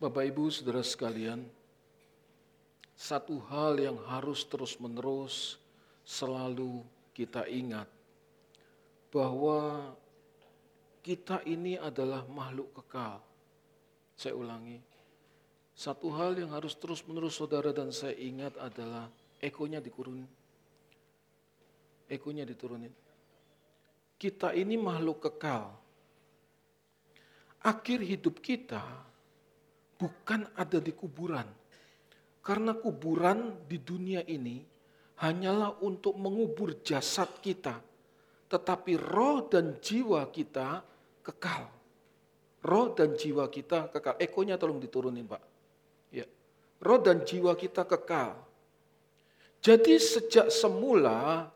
Bapak 0.00 0.32
Ibu, 0.32 0.48
saudara 0.48 0.80
sekalian, 0.80 1.44
satu 2.96 3.36
hal 3.52 3.76
yang 3.76 4.00
harus 4.08 4.48
terus-menerus 4.48 5.60
selalu 6.08 6.80
kita 7.12 7.44
ingat 7.44 7.84
bahwa 9.12 9.92
kita 11.04 11.44
ini 11.44 11.76
adalah 11.76 12.24
makhluk 12.24 12.80
kekal. 12.80 13.20
Saya 14.16 14.32
ulangi, 14.40 14.80
satu 15.76 16.08
hal 16.16 16.32
yang 16.32 16.48
harus 16.56 16.72
terus-menerus 16.80 17.36
saudara 17.36 17.68
dan 17.68 17.92
saya 17.92 18.16
ingat 18.16 18.56
adalah 18.56 19.04
ekonya 19.36 19.84
dikurunin. 19.84 20.32
Ekonya 22.08 22.48
diturunin. 22.48 22.92
Kita 24.16 24.56
ini 24.56 24.80
makhluk 24.80 25.28
kekal. 25.28 25.76
Akhir 27.60 28.00
hidup 28.00 28.40
kita 28.40 29.09
bukan 30.00 30.48
ada 30.56 30.80
di 30.80 30.96
kuburan. 30.96 31.44
Karena 32.40 32.72
kuburan 32.72 33.68
di 33.68 33.76
dunia 33.84 34.24
ini 34.24 34.64
hanyalah 35.20 35.84
untuk 35.84 36.16
mengubur 36.16 36.80
jasad 36.80 37.28
kita. 37.44 37.76
Tetapi 38.48 38.96
roh 38.96 39.44
dan 39.46 39.76
jiwa 39.78 40.24
kita 40.32 40.80
kekal. 41.20 41.68
Roh 42.64 42.96
dan 42.96 43.12
jiwa 43.12 43.46
kita 43.52 43.92
kekal. 43.92 44.16
Ekonya 44.16 44.56
tolong 44.56 44.80
diturunin 44.80 45.28
Pak. 45.28 45.42
Ya. 46.10 46.24
Roh 46.80 46.98
dan 47.04 47.22
jiwa 47.22 47.52
kita 47.54 47.84
kekal. 47.84 48.40
Jadi 49.60 50.00
sejak 50.00 50.48
semula 50.48 51.52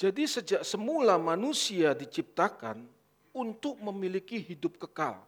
Jadi 0.00 0.24
sejak 0.24 0.64
semula 0.64 1.20
manusia 1.20 1.92
diciptakan 1.92 2.88
untuk 3.36 3.76
memiliki 3.84 4.40
hidup 4.40 4.80
kekal. 4.80 5.20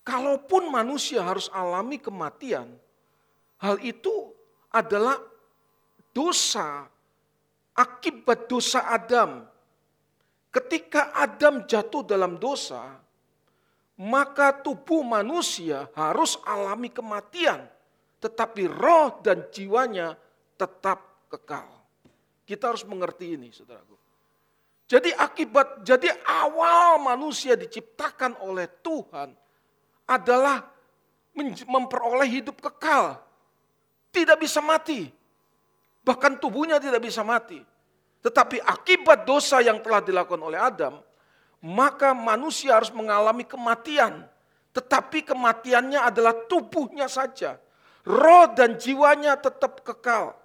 Kalaupun 0.00 0.72
manusia 0.72 1.20
harus 1.20 1.52
alami 1.52 2.00
kematian, 2.00 2.72
hal 3.60 3.76
itu 3.84 4.32
adalah 4.72 5.20
dosa 6.16 6.88
akibat 7.76 8.48
dosa 8.48 8.88
Adam. 8.88 9.44
Ketika 10.48 11.12
Adam 11.12 11.68
jatuh 11.68 12.00
dalam 12.00 12.40
dosa, 12.40 12.96
maka 14.00 14.56
tubuh 14.56 15.04
manusia 15.04 15.84
harus 15.92 16.40
alami 16.48 16.88
kematian, 16.88 17.60
tetapi 18.24 18.64
roh 18.72 19.20
dan 19.20 19.44
jiwanya 19.52 20.16
tetap 20.56 21.28
kekal. 21.28 21.75
Kita 22.46 22.70
harus 22.70 22.86
mengerti 22.86 23.34
ini, 23.34 23.50
saudaraku. 23.50 23.98
Jadi 24.86 25.10
akibat, 25.10 25.82
jadi 25.82 26.14
awal 26.22 27.02
manusia 27.02 27.58
diciptakan 27.58 28.38
oleh 28.46 28.70
Tuhan 28.86 29.34
adalah 30.06 30.62
memperoleh 31.66 32.30
hidup 32.30 32.62
kekal. 32.62 33.18
Tidak 34.14 34.38
bisa 34.38 34.62
mati. 34.62 35.10
Bahkan 36.06 36.38
tubuhnya 36.38 36.78
tidak 36.78 37.02
bisa 37.02 37.26
mati. 37.26 37.58
Tetapi 38.22 38.62
akibat 38.62 39.26
dosa 39.26 39.58
yang 39.58 39.82
telah 39.82 39.98
dilakukan 39.98 40.38
oleh 40.38 40.58
Adam, 40.62 41.02
maka 41.66 42.14
manusia 42.14 42.78
harus 42.78 42.94
mengalami 42.94 43.42
kematian. 43.42 44.22
Tetapi 44.70 45.26
kematiannya 45.26 45.98
adalah 45.98 46.46
tubuhnya 46.46 47.10
saja. 47.10 47.58
Roh 48.06 48.54
dan 48.54 48.78
jiwanya 48.78 49.34
tetap 49.34 49.82
kekal. 49.82 50.38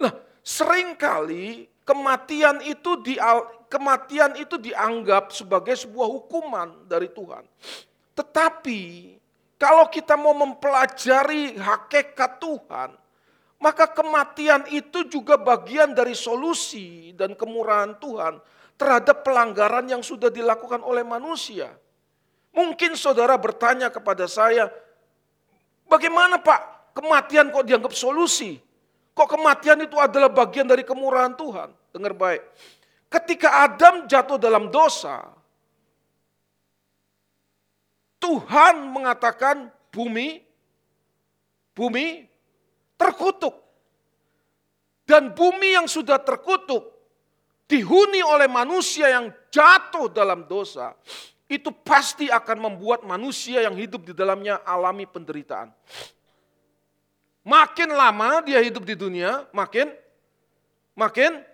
Nah, 0.00 0.12
Seringkali 0.44 1.72
kematian 1.88 2.60
itu 2.60 3.00
di 3.00 3.16
kematian 3.72 4.36
itu 4.36 4.60
dianggap 4.60 5.32
sebagai 5.32 5.72
sebuah 5.72 6.08
hukuman 6.20 6.84
dari 6.84 7.08
Tuhan. 7.08 7.48
Tetapi 8.12 8.82
kalau 9.56 9.88
kita 9.88 10.20
mau 10.20 10.36
mempelajari 10.36 11.56
hakikat 11.56 12.36
Tuhan, 12.36 12.92
maka 13.56 13.88
kematian 13.88 14.68
itu 14.68 15.08
juga 15.08 15.40
bagian 15.40 15.96
dari 15.96 16.12
solusi 16.12 17.16
dan 17.16 17.32
kemurahan 17.32 17.96
Tuhan 17.96 18.36
terhadap 18.76 19.24
pelanggaran 19.24 19.88
yang 19.88 20.04
sudah 20.04 20.28
dilakukan 20.28 20.84
oleh 20.84 21.00
manusia. 21.06 21.72
Mungkin 22.52 22.94
saudara 22.94 23.34
bertanya 23.40 23.88
kepada 23.88 24.28
saya, 24.28 24.68
bagaimana 25.88 26.36
Pak 26.38 26.92
kematian 26.94 27.48
kok 27.48 27.64
dianggap 27.66 27.96
solusi? 27.96 28.60
Kok 29.14 29.28
kematian 29.38 29.78
itu 29.86 29.94
adalah 29.94 30.26
bagian 30.26 30.66
dari 30.66 30.82
kemurahan 30.82 31.32
Tuhan? 31.38 31.70
Dengar 31.94 32.12
baik. 32.18 32.42
Ketika 33.06 33.62
Adam 33.62 34.10
jatuh 34.10 34.38
dalam 34.42 34.74
dosa, 34.74 35.22
Tuhan 38.18 38.90
mengatakan 38.90 39.70
bumi 39.94 40.42
bumi 41.74 42.26
terkutuk. 42.94 43.54
Dan 45.04 45.36
bumi 45.36 45.76
yang 45.76 45.84
sudah 45.84 46.16
terkutuk 46.16 46.88
dihuni 47.68 48.24
oleh 48.24 48.48
manusia 48.48 49.12
yang 49.12 49.28
jatuh 49.52 50.08
dalam 50.08 50.48
dosa, 50.48 50.96
itu 51.44 51.68
pasti 51.84 52.32
akan 52.32 52.72
membuat 52.72 53.04
manusia 53.04 53.60
yang 53.60 53.76
hidup 53.76 54.00
di 54.08 54.16
dalamnya 54.16 54.64
alami 54.64 55.04
penderitaan. 55.04 55.68
Makin 57.44 57.92
lama 57.92 58.40
dia 58.40 58.58
hidup 58.64 58.88
di 58.88 58.96
dunia, 58.96 59.44
makin 59.52 59.92
makin 60.96 61.44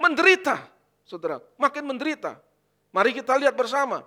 menderita. 0.00 0.64
Saudara, 1.04 1.40
makin 1.60 1.84
menderita. 1.84 2.40
Mari 2.88 3.12
kita 3.12 3.36
lihat 3.36 3.52
bersama. 3.52 4.04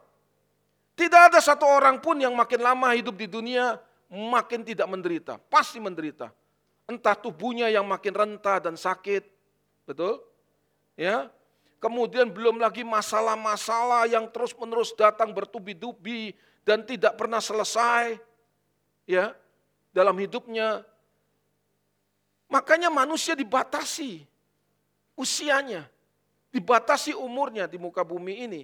Tidak 0.97 1.21
ada 1.33 1.37
satu 1.37 1.65
orang 1.69 2.01
pun 2.01 2.17
yang 2.17 2.33
makin 2.33 2.61
lama 2.61 2.93
hidup 2.97 3.15
di 3.17 3.29
dunia 3.29 3.77
makin 4.11 4.67
tidak 4.67 4.91
menderita, 4.91 5.39
pasti 5.47 5.79
menderita. 5.79 6.35
Entah 6.83 7.15
tubuhnya 7.15 7.71
yang 7.71 7.87
makin 7.87 8.11
rentah 8.11 8.59
dan 8.59 8.75
sakit, 8.75 9.23
betul? 9.87 10.19
Ya. 10.99 11.31
Kemudian 11.81 12.29
belum 12.29 12.61
lagi 12.61 12.85
masalah-masalah 12.85 14.05
yang 14.05 14.29
terus-menerus 14.29 14.93
datang 14.93 15.33
bertubi-tubi 15.33 16.37
dan 16.61 16.85
tidak 16.85 17.17
pernah 17.17 17.41
selesai. 17.41 18.21
Ya, 19.09 19.33
dalam 19.89 20.13
hidupnya 20.21 20.85
Makanya 22.51 22.91
manusia 22.91 23.31
dibatasi 23.31 24.27
usianya, 25.15 25.87
dibatasi 26.51 27.15
umurnya 27.15 27.63
di 27.63 27.79
muka 27.79 28.03
bumi 28.03 28.43
ini. 28.43 28.61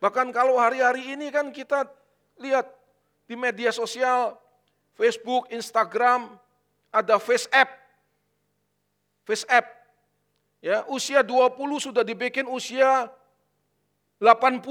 Bahkan 0.00 0.32
kalau 0.32 0.56
hari-hari 0.56 1.12
ini 1.12 1.28
kan 1.28 1.52
kita 1.52 1.84
lihat 2.40 2.64
di 3.28 3.36
media 3.36 3.68
sosial, 3.76 4.40
Facebook, 4.96 5.52
Instagram, 5.52 6.32
ada 6.88 7.20
face 7.20 7.44
app. 7.52 7.68
Face 9.28 9.44
app. 9.52 9.68
Ya, 10.64 10.88
usia 10.88 11.20
20 11.20 11.60
sudah 11.76 12.00
dibikin 12.00 12.48
usia 12.48 13.12
80 14.16 14.64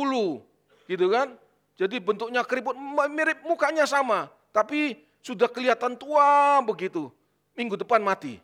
gitu 0.89 1.05
kan. 1.05 1.37
Jadi 1.77 2.01
bentuknya 2.01 2.41
keriput 2.41 2.73
mirip 3.13 3.45
mukanya 3.45 3.85
sama, 3.85 4.25
tapi 4.49 5.05
sudah 5.21 5.45
kelihatan 5.45 5.93
tua 5.93 6.57
begitu 6.65 7.13
minggu 7.59 7.75
depan 7.75 7.99
mati. 7.99 8.39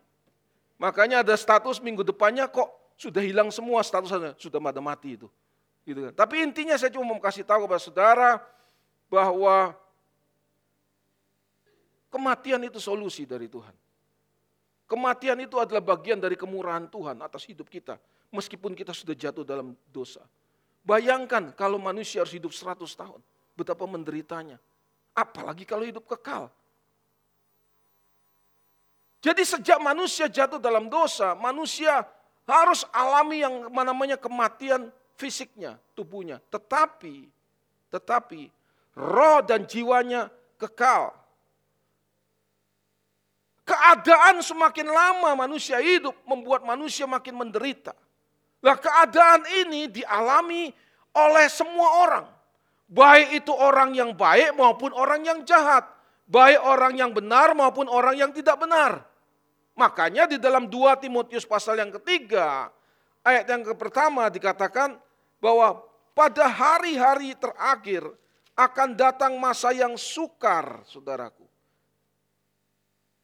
Makanya 0.75 1.23
ada 1.23 1.39
status 1.39 1.79
minggu 1.79 2.03
depannya 2.03 2.51
kok 2.51 2.67
sudah 2.99 3.23
hilang 3.23 3.47
semua 3.47 3.79
statusnya, 3.79 4.35
sudah 4.35 4.59
pada 4.59 4.83
mati 4.83 5.15
itu. 5.15 5.31
Gitu 5.87 6.11
kan. 6.11 6.13
Tapi 6.13 6.43
intinya 6.43 6.75
saya 6.75 6.91
cuma 6.91 7.15
mau 7.15 7.23
kasih 7.23 7.47
tahu 7.47 7.63
kepada 7.63 7.79
saudara 7.79 8.31
bahwa 9.07 9.71
kematian 12.11 12.59
itu 12.67 12.83
solusi 12.83 13.23
dari 13.23 13.47
Tuhan. 13.47 13.71
Kematian 14.85 15.39
itu 15.41 15.55
adalah 15.57 15.81
bagian 15.81 16.19
dari 16.19 16.35
kemurahan 16.35 16.85
Tuhan 16.91 17.23
atas 17.23 17.47
hidup 17.47 17.71
kita. 17.71 17.95
Meskipun 18.35 18.75
kita 18.75 18.91
sudah 18.91 19.15
jatuh 19.15 19.47
dalam 19.47 19.73
dosa. 19.89 20.21
Bayangkan 20.85 21.55
kalau 21.55 21.79
manusia 21.81 22.21
harus 22.21 22.35
hidup 22.35 22.51
100 22.51 22.83
tahun. 22.93 23.21
Betapa 23.55 23.87
menderitanya. 23.87 24.59
Apalagi 25.15 25.63
kalau 25.63 25.87
hidup 25.87 26.03
kekal. 26.05 26.51
Jadi 29.25 29.41
sejak 29.41 29.81
manusia 29.81 30.29
jatuh 30.29 30.61
dalam 30.61 30.85
dosa, 30.85 31.33
manusia 31.33 32.05
harus 32.45 32.85
alami 32.93 33.41
yang 33.41 33.73
namanya 33.73 34.21
kematian 34.21 34.93
fisiknya, 35.17 35.81
tubuhnya. 35.97 36.37
Tetapi, 36.53 37.25
tetapi 37.89 38.53
roh 38.93 39.41
dan 39.41 39.65
jiwanya 39.65 40.29
kekal. 40.61 41.09
Keadaan 43.65 44.45
semakin 44.45 44.93
lama 44.93 45.33
manusia 45.33 45.81
hidup 45.81 46.13
membuat 46.29 46.61
manusia 46.61 47.09
makin 47.09 47.33
menderita. 47.33 47.97
Nah 48.61 48.77
keadaan 48.77 49.41
ini 49.65 49.89
dialami 49.89 50.69
oleh 51.17 51.47
semua 51.49 51.89
orang. 52.05 52.25
Baik 52.85 53.41
itu 53.41 53.49
orang 53.49 53.97
yang 53.97 54.13
baik 54.13 54.53
maupun 54.53 54.93
orang 54.93 55.25
yang 55.25 55.41
jahat. 55.41 55.81
Baik 56.29 56.61
orang 56.61 56.93
yang 56.93 57.09
benar 57.09 57.57
maupun 57.57 57.89
orang 57.89 58.13
yang 58.13 58.29
tidak 58.29 58.61
benar. 58.61 59.14
Makanya 59.75 60.23
di 60.31 60.39
dalam 60.39 60.71
2 60.71 61.03
Timotius 61.03 61.43
pasal 61.43 61.83
yang 61.83 61.91
ketiga, 61.99 62.71
ayat 63.27 63.43
yang 63.43 63.67
pertama 63.75 64.31
dikatakan 64.31 64.95
bahwa 65.43 65.83
pada 66.15 66.47
hari-hari 66.47 67.35
terakhir 67.35 68.07
akan 68.55 68.95
datang 68.95 69.35
masa 69.35 69.75
yang 69.75 69.99
sukar, 69.99 70.79
saudaraku. 70.87 71.43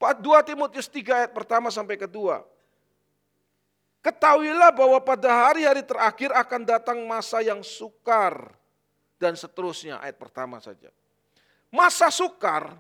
2 0.02 0.20
Timotius 0.44 0.92
3 0.92 1.24
ayat 1.24 1.32
pertama 1.32 1.72
sampai 1.72 1.96
kedua. 1.96 2.44
Ketahuilah 4.02 4.74
bahwa 4.74 4.98
pada 4.98 5.30
hari-hari 5.48 5.86
terakhir 5.86 6.34
akan 6.34 6.62
datang 6.66 7.00
masa 7.06 7.40
yang 7.46 7.62
sukar 7.62 8.50
dan 9.22 9.38
seterusnya 9.38 10.02
ayat 10.02 10.18
pertama 10.18 10.58
saja. 10.58 10.90
Masa 11.70 12.10
sukar 12.10 12.76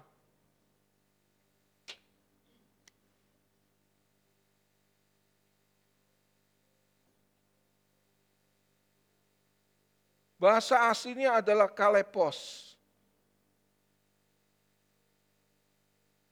Bahasa 10.41 10.89
aslinya 10.89 11.37
adalah 11.37 11.69
kalepos. 11.69 12.73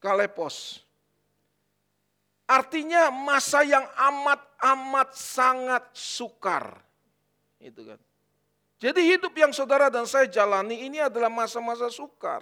Kalepos. 0.02 0.82
Artinya 2.50 3.14
masa 3.14 3.62
yang 3.62 3.86
amat-amat 3.94 5.14
sangat 5.14 5.86
sukar. 5.94 6.82
Itu 7.62 7.86
kan. 7.86 8.02
Jadi 8.82 9.14
hidup 9.14 9.30
yang 9.38 9.54
saudara 9.54 9.94
dan 9.94 10.10
saya 10.10 10.26
jalani 10.26 10.90
ini 10.90 10.98
adalah 10.98 11.30
masa-masa 11.30 11.94
sukar. 11.94 12.42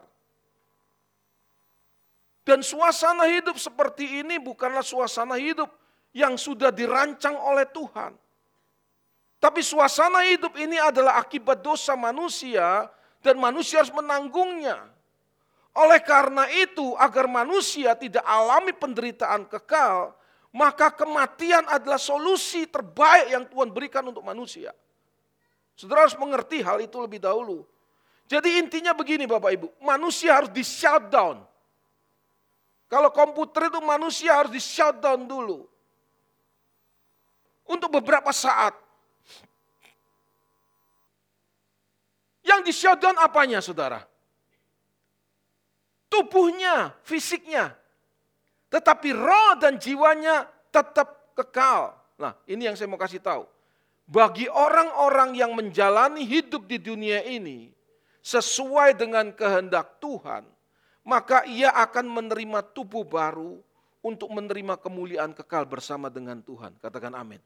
Dan 2.47 2.63
suasana 2.63 3.27
hidup 3.27 3.59
seperti 3.59 4.23
ini 4.23 4.39
bukanlah 4.39 4.87
suasana 4.87 5.35
hidup 5.35 5.67
yang 6.15 6.39
sudah 6.39 6.71
dirancang 6.71 7.35
oleh 7.35 7.67
Tuhan. 7.67 8.15
Tapi 9.37 9.61
suasana 9.61 10.25
hidup 10.25 10.57
ini 10.57 10.81
adalah 10.81 11.21
akibat 11.21 11.61
dosa 11.61 11.93
manusia 11.93 12.89
dan 13.21 13.37
manusia 13.37 13.85
harus 13.85 13.93
menanggungnya. 13.93 14.81
Oleh 15.77 16.01
karena 16.01 16.49
itu, 16.49 16.97
agar 16.97 17.29
manusia 17.29 17.93
tidak 17.93 18.25
alami 18.25 18.73
penderitaan 18.73 19.45
kekal, 19.45 20.17
maka 20.49 20.89
kematian 20.89 21.69
adalah 21.69 22.01
solusi 22.01 22.65
terbaik 22.65 23.29
yang 23.29 23.45
Tuhan 23.45 23.69
berikan 23.69 24.01
untuk 24.09 24.25
manusia. 24.25 24.73
Saudara 25.77 26.09
harus 26.09 26.17
mengerti 26.17 26.65
hal 26.65 26.81
itu 26.81 26.97
lebih 26.97 27.21
dahulu. 27.21 27.61
Jadi 28.25 28.57
intinya 28.57 28.97
begini 28.97 29.29
Bapak 29.29 29.53
Ibu, 29.53 29.67
manusia 29.85 30.33
harus 30.33 30.49
di 30.49 30.65
shutdown. 30.65 31.45
Kalau 32.89 33.13
komputer 33.13 33.69
itu 33.69 33.77
manusia 33.85 34.33
harus 34.33 34.49
di 34.49 34.57
shutdown 34.63 35.29
dulu. 35.29 35.69
Untuk 37.69 37.93
beberapa 37.93 38.33
saat. 38.33 38.86
Yang 42.47 42.61
di 42.63 42.71
shutdown 42.71 43.19
apanya 43.19 43.59
saudara? 43.59 44.07
tubuhnya, 46.17 46.95
fisiknya. 47.03 47.75
Tetapi 48.67 49.09
roh 49.15 49.53
dan 49.61 49.79
jiwanya 49.79 50.47
tetap 50.73 51.31
kekal. 51.38 51.95
Nah 52.19 52.35
ini 52.49 52.67
yang 52.67 52.75
saya 52.75 52.89
mau 52.89 52.99
kasih 52.99 53.23
tahu. 53.23 53.47
Bagi 54.07 54.47
orang-orang 54.47 55.35
yang 55.35 55.51
menjalani 55.51 56.23
hidup 56.23 56.67
di 56.67 56.79
dunia 56.79 57.23
ini 57.27 57.71
sesuai 58.23 58.95
dengan 58.95 59.31
kehendak 59.35 59.99
Tuhan, 59.99 60.47
maka 61.03 61.44
ia 61.47 61.71
akan 61.75 62.07
menerima 62.07 62.59
tubuh 62.71 63.03
baru 63.03 63.59
untuk 63.99 64.31
menerima 64.31 64.79
kemuliaan 64.79 65.35
kekal 65.35 65.67
bersama 65.67 66.07
dengan 66.07 66.39
Tuhan. 66.39 66.75
Katakan 66.79 67.15
amin. 67.19 67.39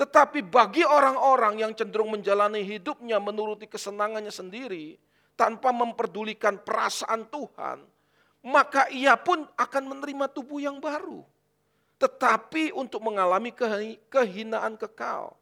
Tetapi 0.00 0.40
bagi 0.48 0.80
orang-orang 0.80 1.60
yang 1.60 1.76
cenderung 1.76 2.16
menjalani 2.16 2.64
hidupnya 2.64 3.20
menuruti 3.20 3.68
kesenangannya 3.68 4.32
sendiri, 4.32 4.96
tanpa 5.36 5.76
memperdulikan 5.76 6.56
perasaan 6.64 7.28
Tuhan, 7.28 7.84
maka 8.48 8.88
ia 8.88 9.20
pun 9.20 9.44
akan 9.44 9.84
menerima 9.92 10.32
tubuh 10.32 10.56
yang 10.56 10.80
baru. 10.80 11.20
Tetapi 12.00 12.72
untuk 12.72 13.04
mengalami 13.04 13.52
kehinaan 14.08 14.80
kekal. 14.80 15.36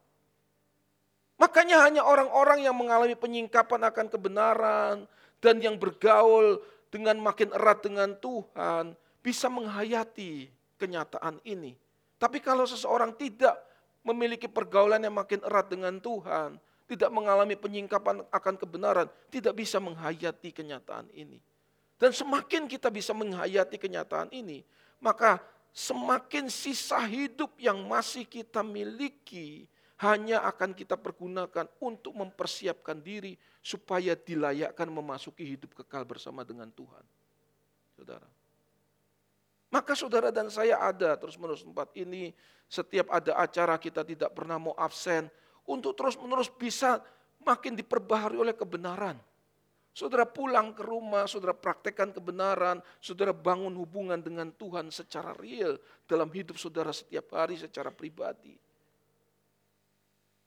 Makanya 1.39 1.87
hanya 1.87 2.03
orang-orang 2.03 2.67
yang 2.67 2.75
mengalami 2.75 3.15
penyingkapan 3.15 3.87
akan 3.87 4.11
kebenaran 4.11 4.95
dan 5.39 5.63
yang 5.63 5.79
bergaul 5.79 6.59
dengan 6.91 7.15
makin 7.15 7.55
erat 7.55 7.79
dengan 7.79 8.11
Tuhan 8.19 8.91
bisa 9.23 9.47
menghayati 9.47 10.51
kenyataan 10.75 11.39
ini. 11.47 11.79
Tapi 12.19 12.43
kalau 12.43 12.67
seseorang 12.67 13.15
tidak 13.15 13.68
memiliki 14.03 14.47
pergaulan 14.47 15.01
yang 15.03 15.15
makin 15.15 15.43
erat 15.43 15.67
dengan 15.67 15.99
Tuhan, 15.99 16.57
tidak 16.89 17.09
mengalami 17.13 17.53
penyingkapan 17.53 18.25
akan 18.33 18.55
kebenaran, 18.57 19.07
tidak 19.29 19.53
bisa 19.53 19.77
menghayati 19.77 20.49
kenyataan 20.49 21.11
ini. 21.13 21.37
Dan 21.99 22.15
semakin 22.15 22.65
kita 22.65 22.87
bisa 22.87 23.11
menghayati 23.11 23.75
kenyataan 23.75 24.31
ini, 24.31 24.63
maka 25.03 25.43
semakin 25.75 26.47
sisa 26.47 27.03
hidup 27.03 27.59
yang 27.59 27.83
masih 27.85 28.23
kita 28.23 28.63
miliki 28.63 29.67
hanya 29.99 30.47
akan 30.47 30.71
kita 30.71 30.95
pergunakan 30.95 31.67
untuk 31.83 32.15
mempersiapkan 32.15 33.03
diri 33.03 33.35
supaya 33.59 34.15
dilayakkan 34.15 34.87
memasuki 34.87 35.43
hidup 35.43 35.75
kekal 35.75 36.07
bersama 36.07 36.47
dengan 36.47 36.71
Tuhan. 36.71 37.03
Saudara. 37.99 38.38
Maka 39.69 39.93
saudara 39.93 40.33
dan 40.33 40.49
saya 40.49 40.81
ada 40.81 41.13
terus 41.13 41.37
menerus 41.37 41.61
tempat 41.61 41.93
ini, 41.93 42.33
setiap 42.65 43.13
ada 43.13 43.37
acara 43.37 43.77
kita 43.77 44.01
tidak 44.01 44.33
pernah 44.33 44.57
mau 44.57 44.73
absen, 44.73 45.29
untuk 45.69 45.93
terus-menerus 45.93 46.49
bisa 46.49 46.97
makin 47.45 47.77
diperbaharui 47.77 48.41
oleh 48.41 48.57
kebenaran. 48.57 49.17
Saudara 49.93 50.25
pulang 50.25 50.73
ke 50.73 50.81
rumah, 50.81 51.29
saudara 51.29 51.53
praktekkan 51.53 52.09
kebenaran, 52.13 52.81
saudara 52.97 53.29
bangun 53.33 53.73
hubungan 53.77 54.17
dengan 54.21 54.49
Tuhan 54.53 54.89
secara 54.89 55.37
real 55.37 55.77
dalam 56.09 56.29
hidup 56.33 56.57
saudara 56.57 56.89
setiap 56.89 57.33
hari 57.37 57.57
secara 57.57 57.93
pribadi. 57.93 58.57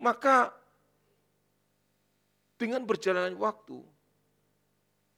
Maka 0.02 0.50
dengan 2.58 2.82
berjalannya 2.82 3.38
waktu, 3.38 3.78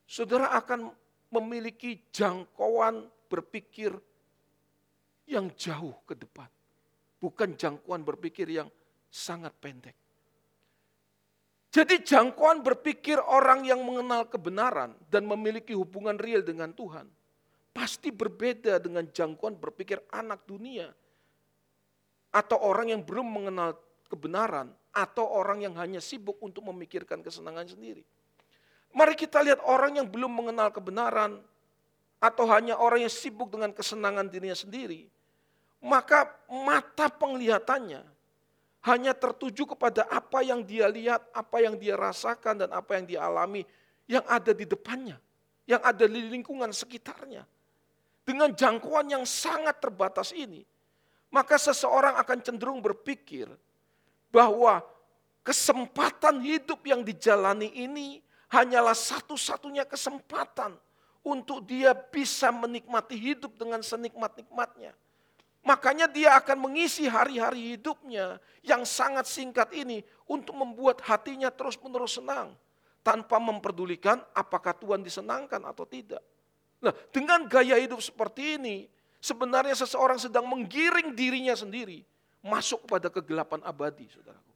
saudara 0.09 0.53
akan 0.57 0.93
memiliki 1.33 2.05
jangkauan 2.13 3.09
berpikir 3.27 3.93
yang 5.29 5.49
jauh 5.57 5.97
ke 6.05 6.15
depan. 6.17 6.49
Bukan 7.19 7.57
jangkauan 7.57 8.05
berpikir 8.05 8.49
yang 8.49 8.69
sangat 9.09 9.55
pendek. 9.57 9.97
Jadi 11.75 12.07
jangkauan 12.07 12.63
berpikir 12.63 13.19
orang 13.19 13.67
yang 13.67 13.83
mengenal 13.83 14.31
kebenaran 14.31 14.95
dan 15.11 15.27
memiliki 15.27 15.75
hubungan 15.75 16.15
real 16.15 16.45
dengan 16.45 16.71
Tuhan 16.71 17.11
pasti 17.75 18.15
berbeda 18.15 18.79
dengan 18.79 19.03
jangkauan 19.11 19.59
berpikir 19.59 19.99
anak 20.15 20.47
dunia 20.47 20.87
atau 22.31 22.63
orang 22.63 22.95
yang 22.95 23.03
belum 23.03 23.27
mengenal 23.27 23.75
kebenaran 24.07 24.71
atau 24.95 25.27
orang 25.27 25.67
yang 25.67 25.75
hanya 25.75 25.99
sibuk 25.99 26.39
untuk 26.39 26.63
memikirkan 26.71 27.19
kesenangan 27.19 27.67
sendiri. 27.67 28.07
Mari 28.95 29.19
kita 29.19 29.43
lihat 29.43 29.59
orang 29.67 29.99
yang 29.99 30.07
belum 30.07 30.31
mengenal 30.31 30.71
kebenaran 30.71 31.43
atau 32.25 32.49
hanya 32.49 32.81
orang 32.81 33.05
yang 33.05 33.13
sibuk 33.13 33.53
dengan 33.53 33.69
kesenangan 33.69 34.25
dirinya 34.33 34.57
sendiri, 34.57 35.05
maka 35.85 36.25
mata 36.49 37.13
penglihatannya 37.13 38.01
hanya 38.89 39.13
tertuju 39.13 39.77
kepada 39.77 40.09
apa 40.09 40.41
yang 40.41 40.65
dia 40.65 40.89
lihat, 40.89 41.21
apa 41.37 41.61
yang 41.61 41.77
dia 41.77 42.01
rasakan, 42.01 42.65
dan 42.65 42.73
apa 42.73 42.97
yang 42.97 43.05
dia 43.05 43.21
alami 43.29 43.69
yang 44.09 44.25
ada 44.25 44.57
di 44.57 44.65
depannya, 44.65 45.21
yang 45.69 45.85
ada 45.85 46.09
di 46.09 46.21
lingkungan 46.25 46.73
sekitarnya. 46.73 47.45
Dengan 48.25 48.57
jangkauan 48.57 49.13
yang 49.13 49.29
sangat 49.29 49.85
terbatas 49.85 50.33
ini, 50.33 50.65
maka 51.29 51.61
seseorang 51.61 52.17
akan 52.17 52.39
cenderung 52.41 52.81
berpikir 52.81 53.53
bahwa 54.33 54.81
kesempatan 55.45 56.41
hidup 56.41 56.81
yang 56.89 57.05
dijalani 57.05 57.69
ini 57.69 58.25
hanyalah 58.49 58.97
satu-satunya 58.97 59.85
kesempatan 59.85 60.73
untuk 61.25 61.65
dia 61.65 61.97
bisa 61.97 62.53
menikmati 62.53 63.17
hidup 63.17 63.57
dengan 63.57 63.81
senikmat-nikmatnya. 63.81 64.93
Makanya 65.65 66.05
dia 66.05 66.37
akan 66.37 66.69
mengisi 66.69 67.09
hari-hari 67.09 67.75
hidupnya 67.75 68.37
yang 68.61 68.85
sangat 68.85 69.25
singkat 69.25 69.73
ini 69.73 70.05
untuk 70.29 70.53
membuat 70.53 71.01
hatinya 71.01 71.49
terus-menerus 71.49 72.21
senang. 72.21 72.53
Tanpa 73.01 73.41
memperdulikan 73.41 74.21
apakah 74.37 74.77
Tuhan 74.77 75.01
disenangkan 75.05 75.61
atau 75.65 75.85
tidak. 75.89 76.21
Nah 76.81 76.93
dengan 77.13 77.49
gaya 77.49 77.81
hidup 77.81 78.01
seperti 78.01 78.61
ini, 78.61 78.89
sebenarnya 79.21 79.77
seseorang 79.77 80.21
sedang 80.21 80.45
menggiring 80.45 81.17
dirinya 81.17 81.57
sendiri 81.57 82.05
masuk 82.45 82.85
pada 82.85 83.09
kegelapan 83.09 83.65
abadi, 83.65 84.05
saudaraku. 84.13 84.54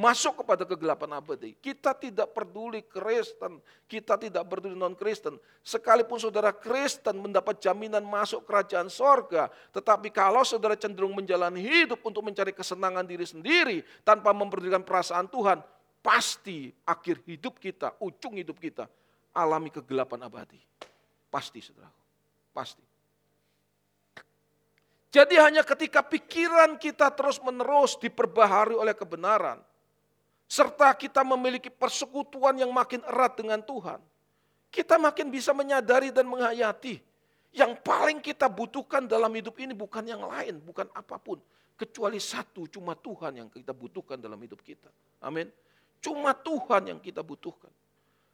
Masuk 0.00 0.40
kepada 0.40 0.64
kegelapan 0.64 1.20
abadi. 1.20 1.52
Kita 1.60 1.92
tidak 1.92 2.32
peduli 2.32 2.80
Kristen, 2.88 3.60
kita 3.84 4.16
tidak 4.16 4.48
peduli 4.48 4.72
non-Kristen. 4.72 5.36
Sekalipun 5.60 6.16
saudara 6.16 6.56
Kristen 6.56 7.20
mendapat 7.20 7.60
jaminan 7.60 8.00
masuk 8.08 8.48
kerajaan 8.48 8.88
sorga, 8.88 9.52
tetapi 9.76 10.08
kalau 10.08 10.40
saudara 10.40 10.72
cenderung 10.72 11.12
menjalani 11.12 11.60
hidup 11.60 12.00
untuk 12.00 12.24
mencari 12.24 12.56
kesenangan 12.56 13.04
diri 13.04 13.28
sendiri 13.28 13.84
tanpa 14.00 14.32
memperdulikan 14.32 14.80
perasaan 14.80 15.28
Tuhan, 15.28 15.60
pasti 16.00 16.72
akhir 16.88 17.20
hidup 17.28 17.60
kita, 17.60 17.92
ujung 18.00 18.40
hidup 18.40 18.56
kita 18.56 18.88
alami 19.36 19.68
kegelapan 19.68 20.24
abadi. 20.24 20.58
Pasti 21.28 21.60
saudara, 21.60 21.92
pasti. 22.56 22.82
Jadi 25.10 25.34
hanya 25.42 25.66
ketika 25.66 26.06
pikiran 26.06 26.78
kita 26.78 27.10
terus 27.10 27.42
menerus 27.42 27.98
diperbaharui 27.98 28.78
oleh 28.78 28.94
kebenaran, 28.94 29.58
serta 30.50 30.90
kita 30.98 31.22
memiliki 31.22 31.70
persekutuan 31.70 32.58
yang 32.58 32.74
makin 32.74 32.98
erat 33.06 33.38
dengan 33.38 33.62
Tuhan, 33.62 34.02
kita 34.74 34.98
makin 34.98 35.30
bisa 35.30 35.54
menyadari 35.54 36.10
dan 36.10 36.26
menghayati 36.26 36.98
yang 37.54 37.78
paling 37.78 38.18
kita 38.18 38.50
butuhkan 38.50 39.06
dalam 39.06 39.30
hidup 39.30 39.54
ini 39.62 39.70
bukan 39.70 40.02
yang 40.02 40.26
lain, 40.26 40.58
bukan 40.58 40.90
apa 40.90 41.22
pun, 41.22 41.38
kecuali 41.78 42.18
satu, 42.18 42.66
cuma 42.66 42.98
Tuhan 42.98 43.46
yang 43.46 43.48
kita 43.50 43.70
butuhkan 43.70 44.18
dalam 44.18 44.38
hidup 44.42 44.58
kita. 44.62 44.90
Amin. 45.22 45.46
Cuma 46.02 46.34
Tuhan 46.34 46.94
yang 46.94 46.98
kita 46.98 47.22
butuhkan. 47.22 47.70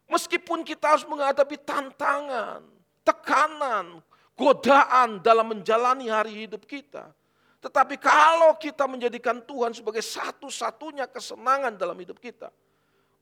Meskipun 0.09 0.65
kita 0.65 0.97
harus 0.97 1.05
menghadapi 1.05 1.61
tantangan, 1.65 2.65
tekanan, 3.05 4.01
godaan 4.39 5.21
dalam 5.21 5.53
menjalani 5.53 6.09
hari 6.09 6.47
hidup 6.49 6.65
kita, 6.65 7.13
tetapi 7.67 7.99
kalau 7.99 8.55
kita 8.63 8.87
menjadikan 8.87 9.43
Tuhan 9.43 9.75
sebagai 9.75 9.99
satu-satunya 9.99 11.11
kesenangan 11.11 11.75
dalam 11.75 11.99
hidup 11.99 12.23
kita, 12.23 12.47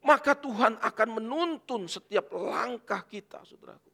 maka 0.04 0.36
Tuhan 0.36 0.76
akan 0.84 1.08
menuntun 1.16 1.88
setiap 1.88 2.28
langkah 2.36 3.08
kita, 3.08 3.40
saudaraku. 3.40 3.88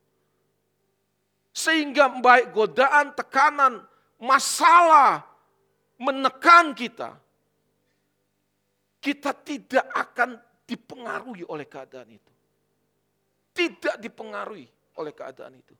Sehingga 1.54 2.10
baik 2.18 2.50
godaan, 2.50 3.14
tekanan, 3.14 3.78
masalah 4.18 5.22
menekan 6.02 6.74
kita, 6.74 7.14
kita 8.98 9.30
tidak 9.46 9.86
akan 9.94 10.34
dipengaruhi 10.66 11.46
oleh 11.46 11.70
keadaan 11.70 12.10
itu. 12.10 12.32
Tidak 13.54 14.02
dipengaruhi 14.02 14.66
oleh 14.98 15.14
keadaan 15.14 15.54
itu. 15.62 15.78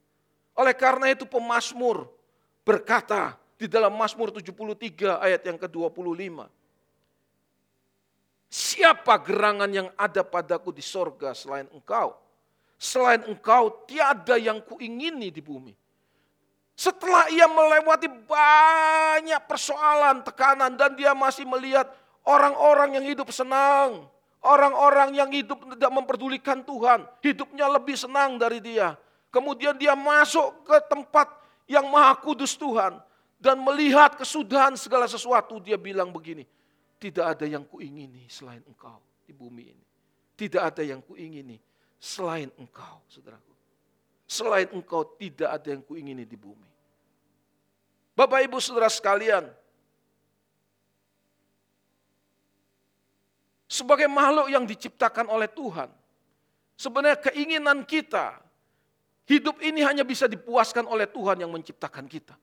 Oleh 0.63 0.79
karena 0.79 1.11
itu 1.11 1.27
pemazmur 1.27 2.07
berkata, 2.63 3.35
di 3.61 3.69
dalam 3.69 3.93
Mazmur 3.93 4.33
73 4.33 5.21
ayat 5.21 5.45
yang 5.45 5.61
ke-25. 5.61 6.49
Siapa 8.49 9.15
gerangan 9.21 9.69
yang 9.69 9.93
ada 10.01 10.25
padaku 10.25 10.73
di 10.73 10.81
sorga 10.81 11.37
selain 11.37 11.69
engkau? 11.69 12.17
Selain 12.81 13.21
engkau 13.29 13.85
tiada 13.85 14.41
yang 14.41 14.65
kuingini 14.65 15.29
di 15.29 15.45
bumi. 15.45 15.77
Setelah 16.73 17.29
ia 17.29 17.45
melewati 17.45 18.09
banyak 18.09 19.45
persoalan, 19.45 20.25
tekanan, 20.25 20.81
dan 20.81 20.97
dia 20.97 21.13
masih 21.13 21.45
melihat 21.45 21.85
orang-orang 22.25 22.97
yang 22.97 23.05
hidup 23.05 23.29
senang. 23.29 24.09
Orang-orang 24.41 25.13
yang 25.13 25.29
hidup 25.29 25.61
tidak 25.77 25.93
memperdulikan 25.93 26.65
Tuhan. 26.65 27.05
Hidupnya 27.21 27.69
lebih 27.69 27.93
senang 27.93 28.41
dari 28.41 28.65
dia. 28.65 28.97
Kemudian 29.29 29.77
dia 29.77 29.93
masuk 29.93 30.65
ke 30.65 30.81
tempat 30.89 31.29
yang 31.69 31.85
maha 31.93 32.17
kudus 32.17 32.57
Tuhan 32.57 33.10
dan 33.41 33.57
melihat 33.65 34.21
kesudahan 34.21 34.77
segala 34.77 35.09
sesuatu, 35.09 35.57
dia 35.65 35.81
bilang 35.81 36.13
begini, 36.13 36.45
tidak 37.01 37.35
ada 37.35 37.49
yang 37.49 37.65
kuingini 37.65 38.29
selain 38.29 38.61
engkau 38.69 39.01
di 39.25 39.33
bumi 39.33 39.65
ini. 39.73 39.87
Tidak 40.37 40.61
ada 40.61 40.85
yang 40.85 41.01
kuingini 41.01 41.57
selain 41.97 42.53
engkau, 42.61 43.01
saudaraku. 43.09 43.57
Selain 44.29 44.69
engkau 44.77 45.17
tidak 45.17 45.57
ada 45.57 45.73
yang 45.73 45.81
kuingini 45.81 46.29
di 46.29 46.37
bumi. 46.37 46.69
Bapak 48.13 48.45
ibu 48.45 48.61
saudara 48.61 48.93
sekalian, 48.93 49.49
sebagai 53.65 54.05
makhluk 54.13 54.53
yang 54.53 54.69
diciptakan 54.69 55.33
oleh 55.33 55.49
Tuhan, 55.49 55.89
sebenarnya 56.77 57.33
keinginan 57.33 57.89
kita, 57.89 58.37
hidup 59.25 59.65
ini 59.65 59.81
hanya 59.81 60.05
bisa 60.05 60.29
dipuaskan 60.29 60.85
oleh 60.85 61.09
Tuhan 61.09 61.41
yang 61.41 61.49
menciptakan 61.49 62.05
kita 62.05 62.37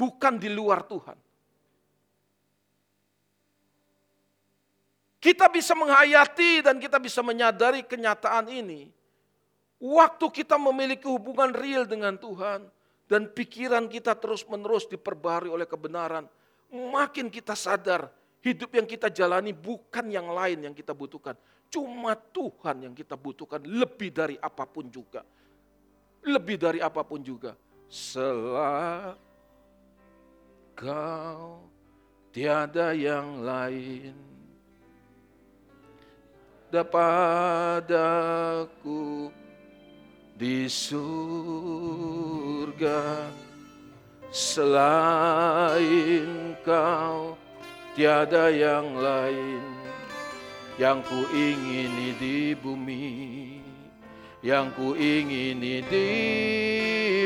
bukan 0.00 0.40
di 0.40 0.48
luar 0.48 0.88
Tuhan. 0.88 1.18
Kita 5.20 5.52
bisa 5.52 5.76
menghayati 5.76 6.64
dan 6.64 6.80
kita 6.80 6.96
bisa 6.96 7.20
menyadari 7.20 7.84
kenyataan 7.84 8.48
ini. 8.48 8.88
Waktu 9.76 10.26
kita 10.32 10.56
memiliki 10.56 11.04
hubungan 11.04 11.52
real 11.52 11.84
dengan 11.84 12.16
Tuhan 12.16 12.64
dan 13.04 13.28
pikiran 13.28 13.84
kita 13.92 14.16
terus-menerus 14.16 14.88
diperbarui 14.88 15.52
oleh 15.52 15.68
kebenaran, 15.68 16.24
makin 16.72 17.28
kita 17.28 17.52
sadar 17.52 18.08
hidup 18.40 18.72
yang 18.72 18.88
kita 18.88 19.12
jalani 19.12 19.52
bukan 19.52 20.08
yang 20.08 20.32
lain 20.32 20.64
yang 20.64 20.72
kita 20.72 20.96
butuhkan. 20.96 21.36
Cuma 21.68 22.16
Tuhan 22.16 22.88
yang 22.88 22.94
kita 22.96 23.20
butuhkan 23.20 23.60
lebih 23.60 24.08
dari 24.08 24.40
apa 24.40 24.64
pun 24.64 24.88
juga. 24.88 25.20
Lebih 26.24 26.56
dari 26.56 26.80
apa 26.80 27.04
pun 27.04 27.20
juga. 27.20 27.52
Selalu 27.92 29.29
Kau 30.80 31.60
tiada 32.32 32.96
yang 32.96 33.44
lain. 33.44 34.16
Dapadaku 36.72 38.08
di 40.40 40.64
surga 40.64 41.04
selain 44.32 45.76
kau 46.64 47.36
tiada 47.92 48.48
yang 48.48 48.96
lain. 48.96 49.60
Yang 50.80 51.04
ku 51.12 51.28
ingini 51.28 52.16
di 52.16 52.56
bumi 52.56 53.60
yang 54.40 54.72
ku 54.72 54.96
ingini 54.96 55.84
di 55.84 56.08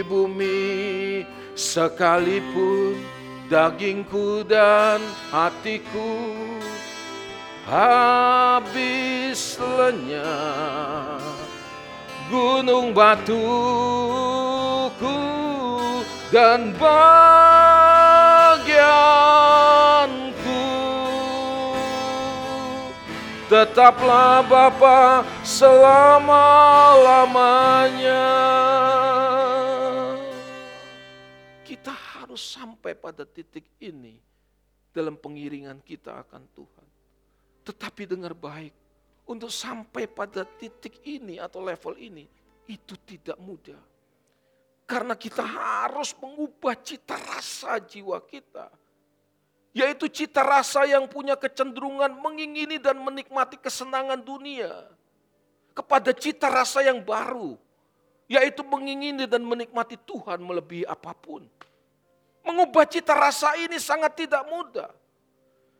bumi 0.02 1.22
sekalipun 1.54 2.98
dagingku 3.54 4.42
dan 4.42 4.98
hatiku 5.30 6.18
habis 7.70 9.54
lenyap. 9.62 11.22
Gunung 12.26 12.90
batuku 12.90 13.38
dan 16.34 16.74
bagianku. 16.74 17.30
Tetaplah 23.46 24.42
Bapa 24.50 25.22
selama-lamanya 25.46 28.26
harus 32.34 32.50
sampai 32.50 32.98
pada 32.98 33.22
titik 33.22 33.62
ini 33.78 34.18
dalam 34.90 35.14
pengiringan 35.14 35.78
kita 35.86 36.18
akan 36.26 36.42
Tuhan. 36.50 36.88
Tetapi 37.62 38.10
dengar 38.10 38.34
baik, 38.34 38.74
untuk 39.30 39.54
sampai 39.54 40.10
pada 40.10 40.42
titik 40.42 40.98
ini 41.06 41.38
atau 41.38 41.62
level 41.62 41.94
ini, 41.94 42.26
itu 42.66 42.98
tidak 43.06 43.38
mudah. 43.38 43.78
Karena 44.82 45.14
kita 45.14 45.46
harus 45.46 46.10
mengubah 46.18 46.74
cita 46.82 47.14
rasa 47.14 47.78
jiwa 47.78 48.18
kita. 48.26 48.66
Yaitu 49.70 50.10
cita 50.10 50.42
rasa 50.42 50.90
yang 50.90 51.06
punya 51.06 51.38
kecenderungan 51.38 52.18
mengingini 52.18 52.82
dan 52.82 52.98
menikmati 52.98 53.62
kesenangan 53.62 54.18
dunia. 54.18 54.90
Kepada 55.70 56.10
cita 56.10 56.50
rasa 56.50 56.82
yang 56.82 56.98
baru. 56.98 57.54
Yaitu 58.26 58.66
mengingini 58.66 59.22
dan 59.30 59.46
menikmati 59.46 59.94
Tuhan 60.02 60.42
melebihi 60.42 60.82
apa 60.82 61.14
pun. 61.14 61.46
Mengubah 62.44 62.84
cita 62.84 63.16
rasa 63.16 63.56
ini 63.56 63.80
sangat 63.80 64.20
tidak 64.20 64.44
mudah. 64.44 64.92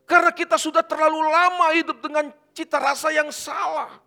Karena 0.08 0.32
kita 0.32 0.56
sudah 0.56 0.80
terlalu 0.80 1.20
lama 1.20 1.76
hidup 1.76 2.00
dengan 2.00 2.32
cita 2.56 2.80
rasa 2.80 3.12
yang 3.12 3.28
salah. 3.28 4.00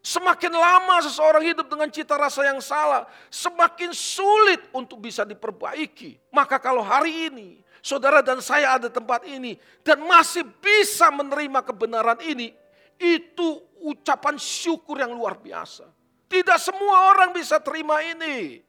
Semakin 0.00 0.54
lama 0.54 0.96
seseorang 1.04 1.44
hidup 1.44 1.68
dengan 1.68 1.90
cita 1.92 2.16
rasa 2.16 2.46
yang 2.48 2.56
salah, 2.62 3.04
semakin 3.28 3.92
sulit 3.92 4.64
untuk 4.72 4.96
bisa 4.96 5.28
diperbaiki. 5.28 6.16
Maka 6.32 6.56
kalau 6.56 6.80
hari 6.80 7.28
ini 7.28 7.60
saudara 7.84 8.24
dan 8.24 8.40
saya 8.40 8.80
ada 8.80 8.88
tempat 8.88 9.28
ini 9.28 9.60
dan 9.84 10.00
masih 10.00 10.46
bisa 10.62 11.12
menerima 11.12 11.60
kebenaran 11.60 12.16
ini, 12.24 12.56
itu 12.96 13.60
ucapan 13.84 14.40
syukur 14.40 15.02
yang 15.02 15.12
luar 15.12 15.36
biasa. 15.36 15.84
Tidak 16.30 16.58
semua 16.62 17.12
orang 17.12 17.34
bisa 17.36 17.60
terima 17.60 18.00
ini. 18.00 18.62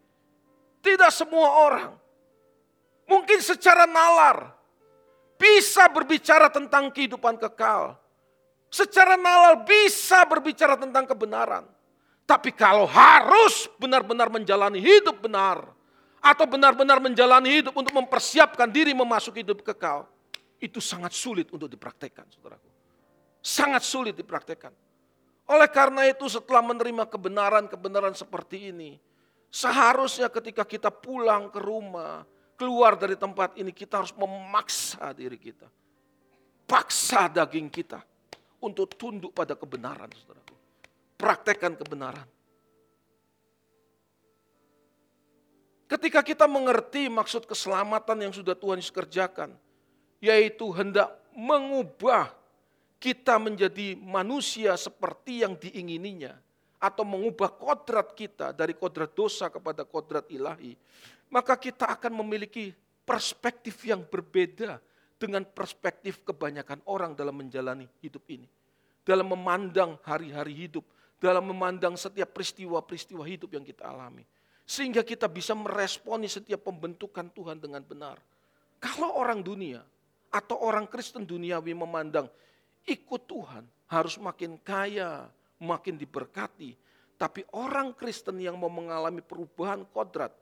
Tidak 0.82 1.12
semua 1.14 1.48
orang 1.62 2.01
mungkin 3.12 3.44
secara 3.44 3.84
nalar 3.84 4.56
bisa 5.36 5.92
berbicara 5.92 6.48
tentang 6.48 6.88
kehidupan 6.88 7.36
kekal. 7.36 8.00
secara 8.72 9.20
nalar 9.20 9.68
bisa 9.68 10.24
berbicara 10.24 10.80
tentang 10.80 11.04
kebenaran. 11.04 11.68
Tapi 12.24 12.56
kalau 12.56 12.88
harus 12.88 13.68
benar-benar 13.76 14.32
menjalani 14.32 14.80
hidup 14.80 15.20
benar, 15.20 15.68
atau 16.24 16.48
benar-benar 16.48 17.04
menjalani 17.04 17.60
hidup 17.60 17.76
untuk 17.76 17.92
mempersiapkan 17.92 18.72
diri 18.72 18.96
memasuki 18.96 19.44
hidup 19.44 19.60
kekal, 19.60 20.08
itu 20.64 20.80
sangat 20.80 21.12
sulit 21.12 21.52
untuk 21.52 21.68
dipraktekkan, 21.68 22.24
saudaraku. 22.32 22.72
Sangat 23.44 23.84
sulit 23.84 24.16
dipraktekkan. 24.16 24.72
Oleh 25.52 25.68
karena 25.68 26.08
itu 26.08 26.32
setelah 26.32 26.64
menerima 26.64 27.10
kebenaran-kebenaran 27.12 28.16
seperti 28.16 28.72
ini, 28.72 28.96
seharusnya 29.52 30.32
ketika 30.32 30.64
kita 30.64 30.88
pulang 30.88 31.52
ke 31.52 31.60
rumah, 31.60 32.24
keluar 32.62 32.94
dari 32.94 33.18
tempat 33.18 33.58
ini, 33.58 33.74
kita 33.74 34.06
harus 34.06 34.14
memaksa 34.14 35.18
diri 35.18 35.42
kita. 35.42 35.66
Paksa 36.70 37.26
daging 37.26 37.74
kita 37.74 38.06
untuk 38.62 38.94
tunduk 38.94 39.34
pada 39.34 39.58
kebenaran, 39.58 40.06
saudaraku. 40.14 40.54
Praktekkan 41.18 41.74
kebenaran. 41.74 42.30
Ketika 45.90 46.22
kita 46.22 46.46
mengerti 46.46 47.10
maksud 47.10 47.50
keselamatan 47.50 48.30
yang 48.30 48.32
sudah 48.32 48.54
Tuhan 48.54 48.78
Yesus 48.78 48.94
kerjakan, 48.94 49.58
yaitu 50.22 50.70
hendak 50.70 51.10
mengubah 51.34 52.30
kita 53.02 53.42
menjadi 53.42 53.98
manusia 53.98 54.78
seperti 54.78 55.42
yang 55.42 55.58
diingininya, 55.58 56.38
atau 56.82 57.06
mengubah 57.06 57.52
kodrat 57.54 58.14
kita 58.18 58.54
dari 58.54 58.74
kodrat 58.74 59.14
dosa 59.14 59.54
kepada 59.54 59.86
kodrat 59.86 60.26
ilahi, 60.34 60.74
maka 61.32 61.56
kita 61.56 61.96
akan 61.96 62.12
memiliki 62.22 62.76
perspektif 63.08 63.88
yang 63.88 64.04
berbeda 64.04 64.78
dengan 65.16 65.48
perspektif 65.48 66.22
kebanyakan 66.28 66.84
orang 66.86 67.16
dalam 67.16 67.40
menjalani 67.40 67.88
hidup 68.04 68.28
ini. 68.28 68.46
Dalam 69.02 69.34
memandang 69.34 69.98
hari-hari 70.06 70.54
hidup, 70.54 70.86
dalam 71.18 71.48
memandang 71.50 71.98
setiap 71.98 72.36
peristiwa-peristiwa 72.36 73.24
hidup 73.26 73.50
yang 73.58 73.66
kita 73.66 73.88
alami. 73.88 74.28
Sehingga 74.68 75.02
kita 75.02 75.26
bisa 75.26 75.58
meresponi 75.58 76.30
setiap 76.30 76.70
pembentukan 76.70 77.32
Tuhan 77.34 77.58
dengan 77.58 77.82
benar. 77.82 78.22
Kalau 78.78 79.18
orang 79.18 79.42
dunia 79.42 79.82
atau 80.30 80.62
orang 80.62 80.86
Kristen 80.86 81.26
duniawi 81.26 81.74
memandang 81.74 82.30
ikut 82.86 83.26
Tuhan 83.26 83.66
harus 83.90 84.16
makin 84.22 84.58
kaya, 84.62 85.28
makin 85.62 85.98
diberkati. 85.98 86.78
Tapi 87.18 87.46
orang 87.54 87.94
Kristen 87.94 88.42
yang 88.42 88.58
mau 88.58 88.72
mengalami 88.72 89.22
perubahan 89.22 89.86
kodrat 89.94 90.34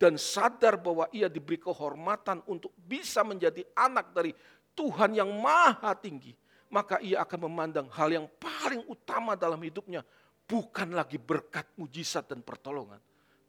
dan 0.00 0.16
sadar 0.16 0.80
bahwa 0.80 1.04
ia 1.12 1.28
diberi 1.28 1.60
kehormatan 1.60 2.40
untuk 2.48 2.72
bisa 2.80 3.20
menjadi 3.20 3.60
anak 3.76 4.16
dari 4.16 4.32
Tuhan 4.72 5.12
yang 5.12 5.28
maha 5.28 5.92
tinggi, 5.92 6.32
maka 6.72 6.96
ia 7.04 7.20
akan 7.20 7.52
memandang 7.52 7.84
hal 7.92 8.08
yang 8.08 8.26
paling 8.40 8.80
utama 8.88 9.36
dalam 9.36 9.60
hidupnya 9.60 10.00
bukan 10.48 10.96
lagi 10.96 11.20
berkat 11.20 11.68
mujizat 11.76 12.32
dan 12.32 12.40
pertolongan, 12.40 12.96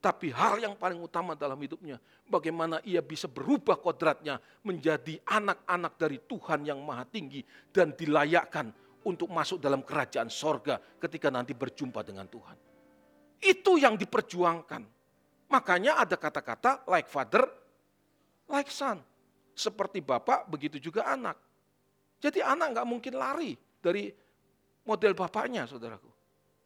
tapi 0.03 0.33
hal 0.33 0.57
yang 0.57 0.73
paling 0.73 0.97
utama 0.97 1.37
dalam 1.37 1.55
hidupnya, 1.61 2.01
bagaimana 2.25 2.81
ia 2.81 3.05
bisa 3.05 3.29
berubah 3.29 3.77
kodratnya 3.77 4.41
menjadi 4.65 5.21
anak-anak 5.29 5.93
dari 5.95 6.17
Tuhan 6.25 6.67
yang 6.67 6.81
maha 6.81 7.05
tinggi 7.05 7.45
dan 7.69 7.95
dilayakkan 7.95 8.73
untuk 9.05 9.29
masuk 9.29 9.61
dalam 9.61 9.85
kerajaan 9.85 10.29
sorga 10.29 10.81
ketika 10.97 11.29
nanti 11.29 11.53
berjumpa 11.53 12.01
dengan 12.01 12.25
Tuhan. 12.25 12.57
Itu 13.41 13.77
yang 13.77 13.93
diperjuangkan. 13.97 15.00
Makanya 15.51 15.99
ada 15.99 16.15
kata-kata 16.15 16.87
like 16.87 17.11
father, 17.11 17.43
like 18.47 18.71
son. 18.71 19.03
Seperti 19.51 19.99
bapak, 19.99 20.47
begitu 20.47 20.79
juga 20.79 21.03
anak. 21.11 21.35
Jadi 22.23 22.39
anak 22.39 22.71
nggak 22.71 22.87
mungkin 22.87 23.13
lari 23.19 23.59
dari 23.83 24.07
model 24.87 25.11
bapaknya, 25.11 25.67
saudaraku. 25.67 26.07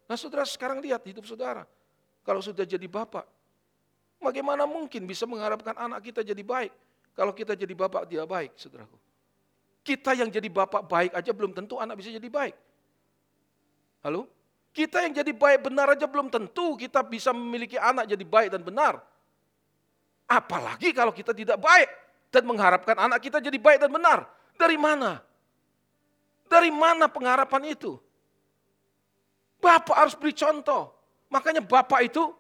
Nah 0.06 0.14
saudara 0.14 0.46
sekarang 0.46 0.86
lihat 0.86 1.02
hidup 1.02 1.26
saudara 1.26 1.66
kalau 2.22 2.46
sudah 2.46 2.62
jadi 2.62 2.86
bapak. 2.86 3.26
Bagaimana 4.22 4.70
mungkin 4.70 5.10
bisa 5.10 5.26
mengharapkan 5.26 5.74
anak 5.76 6.06
kita 6.06 6.22
jadi 6.22 6.40
baik 6.46 6.72
kalau 7.18 7.32
kita 7.32 7.58
jadi 7.58 7.74
bapak 7.74 8.06
dia 8.06 8.28
baik, 8.28 8.54
saudaraku. 8.54 9.00
Kita 9.82 10.14
yang 10.14 10.30
jadi 10.30 10.46
bapak 10.46 10.86
baik 10.86 11.12
aja 11.16 11.32
belum 11.34 11.58
tentu 11.58 11.82
anak 11.82 11.98
bisa 11.98 12.14
jadi 12.14 12.30
baik. 12.30 12.56
Halo? 14.06 14.30
Kita 14.76 15.00
yang 15.00 15.16
jadi 15.16 15.32
baik 15.32 15.72
benar 15.72 15.96
aja 15.96 16.04
belum 16.04 16.28
tentu 16.28 16.76
kita 16.76 17.00
bisa 17.08 17.32
memiliki 17.32 17.80
anak 17.80 18.12
jadi 18.12 18.28
baik 18.28 18.52
dan 18.52 18.60
benar. 18.60 19.00
Apalagi 20.28 20.92
kalau 20.92 21.16
kita 21.16 21.32
tidak 21.32 21.64
baik 21.64 21.88
dan 22.28 22.44
mengharapkan 22.44 23.00
anak 23.00 23.24
kita 23.24 23.40
jadi 23.40 23.56
baik 23.56 23.80
dan 23.80 23.88
benar. 23.88 24.28
Dari 24.60 24.76
mana? 24.76 25.24
Dari 26.52 26.76
mana 26.76 27.08
pengharapan 27.08 27.72
itu? 27.72 27.96
Bapak 29.64 29.96
harus 29.96 30.16
beri 30.20 30.36
contoh. 30.36 30.92
Makanya 31.32 31.64
bapak 31.64 32.12
itu 32.12 32.36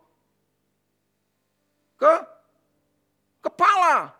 ke 1.95 2.13
kepala. 3.47 4.11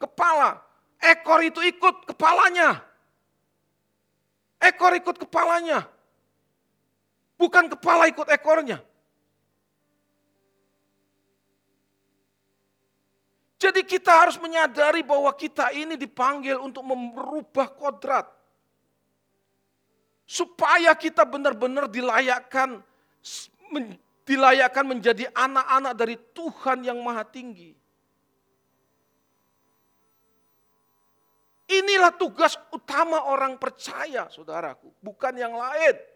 Kepala. 0.00 0.64
Ekor 0.96 1.44
itu 1.44 1.60
ikut 1.60 2.08
kepalanya. 2.08 2.80
Ekor 4.64 4.96
ikut 4.96 5.20
kepalanya. 5.28 5.91
Bukan 7.42 7.66
kepala 7.74 8.06
ikut 8.06 8.30
ekornya. 8.30 8.78
Jadi 13.58 13.82
kita 13.82 14.14
harus 14.14 14.38
menyadari 14.38 15.02
bahwa 15.02 15.34
kita 15.34 15.74
ini 15.74 15.98
dipanggil 15.98 16.62
untuk 16.62 16.86
merubah 16.86 17.66
kodrat. 17.74 18.30
Supaya 20.22 20.94
kita 20.94 21.26
benar-benar 21.26 21.90
dilayakkan 21.90 22.78
dilayakkan 24.22 24.86
menjadi 24.86 25.26
anak-anak 25.34 25.98
dari 25.98 26.14
Tuhan 26.14 26.86
yang 26.86 27.02
maha 27.02 27.26
tinggi. 27.26 27.74
Inilah 31.66 32.14
tugas 32.14 32.54
utama 32.70 33.26
orang 33.26 33.58
percaya, 33.58 34.30
saudaraku, 34.30 34.94
bukan 35.02 35.34
yang 35.34 35.58
lain. 35.58 36.11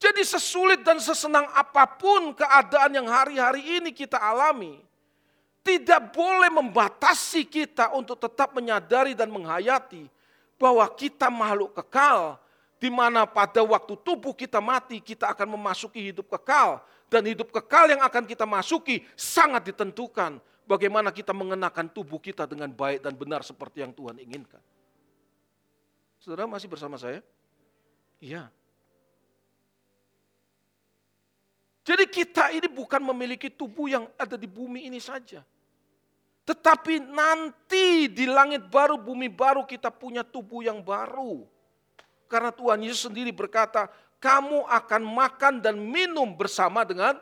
Jadi 0.00 0.24
sesulit 0.24 0.80
dan 0.80 0.96
sesenang 0.96 1.44
apa 1.52 1.84
pun 1.84 2.32
keadaan 2.32 2.96
yang 2.96 3.04
hari-hari 3.04 3.60
ini 3.60 3.92
kita 3.92 4.16
alami, 4.16 4.80
tidak 5.60 6.16
boleh 6.16 6.48
membatasi 6.48 7.44
kita 7.44 7.92
untuk 7.92 8.16
tetap 8.16 8.56
menyadari 8.56 9.12
dan 9.12 9.28
menghayati 9.28 10.08
bahwa 10.56 10.88
kita 10.96 11.28
makhluk 11.28 11.76
kekal 11.76 12.40
di 12.80 12.88
mana 12.88 13.28
pada 13.28 13.60
waktu 13.60 13.92
tubuh 14.00 14.32
kita 14.32 14.56
mati, 14.56 15.04
kita 15.04 15.28
akan 15.36 15.60
memasuki 15.60 16.08
hidup 16.08 16.32
kekal. 16.32 16.80
Dan 17.10 17.26
hidup 17.26 17.50
kekal 17.52 17.90
yang 17.90 18.00
akan 18.06 18.24
kita 18.24 18.46
masuki 18.46 19.02
sangat 19.18 19.66
ditentukan 19.68 20.38
bagaimana 20.62 21.10
kita 21.10 21.34
mengenakan 21.34 21.90
tubuh 21.90 22.22
kita 22.22 22.46
dengan 22.46 22.70
baik 22.70 23.02
dan 23.02 23.18
benar 23.18 23.42
seperti 23.42 23.82
yang 23.82 23.90
Tuhan 23.90 24.16
inginkan. 24.22 24.62
Saudara 26.22 26.46
masih 26.46 26.70
bersama 26.70 26.94
saya? 26.96 27.20
Iya. 28.22 28.46
Jadi 31.80 32.04
kita 32.12 32.52
ini 32.52 32.68
bukan 32.68 33.00
memiliki 33.00 33.48
tubuh 33.48 33.88
yang 33.88 34.04
ada 34.20 34.36
di 34.36 34.44
bumi 34.44 34.86
ini 34.86 35.00
saja. 35.00 35.40
Tetapi 36.44 36.98
nanti 37.08 38.10
di 38.10 38.26
langit 38.26 38.66
baru, 38.68 38.98
bumi 38.98 39.30
baru 39.30 39.64
kita 39.64 39.88
punya 39.88 40.26
tubuh 40.26 40.66
yang 40.66 40.82
baru. 40.82 41.46
Karena 42.26 42.50
Tuhan 42.52 42.82
Yesus 42.84 43.08
sendiri 43.08 43.32
berkata, 43.32 43.88
kamu 44.20 44.68
akan 44.68 45.02
makan 45.02 45.54
dan 45.64 45.78
minum 45.80 46.36
bersama 46.36 46.84
dengan 46.84 47.16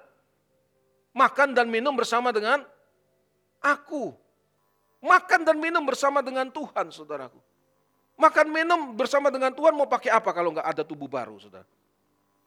makan 1.15 1.55
dan 1.55 1.71
minum 1.71 1.95
bersama 1.95 2.35
dengan 2.35 2.67
aku. 3.63 4.17
Makan 4.99 5.47
dan 5.47 5.63
minum 5.63 5.87
bersama 5.87 6.19
dengan 6.19 6.51
Tuhan, 6.51 6.91
saudaraku. 6.91 7.39
Makan 8.19 8.47
minum 8.51 8.99
bersama 8.99 9.31
dengan 9.31 9.55
Tuhan 9.55 9.79
mau 9.79 9.87
pakai 9.87 10.11
apa 10.11 10.35
kalau 10.35 10.51
nggak 10.51 10.67
ada 10.67 10.83
tubuh 10.83 11.07
baru, 11.07 11.39
saudara? 11.39 11.69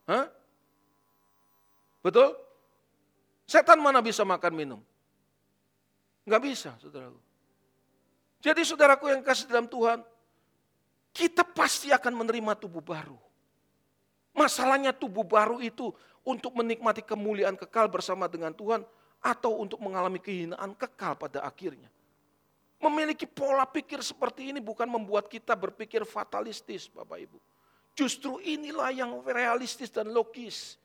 Hah? 0.04 0.28
Betul? 2.02 2.34
Setan 3.46 3.78
mana 3.78 4.02
bisa 4.02 4.26
makan 4.26 4.52
minum? 4.52 4.80
Nggak 6.26 6.42
bisa, 6.42 6.70
saudaraku. 6.82 7.18
Jadi 8.42 8.60
saudaraku 8.66 9.06
yang 9.10 9.22
kasih 9.22 9.46
dalam 9.46 9.70
Tuhan, 9.70 10.02
kita 11.14 11.46
pasti 11.46 11.94
akan 11.94 12.26
menerima 12.26 12.58
tubuh 12.58 12.82
baru. 12.82 13.14
Masalahnya 14.34 14.90
tubuh 14.90 15.22
baru 15.22 15.62
itu 15.62 15.94
untuk 16.26 16.58
menikmati 16.58 17.04
kemuliaan 17.04 17.54
kekal 17.54 17.86
bersama 17.86 18.26
dengan 18.26 18.50
Tuhan 18.50 18.82
atau 19.22 19.62
untuk 19.62 19.78
mengalami 19.78 20.18
kehinaan 20.18 20.74
kekal 20.74 21.14
pada 21.14 21.46
akhirnya. 21.46 21.86
Memiliki 22.82 23.30
pola 23.30 23.62
pikir 23.62 24.02
seperti 24.02 24.50
ini 24.50 24.58
bukan 24.58 24.90
membuat 24.90 25.30
kita 25.30 25.54
berpikir 25.54 26.02
fatalistis 26.02 26.90
Bapak 26.90 27.30
Ibu. 27.30 27.38
Justru 27.94 28.42
inilah 28.42 28.90
yang 28.90 29.22
realistis 29.22 29.92
dan 29.92 30.10
logis. 30.10 30.81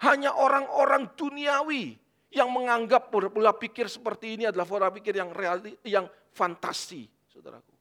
Hanya 0.00 0.32
orang-orang 0.32 1.12
duniawi 1.12 1.92
yang 2.32 2.48
menganggap 2.48 3.10
pola 3.10 3.52
pikir 3.52 3.90
seperti 3.90 4.38
ini 4.38 4.48
adalah 4.48 4.64
pola 4.64 4.88
pikir 4.88 5.18
yang 5.18 5.34
reali, 5.34 5.76
yang 5.84 6.08
fantasi, 6.32 7.04
saudaraku. 7.28 7.74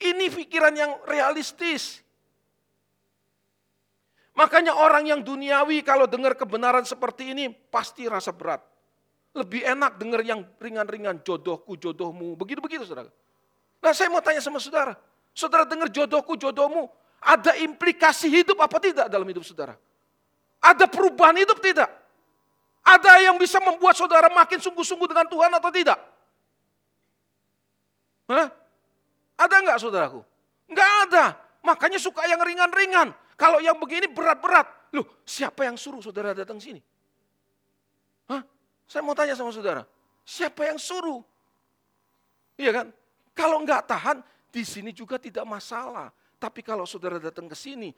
Ini 0.00 0.32
pikiran 0.32 0.72
yang 0.76 0.92
realistis. 1.04 2.00
Makanya 4.36 4.76
orang 4.76 5.08
yang 5.08 5.20
duniawi 5.24 5.80
kalau 5.80 6.04
dengar 6.04 6.36
kebenaran 6.36 6.84
seperti 6.84 7.32
ini 7.32 7.48
pasti 7.48 8.04
rasa 8.04 8.36
berat. 8.36 8.60
Lebih 9.32 9.64
enak 9.64 9.96
dengar 10.00 10.20
yang 10.24 10.44
ringan-ringan, 10.60 11.20
jodohku, 11.24 11.76
jodohmu, 11.76 12.36
begitu-begitu 12.36 12.84
saudara. 12.84 13.12
Nah 13.80 13.92
saya 13.92 14.08
mau 14.08 14.20
tanya 14.24 14.40
sama 14.40 14.60
saudara, 14.60 14.96
saudara 15.36 15.68
dengar 15.68 15.88
jodohku, 15.92 16.36
jodohmu, 16.36 16.88
ada 17.20 17.56
implikasi 17.60 18.28
hidup 18.28 18.60
apa 18.60 18.76
tidak 18.80 19.08
dalam 19.08 19.28
hidup 19.28 19.44
saudara? 19.44 19.76
Ada 20.60 20.88
perubahan 20.90 21.36
hidup 21.38 21.58
tidak? 21.62 21.90
Ada 22.86 23.26
yang 23.26 23.36
bisa 23.36 23.58
membuat 23.58 23.98
saudara 23.98 24.30
makin 24.30 24.62
sungguh-sungguh 24.62 25.10
dengan 25.10 25.26
Tuhan 25.26 25.50
atau 25.50 25.70
tidak? 25.74 25.98
Hah? 28.30 28.46
Ada 29.36 29.56
enggak 29.62 29.78
saudaraku? 29.82 30.20
Enggak 30.70 30.90
ada. 31.06 31.24
Makanya 31.66 31.98
suka 31.98 32.26
yang 32.30 32.38
ringan-ringan. 32.42 33.10
Kalau 33.34 33.58
yang 33.58 33.76
begini 33.76 34.06
berat-berat. 34.10 34.66
Loh, 34.94 35.04
siapa 35.26 35.66
yang 35.66 35.74
suruh 35.74 36.00
saudara 36.00 36.32
datang 36.32 36.62
sini? 36.62 36.78
Hah? 38.30 38.42
Saya 38.86 39.02
mau 39.02 39.18
tanya 39.18 39.34
sama 39.34 39.50
saudara. 39.50 39.82
Siapa 40.22 40.66
yang 40.66 40.78
suruh? 40.78 41.22
Iya 42.56 42.70
kan? 42.82 42.86
Kalau 43.36 43.60
enggak 43.60 43.84
tahan, 43.84 44.24
di 44.48 44.64
sini 44.64 44.94
juga 44.94 45.20
tidak 45.20 45.44
masalah. 45.44 46.08
Tapi 46.40 46.64
kalau 46.64 46.88
saudara 46.88 47.20
datang 47.20 47.44
ke 47.44 47.56
sini, 47.58 47.92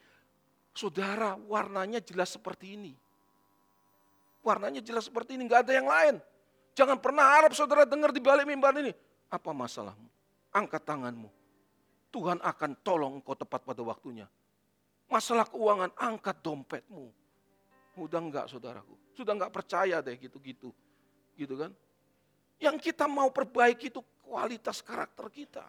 saudara 0.78 1.34
warnanya 1.50 1.98
jelas 1.98 2.30
seperti 2.38 2.78
ini. 2.78 2.94
Warnanya 4.46 4.78
jelas 4.78 5.10
seperti 5.10 5.34
ini, 5.34 5.50
enggak 5.50 5.66
ada 5.66 5.74
yang 5.74 5.90
lain. 5.90 6.22
Jangan 6.78 7.02
pernah 7.02 7.26
harap 7.26 7.50
saudara 7.58 7.82
dengar 7.82 8.14
di 8.14 8.22
balik 8.22 8.46
mimbar 8.46 8.70
ini. 8.78 8.94
Apa 9.26 9.50
masalahmu? 9.50 10.06
Angkat 10.54 10.86
tanganmu. 10.86 11.26
Tuhan 12.14 12.38
akan 12.38 12.70
tolong 12.86 13.18
engkau 13.18 13.34
tepat 13.34 13.66
pada 13.66 13.82
waktunya. 13.82 14.30
Masalah 15.10 15.50
keuangan, 15.50 15.90
angkat 15.98 16.38
dompetmu. 16.38 17.10
Udah 17.98 18.22
enggak 18.22 18.46
saudaraku, 18.46 18.94
sudah 19.18 19.34
enggak 19.34 19.50
percaya 19.50 19.98
deh 19.98 20.14
gitu-gitu. 20.14 20.70
Gitu 21.34 21.54
kan. 21.58 21.74
Yang 22.62 22.90
kita 22.90 23.10
mau 23.10 23.34
perbaiki 23.34 23.90
itu 23.90 23.98
kualitas 24.22 24.78
karakter 24.86 25.26
kita. 25.34 25.66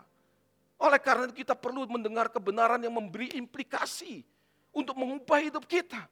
Oleh 0.78 1.02
karena 1.02 1.26
itu 1.26 1.41
kita 1.41 1.58
perlu 1.58 1.89
mendengar 1.89 2.30
kebenaran 2.30 2.80
yang 2.80 2.93
memberi 2.93 3.34
implikasi 3.34 4.22
untuk 4.73 4.95
mengubah 4.97 5.39
hidup 5.41 5.65
kita. 5.65 6.05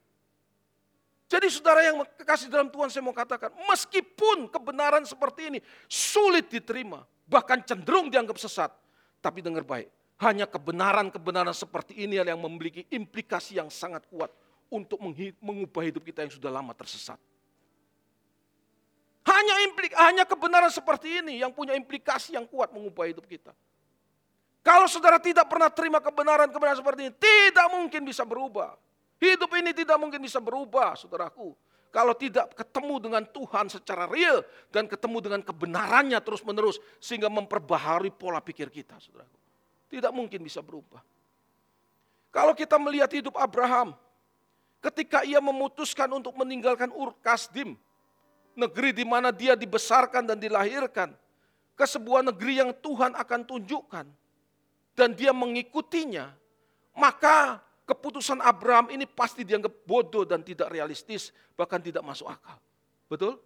Jadi 1.28 1.46
saudara 1.52 1.84
yang 1.84 2.00
kekasih 2.16 2.48
dalam 2.48 2.72
Tuhan 2.72 2.88
saya 2.88 3.04
mau 3.04 3.12
katakan, 3.12 3.52
meskipun 3.68 4.48
kebenaran 4.48 5.04
seperti 5.04 5.52
ini 5.52 5.58
sulit 5.84 6.48
diterima, 6.48 7.04
bahkan 7.28 7.60
cenderung 7.60 8.08
dianggap 8.08 8.40
sesat, 8.40 8.72
tapi 9.20 9.44
dengar 9.44 9.60
baik, 9.60 9.92
hanya 10.24 10.48
kebenaran-kebenaran 10.48 11.52
seperti 11.52 12.00
ini 12.00 12.16
yang 12.16 12.40
memiliki 12.40 12.88
implikasi 12.88 13.60
yang 13.60 13.68
sangat 13.68 14.08
kuat 14.08 14.32
untuk 14.72 14.96
mengubah 15.44 15.84
hidup 15.84 16.00
kita 16.00 16.24
yang 16.24 16.32
sudah 16.32 16.48
lama 16.48 16.72
tersesat. 16.72 17.20
Hanya 19.28 19.54
implik, 19.68 19.92
hanya 20.00 20.24
kebenaran 20.24 20.72
seperti 20.72 21.20
ini 21.20 21.44
yang 21.44 21.52
punya 21.52 21.76
implikasi 21.76 22.40
yang 22.40 22.48
kuat 22.48 22.72
mengubah 22.72 23.04
hidup 23.04 23.28
kita. 23.28 23.52
Kalau 24.62 24.90
saudara 24.90 25.16
tidak 25.22 25.46
pernah 25.48 25.70
terima 25.70 26.02
kebenaran-kebenaran 26.02 26.78
seperti 26.78 27.00
ini, 27.08 27.12
tidak 27.16 27.66
mungkin 27.72 28.02
bisa 28.04 28.26
berubah. 28.26 28.74
Hidup 29.18 29.50
ini 29.58 29.74
tidak 29.74 29.98
mungkin 29.98 30.22
bisa 30.22 30.38
berubah, 30.38 30.94
saudaraku. 30.94 31.54
Kalau 31.88 32.12
tidak 32.12 32.52
ketemu 32.52 33.00
dengan 33.00 33.24
Tuhan 33.24 33.72
secara 33.72 34.04
real 34.04 34.44
dan 34.68 34.84
ketemu 34.84 35.24
dengan 35.24 35.40
kebenarannya 35.40 36.20
terus-menerus 36.20 36.76
sehingga 37.00 37.32
memperbaharui 37.32 38.12
pola 38.12 38.44
pikir 38.44 38.68
kita, 38.68 39.00
saudaraku. 39.00 39.38
Tidak 39.88 40.12
mungkin 40.12 40.44
bisa 40.44 40.60
berubah. 40.60 41.00
Kalau 42.28 42.52
kita 42.52 42.76
melihat 42.76 43.08
hidup 43.08 43.40
Abraham, 43.40 43.96
ketika 44.84 45.24
ia 45.24 45.40
memutuskan 45.40 46.12
untuk 46.12 46.36
meninggalkan 46.36 46.92
Ur 46.92 47.16
Kasdim, 47.24 47.72
negeri 48.52 48.92
di 48.92 49.08
mana 49.08 49.32
dia 49.32 49.56
dibesarkan 49.56 50.28
dan 50.28 50.36
dilahirkan, 50.36 51.16
ke 51.72 51.84
sebuah 51.88 52.26
negeri 52.26 52.60
yang 52.60 52.70
Tuhan 52.74 53.16
akan 53.16 53.40
tunjukkan, 53.48 54.06
dan 54.98 55.14
dia 55.14 55.30
mengikutinya, 55.30 56.34
maka 56.98 57.62
keputusan 57.86 58.42
Abraham 58.42 58.90
ini 58.90 59.06
pasti 59.06 59.46
dianggap 59.46 59.86
bodoh 59.86 60.26
dan 60.26 60.42
tidak 60.42 60.74
realistis, 60.74 61.30
bahkan 61.54 61.78
tidak 61.78 62.02
masuk 62.02 62.26
akal. 62.26 62.58
Betul? 63.06 63.38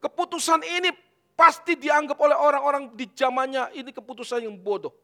Keputusan 0.00 0.64
ini 0.64 0.88
pasti 1.36 1.76
dianggap 1.76 2.16
oleh 2.16 2.32
orang-orang 2.32 2.96
di 2.96 3.04
zamannya 3.12 3.76
ini 3.76 3.92
keputusan 3.92 4.48
yang 4.48 4.56
bodoh. 4.56 4.96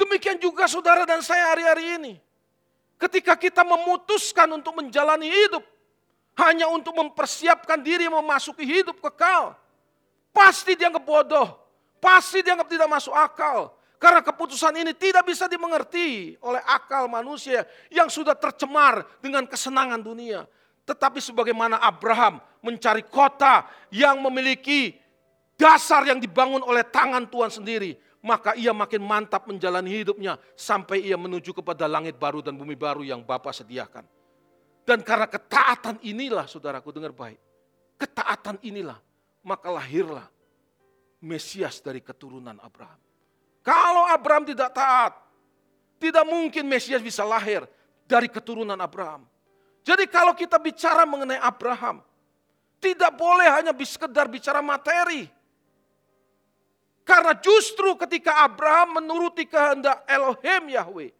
Demikian 0.00 0.40
juga 0.40 0.64
saudara 0.64 1.04
dan 1.04 1.20
saya 1.20 1.52
hari-hari 1.52 2.00
ini. 2.00 2.12
Ketika 2.96 3.36
kita 3.36 3.60
memutuskan 3.60 4.48
untuk 4.56 4.72
menjalani 4.80 5.28
hidup, 5.28 5.62
hanya 6.40 6.66
untuk 6.72 6.96
mempersiapkan 6.96 7.78
diri 7.84 8.08
memasuki 8.08 8.64
hidup 8.64 8.98
kekal, 8.98 9.54
pasti 10.34 10.74
dianggap 10.74 11.04
bodoh, 11.04 11.63
pasti 12.04 12.44
dianggap 12.44 12.68
tidak 12.68 12.88
masuk 12.92 13.16
akal. 13.16 13.72
Karena 13.96 14.20
keputusan 14.20 14.76
ini 14.76 14.92
tidak 14.92 15.24
bisa 15.24 15.48
dimengerti 15.48 16.36
oleh 16.44 16.60
akal 16.68 17.08
manusia 17.08 17.64
yang 17.88 18.12
sudah 18.12 18.36
tercemar 18.36 19.00
dengan 19.24 19.48
kesenangan 19.48 20.04
dunia. 20.04 20.44
Tetapi 20.84 21.16
sebagaimana 21.24 21.80
Abraham 21.80 22.44
mencari 22.60 23.00
kota 23.08 23.64
yang 23.88 24.20
memiliki 24.20 24.92
dasar 25.56 26.04
yang 26.04 26.20
dibangun 26.20 26.60
oleh 26.60 26.84
tangan 26.84 27.24
Tuhan 27.24 27.48
sendiri 27.48 27.96
maka 28.24 28.56
ia 28.56 28.72
makin 28.72 29.04
mantap 29.04 29.44
menjalani 29.44 30.00
hidupnya 30.00 30.40
sampai 30.56 31.04
ia 31.04 31.16
menuju 31.20 31.52
kepada 31.52 31.84
langit 31.84 32.16
baru 32.16 32.40
dan 32.40 32.56
bumi 32.56 32.72
baru 32.72 33.04
yang 33.04 33.20
Bapa 33.20 33.52
sediakan. 33.52 34.08
Dan 34.84 35.04
karena 35.04 35.28
ketaatan 35.28 36.00
inilah, 36.00 36.48
saudaraku 36.48 36.88
dengar 36.88 37.12
baik, 37.12 37.36
ketaatan 38.00 38.56
inilah, 38.64 38.96
maka 39.44 39.68
lahirlah 39.68 40.24
Mesias 41.24 41.80
dari 41.80 42.04
keturunan 42.04 42.60
Abraham. 42.60 43.00
Kalau 43.64 44.04
Abraham 44.12 44.44
tidak 44.44 44.76
taat, 44.76 45.16
tidak 45.96 46.28
mungkin 46.28 46.68
Mesias 46.68 47.00
bisa 47.00 47.24
lahir 47.24 47.64
dari 48.04 48.28
keturunan 48.28 48.76
Abraham. 48.76 49.24
Jadi 49.80 50.04
kalau 50.04 50.36
kita 50.36 50.60
bicara 50.60 51.08
mengenai 51.08 51.40
Abraham, 51.40 52.04
tidak 52.76 53.16
boleh 53.16 53.48
hanya 53.48 53.72
sekedar 53.72 54.28
bicara 54.28 54.60
materi, 54.60 55.24
karena 57.04 57.36
justru 57.36 57.92
ketika 58.00 58.48
Abraham 58.48 59.04
menuruti 59.04 59.44
kehendak 59.44 60.08
Elohim 60.08 60.72
Yahweh, 60.72 61.12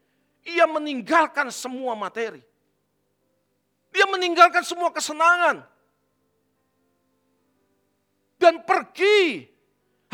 ia 0.49 0.65
meninggalkan 0.65 1.53
semua 1.53 1.93
materi. 1.93 2.41
Dia 3.93 4.09
meninggalkan 4.09 4.65
semua 4.65 4.89
kesenangan. 4.89 5.61
Dan 8.41 8.65
pergi 8.65 9.47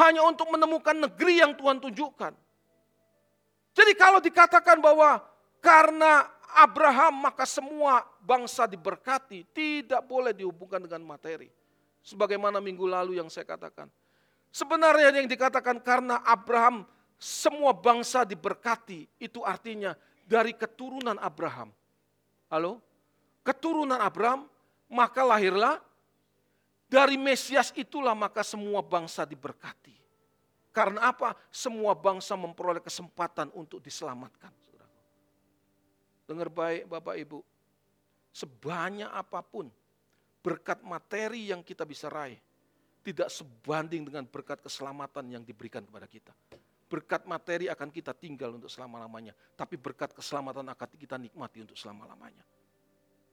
hanya 0.00 0.24
untuk 0.24 0.48
menemukan 0.48 0.96
negeri 0.96 1.44
yang 1.44 1.52
Tuhan 1.52 1.78
tunjukkan. 1.78 2.32
Jadi 3.76 3.92
kalau 3.94 4.18
dikatakan 4.18 4.80
bahwa 4.80 5.20
karena 5.60 6.26
Abraham 6.56 7.30
maka 7.30 7.46
semua 7.46 8.02
bangsa 8.24 8.66
diberkati, 8.66 9.46
tidak 9.54 10.02
boleh 10.08 10.34
dihubungkan 10.34 10.82
dengan 10.82 11.04
materi. 11.06 11.52
Sebagaimana 12.00 12.58
minggu 12.58 12.88
lalu 12.88 13.20
yang 13.20 13.28
saya 13.28 13.44
katakan. 13.44 13.86
Sebenarnya 14.50 15.14
yang 15.14 15.30
dikatakan 15.30 15.78
karena 15.78 16.18
Abraham 16.26 16.82
semua 17.20 17.70
bangsa 17.70 18.26
diberkati, 18.26 19.06
itu 19.20 19.44
artinya 19.46 19.94
dari 20.26 20.56
keturunan 20.56 21.20
Abraham. 21.20 21.70
Halo? 22.50 22.82
Keturunan 23.46 24.00
Abraham, 24.00 24.50
maka 24.90 25.22
lahirlah 25.22 25.78
dari 26.90 27.14
Mesias 27.14 27.70
itulah 27.78 28.18
maka 28.18 28.42
semua 28.42 28.82
bangsa 28.82 29.22
diberkati. 29.22 29.94
Karena 30.74 31.14
apa? 31.14 31.38
Semua 31.46 31.94
bangsa 31.94 32.34
memperoleh 32.34 32.82
kesempatan 32.82 33.54
untuk 33.54 33.78
diselamatkan. 33.78 34.50
Dengar 36.26 36.50
baik 36.50 36.90
Bapak 36.90 37.14
Ibu, 37.14 37.38
sebanyak 38.34 39.06
apa 39.06 39.42
pun 39.42 39.70
berkat 40.42 40.82
materi 40.82 41.50
yang 41.50 41.62
kita 41.62 41.86
bisa 41.86 42.10
raih, 42.10 42.38
tidak 43.06 43.30
sebanding 43.30 44.06
dengan 44.06 44.26
berkat 44.26 44.58
keselamatan 44.62 45.30
yang 45.30 45.42
diberikan 45.46 45.82
kepada 45.86 46.06
kita. 46.10 46.34
Berkat 46.90 47.22
materi 47.26 47.70
akan 47.70 47.90
kita 47.90 48.14
tinggal 48.14 48.54
untuk 48.58 48.70
selama-lamanya, 48.70 49.34
tapi 49.54 49.78
berkat 49.78 50.10
keselamatan 50.10 50.66
akan 50.74 50.88
kita 50.98 51.18
nikmati 51.18 51.62
untuk 51.62 51.78
selama-lamanya. 51.78 52.42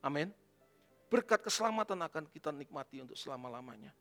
Amin. 0.05 0.29
Berkat 1.07 1.39
keselamatan 1.39 2.03
akan 2.03 2.27
kita 2.27 2.51
nikmati 2.51 2.99
untuk 2.99 3.15
selama-lamanya. 3.15 3.95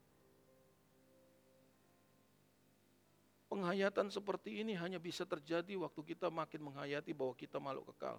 Penghayatan 3.47 4.11
seperti 4.11 4.59
ini 4.59 4.75
hanya 4.75 4.99
bisa 4.99 5.23
terjadi 5.23 5.79
waktu 5.79 6.03
kita 6.03 6.27
makin 6.27 6.67
menghayati 6.67 7.15
bahwa 7.15 7.31
kita 7.39 7.63
makhluk 7.63 7.95
kekal 7.95 8.19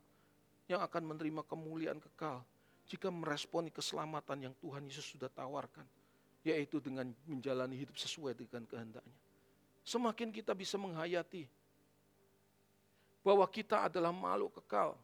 yang 0.71 0.79
akan 0.79 1.03
menerima 1.03 1.43
kemuliaan 1.43 1.99
kekal 1.99 2.47
jika 2.87 3.11
meresponi 3.11 3.67
keselamatan 3.67 4.47
yang 4.47 4.53
Tuhan 4.63 4.87
Yesus 4.87 5.03
sudah 5.03 5.27
tawarkan 5.27 5.83
yaitu 6.47 6.79
dengan 6.79 7.11
menjalani 7.27 7.75
hidup 7.75 7.99
sesuai 7.99 8.39
dengan 8.39 8.63
kehendaknya. 8.63 9.17
Semakin 9.83 10.31
kita 10.31 10.55
bisa 10.55 10.79
menghayati 10.79 11.43
bahwa 13.19 13.43
kita 13.51 13.91
adalah 13.91 14.15
makhluk 14.15 14.55
kekal. 14.63 14.95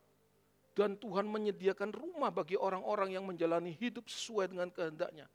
Dan 0.74 0.98
Tuhan 0.98 1.30
menyediakan 1.30 1.94
rumah 1.94 2.34
bagi 2.34 2.58
orang-orang 2.58 3.14
yang 3.14 3.26
menjalani 3.30 3.78
hidup 3.78 4.10
sesuai 4.10 4.50
dengan 4.50 4.74
kehendaknya. 4.74 5.30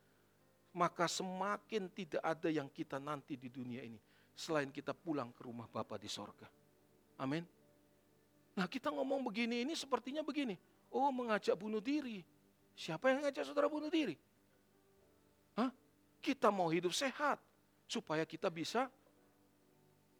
Maka 0.74 1.06
semakin 1.06 1.86
tidak 1.94 2.22
ada 2.22 2.50
yang 2.50 2.66
kita 2.66 2.98
nanti 2.98 3.38
di 3.38 3.46
dunia 3.46 3.86
ini. 3.86 3.98
Selain 4.34 4.70
kita 4.70 4.94
pulang 4.94 5.30
ke 5.30 5.46
rumah 5.46 5.70
Bapa 5.70 5.94
di 5.94 6.10
sorga. 6.10 6.46
Amin. 7.22 7.46
Nah 8.58 8.66
kita 8.66 8.90
ngomong 8.90 9.22
begini 9.22 9.62
ini 9.62 9.78
sepertinya 9.78 10.26
begini. 10.26 10.58
Oh 10.90 11.10
mengajak 11.14 11.54
bunuh 11.54 11.78
diri. 11.78 12.26
Siapa 12.74 13.10
yang 13.10 13.26
ngajak 13.26 13.46
saudara 13.46 13.70
bunuh 13.70 13.90
diri? 13.90 14.18
Hah? 15.58 15.70
Kita 16.18 16.50
mau 16.50 16.70
hidup 16.70 16.90
sehat. 16.90 17.38
Supaya 17.86 18.26
kita 18.26 18.50
bisa 18.50 18.90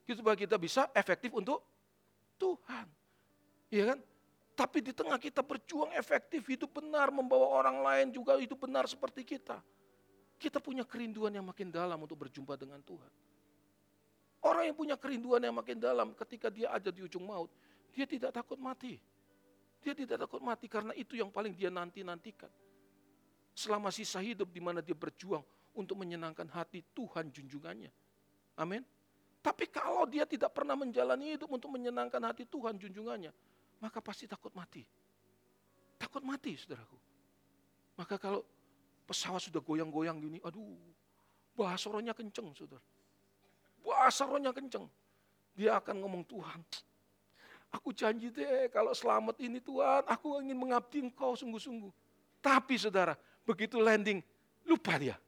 supaya 0.09 0.38
kita 0.38 0.57
bisa 0.57 0.88
efektif 0.96 1.35
untuk 1.35 1.61
Tuhan. 2.40 2.87
Iya 3.68 3.94
kan? 3.94 3.98
Tapi 4.58 4.82
di 4.82 4.90
tengah 4.90 5.22
kita 5.22 5.38
berjuang 5.38 5.94
efektif, 5.94 6.42
hidup 6.50 6.82
benar, 6.82 7.14
membawa 7.14 7.62
orang 7.62 7.78
lain 7.78 8.06
juga 8.10 8.34
hidup 8.42 8.66
benar 8.66 8.90
seperti 8.90 9.22
kita. 9.22 9.62
Kita 10.34 10.58
punya 10.58 10.82
kerinduan 10.82 11.30
yang 11.30 11.46
makin 11.46 11.70
dalam 11.70 11.94
untuk 11.94 12.26
berjumpa 12.26 12.58
dengan 12.58 12.82
Tuhan. 12.82 13.12
Orang 14.42 14.66
yang 14.66 14.74
punya 14.74 14.98
kerinduan 14.98 15.38
yang 15.46 15.54
makin 15.54 15.78
dalam 15.78 16.10
ketika 16.10 16.50
dia 16.50 16.74
ada 16.74 16.90
di 16.90 17.06
ujung 17.06 17.22
maut, 17.22 17.54
dia 17.94 18.02
tidak 18.02 18.34
takut 18.34 18.58
mati. 18.58 18.98
Dia 19.78 19.94
tidak 19.94 20.26
takut 20.26 20.42
mati 20.42 20.66
karena 20.66 20.90
itu 20.98 21.14
yang 21.14 21.30
paling 21.30 21.54
dia 21.54 21.70
nanti-nantikan. 21.70 22.50
Selama 23.54 23.94
sisa 23.94 24.18
hidup 24.18 24.50
di 24.50 24.58
mana 24.58 24.82
dia 24.82 24.94
berjuang 24.94 25.46
untuk 25.78 26.02
menyenangkan 26.02 26.50
hati 26.50 26.82
Tuhan 26.98 27.30
junjungannya. 27.30 27.94
Amin. 28.58 28.82
Tapi 29.38 29.70
kalau 29.70 30.02
dia 30.02 30.26
tidak 30.26 30.50
pernah 30.50 30.74
menjalani 30.74 31.38
hidup 31.38 31.46
untuk 31.46 31.70
menyenangkan 31.70 32.18
hati 32.26 32.42
Tuhan 32.42 32.74
junjungannya, 32.74 33.30
maka 33.78 34.02
pasti 34.02 34.26
takut 34.26 34.50
mati. 34.54 34.82
Takut 35.98 36.22
mati, 36.22 36.54
saudaraku. 36.54 36.98
Maka 37.98 38.14
kalau 38.18 38.46
pesawat 39.06 39.50
sudah 39.50 39.58
goyang-goyang 39.58 40.18
gini, 40.22 40.38
aduh, 40.42 40.78
bahasa 41.58 41.90
rohnya 41.90 42.14
kenceng, 42.14 42.54
saudara. 42.54 42.82
Bahasa 43.82 44.22
rohnya 44.26 44.54
kenceng. 44.54 44.86
Dia 45.58 45.78
akan 45.82 46.06
ngomong, 46.06 46.22
Tuhan, 46.22 46.62
aku 47.74 47.90
janji 47.90 48.30
deh 48.30 48.70
kalau 48.70 48.94
selamat 48.94 49.42
ini 49.42 49.58
Tuhan, 49.58 50.06
aku 50.06 50.38
ingin 50.38 50.54
mengabdi 50.54 51.02
engkau 51.02 51.34
sungguh-sungguh. 51.34 51.90
Tapi 52.38 52.78
saudara, 52.78 53.18
begitu 53.42 53.82
landing, 53.82 54.22
lupa 54.62 54.94
dia. 54.94 55.18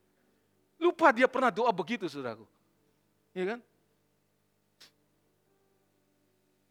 Lupa 0.78 1.10
dia 1.10 1.26
pernah 1.26 1.50
doa 1.50 1.74
begitu, 1.74 2.06
saudaraku. 2.06 2.46
Ya 3.34 3.54
kan? 3.54 3.60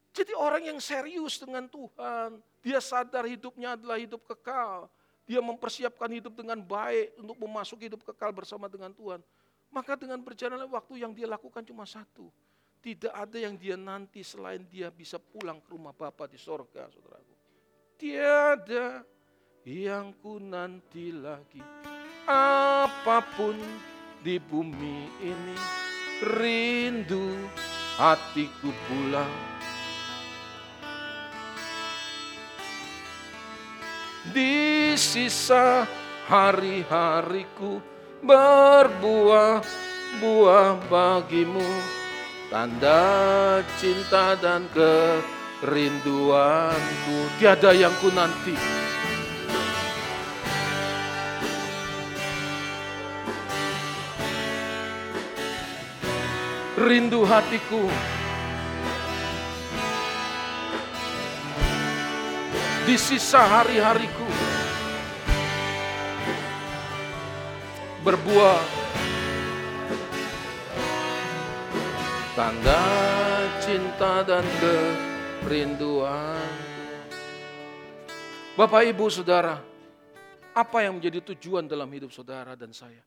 Jadi 0.10 0.34
orang 0.34 0.64
yang 0.66 0.80
serius 0.82 1.38
dengan 1.38 1.70
Tuhan, 1.70 2.42
dia 2.66 2.82
sadar 2.82 3.30
hidupnya 3.30 3.78
adalah 3.78 3.98
hidup 4.02 4.26
kekal. 4.26 4.90
Dia 5.30 5.40
mempersiapkan 5.46 6.10
hidup 6.10 6.34
dengan 6.34 6.58
baik 6.58 7.14
untuk 7.22 7.38
memasuki 7.38 7.86
hidup 7.86 8.02
kekal 8.02 8.34
bersama 8.34 8.66
dengan 8.66 8.90
Tuhan. 8.90 9.22
Maka 9.70 9.94
dengan 9.94 10.18
berjalan 10.18 10.66
waktu 10.66 11.06
yang 11.06 11.14
dia 11.14 11.30
lakukan 11.30 11.62
cuma 11.62 11.86
satu. 11.86 12.34
Tidak 12.82 13.14
ada 13.14 13.38
yang 13.38 13.54
dia 13.54 13.78
nanti 13.78 14.26
selain 14.26 14.66
dia 14.66 14.90
bisa 14.90 15.22
pulang 15.22 15.62
ke 15.62 15.70
rumah 15.70 15.94
Bapa 15.94 16.26
di 16.26 16.40
sorga, 16.40 16.90
saudaraku. 16.90 17.36
Tiada 18.00 19.04
yang 19.68 20.16
ku 20.18 20.42
nanti 20.42 21.14
lagi. 21.14 21.62
Apa 22.26 23.22
pun 23.36 23.60
di 24.24 24.42
bumi 24.42 25.12
ini, 25.22 25.58
rindu 26.24 27.36
hatiku 28.00 28.72
pulang 28.88 29.49
di 34.30 34.94
sisa 34.94 35.90
hari-hariku 36.30 37.82
berbuah-buah 38.22 39.66
bagimu. 40.86 41.98
Tanda 42.50 43.62
cinta 43.78 44.34
dan 44.42 44.66
kerinduanku. 44.74 47.18
Tiada 47.38 47.78
yang 47.78 47.94
ku 48.02 48.10
nanti. 48.10 48.58
Rindu 56.80 57.28
hatiku 57.28 57.92
di 62.90 62.98
sisa 62.98 63.46
hari-hariku. 63.46 64.26
Berbuah 68.02 68.66
tanda 72.34 72.82
cinta 73.62 74.26
dan 74.26 74.42
kerinduan. 75.46 76.50
Bapak, 78.58 78.82
Ibu, 78.90 79.06
Saudara, 79.14 79.62
apa 80.58 80.78
yang 80.82 80.98
menjadi 80.98 81.22
tujuan 81.30 81.70
dalam 81.70 81.94
hidup 81.94 82.10
saudara 82.10 82.58
dan 82.58 82.74
saya? 82.74 83.06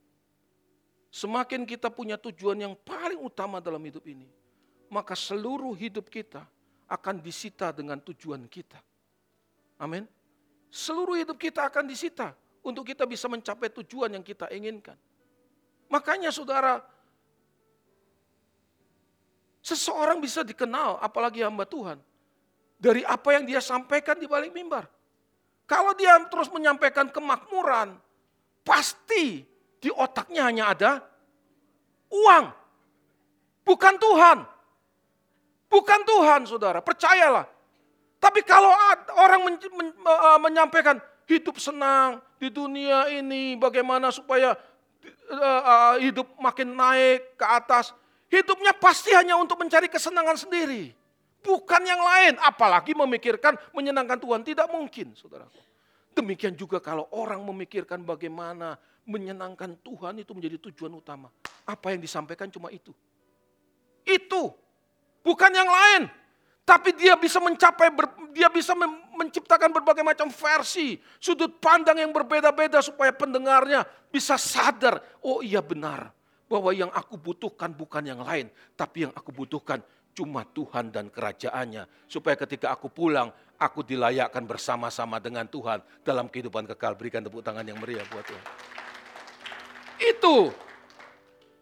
Semakin 1.11 1.67
kita 1.67 1.91
punya 1.91 2.15
tujuan 2.23 2.55
yang 2.55 2.79
paling 2.87 3.19
utama 3.19 3.59
dalam 3.59 3.83
hidup 3.83 4.07
ini, 4.07 4.31
maka 4.87 5.19
seluruh 5.19 5.75
hidup 5.75 6.07
kita 6.07 6.47
akan 6.87 7.19
disita 7.19 7.75
dengan 7.75 7.99
tujuan 7.99 8.47
kita. 8.47 8.92
Amin. 9.83 10.07
Seluruh 10.71 11.19
hidup 11.19 11.35
kita 11.43 11.67
akan 11.67 11.91
disita 11.91 12.39
untuk 12.63 12.87
kita 12.87 13.03
bisa 13.03 13.27
mencapai 13.27 13.67
tujuan 13.83 14.15
yang 14.15 14.23
kita 14.23 14.47
inginkan. 14.55 14.95
Makanya 15.91 16.31
saudara, 16.31 16.79
seseorang 19.59 20.23
bisa 20.23 20.47
dikenal, 20.47 21.03
apalagi 21.03 21.43
hamba 21.43 21.67
Tuhan, 21.67 21.99
dari 22.79 23.03
apa 23.03 23.35
yang 23.35 23.45
dia 23.45 23.59
sampaikan 23.59 24.17
di 24.17 24.31
balik 24.31 24.55
mimbar. 24.55 24.87
Kalau 25.67 25.93
dia 25.99 26.15
terus 26.31 26.47
menyampaikan 26.55 27.11
kemakmuran, 27.11 27.99
pasti 28.63 29.43
di 29.83 29.91
otaknya 29.91 30.47
hanya 30.47 30.65
ada 30.71 30.91
uang. 32.07 32.45
Bukan 33.67 33.95
Tuhan. 33.99 34.39
Bukan 35.67 36.01
Tuhan, 36.07 36.41
saudara. 36.47 36.79
Percayalah. 36.79 37.47
Tapi 38.23 38.47
kalau 38.47 38.71
orang 39.19 39.43
men, 39.43 39.57
men, 39.75 39.89
uh, 40.07 40.39
menyampaikan 40.39 41.03
hidup 41.27 41.59
senang 41.59 42.23
di 42.39 42.55
dunia 42.55 43.11
ini, 43.11 43.59
bagaimana 43.59 44.15
supaya 44.15 44.55
uh, 45.27 45.63
uh, 45.67 45.95
hidup 45.99 46.31
makin 46.39 46.71
naik 46.71 47.35
ke 47.35 47.43
atas, 47.43 47.91
hidupnya 48.31 48.71
pasti 48.79 49.11
hanya 49.11 49.35
untuk 49.35 49.59
mencari 49.59 49.91
kesenangan 49.91 50.39
sendiri. 50.39 50.95
Bukan 51.43 51.83
yang 51.83 51.99
lain, 51.99 52.39
apalagi 52.39 52.95
memikirkan 52.95 53.59
menyenangkan 53.75 54.23
Tuhan. 54.23 54.47
Tidak 54.47 54.71
mungkin, 54.71 55.19
saudara. 55.19 55.51
Demikian 56.15 56.55
juga 56.55 56.79
kalau 56.79 57.11
orang 57.11 57.43
memikirkan 57.43 58.07
bagaimana 58.07 58.79
menyenangkan 59.03 59.75
Tuhan 59.83 60.23
itu 60.23 60.31
menjadi 60.31 60.63
tujuan 60.71 60.95
utama. 60.95 61.27
Apa 61.67 61.91
yang 61.91 61.99
disampaikan 61.99 62.47
cuma 62.55 62.71
itu. 62.71 62.95
Itu, 64.07 64.55
bukan 65.27 65.51
yang 65.51 65.67
lain. 65.67 66.22
Tapi 66.63 66.95
dia 66.95 67.19
bisa 67.19 67.43
mencapai, 67.43 67.91
dia 68.31 68.47
bisa 68.47 68.71
menciptakan 69.19 69.75
berbagai 69.75 70.07
macam 70.07 70.31
versi, 70.31 70.95
sudut 71.19 71.59
pandang 71.59 71.99
yang 71.99 72.15
berbeda-beda 72.15 72.79
supaya 72.79 73.11
pendengarnya 73.11 73.83
bisa 74.15 74.39
sadar, 74.39 75.03
oh 75.27 75.43
iya 75.43 75.59
benar, 75.59 76.15
bahwa 76.47 76.71
yang 76.71 76.91
aku 76.95 77.19
butuhkan 77.19 77.75
bukan 77.75 78.07
yang 78.07 78.23
lain, 78.23 78.47
tapi 78.79 79.11
yang 79.11 79.13
aku 79.13 79.35
butuhkan 79.35 79.83
cuma 80.15 80.47
Tuhan 80.47 80.95
dan 80.95 81.11
kerajaannya. 81.11 81.89
Supaya 82.07 82.39
ketika 82.39 82.71
aku 82.71 82.87
pulang, 82.87 83.35
aku 83.59 83.83
dilayakkan 83.83 84.47
bersama-sama 84.47 85.19
dengan 85.19 85.51
Tuhan 85.51 85.83
dalam 86.07 86.31
kehidupan 86.31 86.69
kekal. 86.71 86.95
Berikan 86.95 87.27
tepuk 87.27 87.43
tangan 87.43 87.67
yang 87.67 87.81
meriah 87.83 88.07
buat 88.07 88.23
Tuhan. 88.23 88.47
Itu 89.99 90.37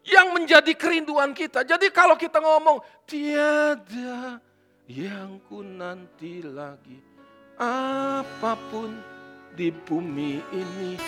yang 0.05 0.35
menjadi 0.37 0.77
kerinduan 0.77 1.33
kita. 1.33 1.65
Jadi 1.65 1.89
kalau 1.95 2.19
kita 2.19 2.43
ngomong, 2.43 2.83
tiada 3.07 4.43
yang 4.91 5.39
ku 5.47 5.63
nanti 5.63 6.43
lagi. 6.43 6.99
Apa 7.63 8.59
pun 8.75 8.99
di 9.55 9.71
bumi 9.71 10.43
ini 10.51 10.99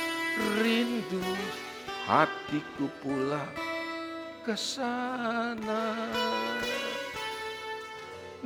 rindu 0.63 1.19
hatiku 2.07 2.87
pula 3.03 3.43
ke 4.47 4.55
sana. 4.55 5.99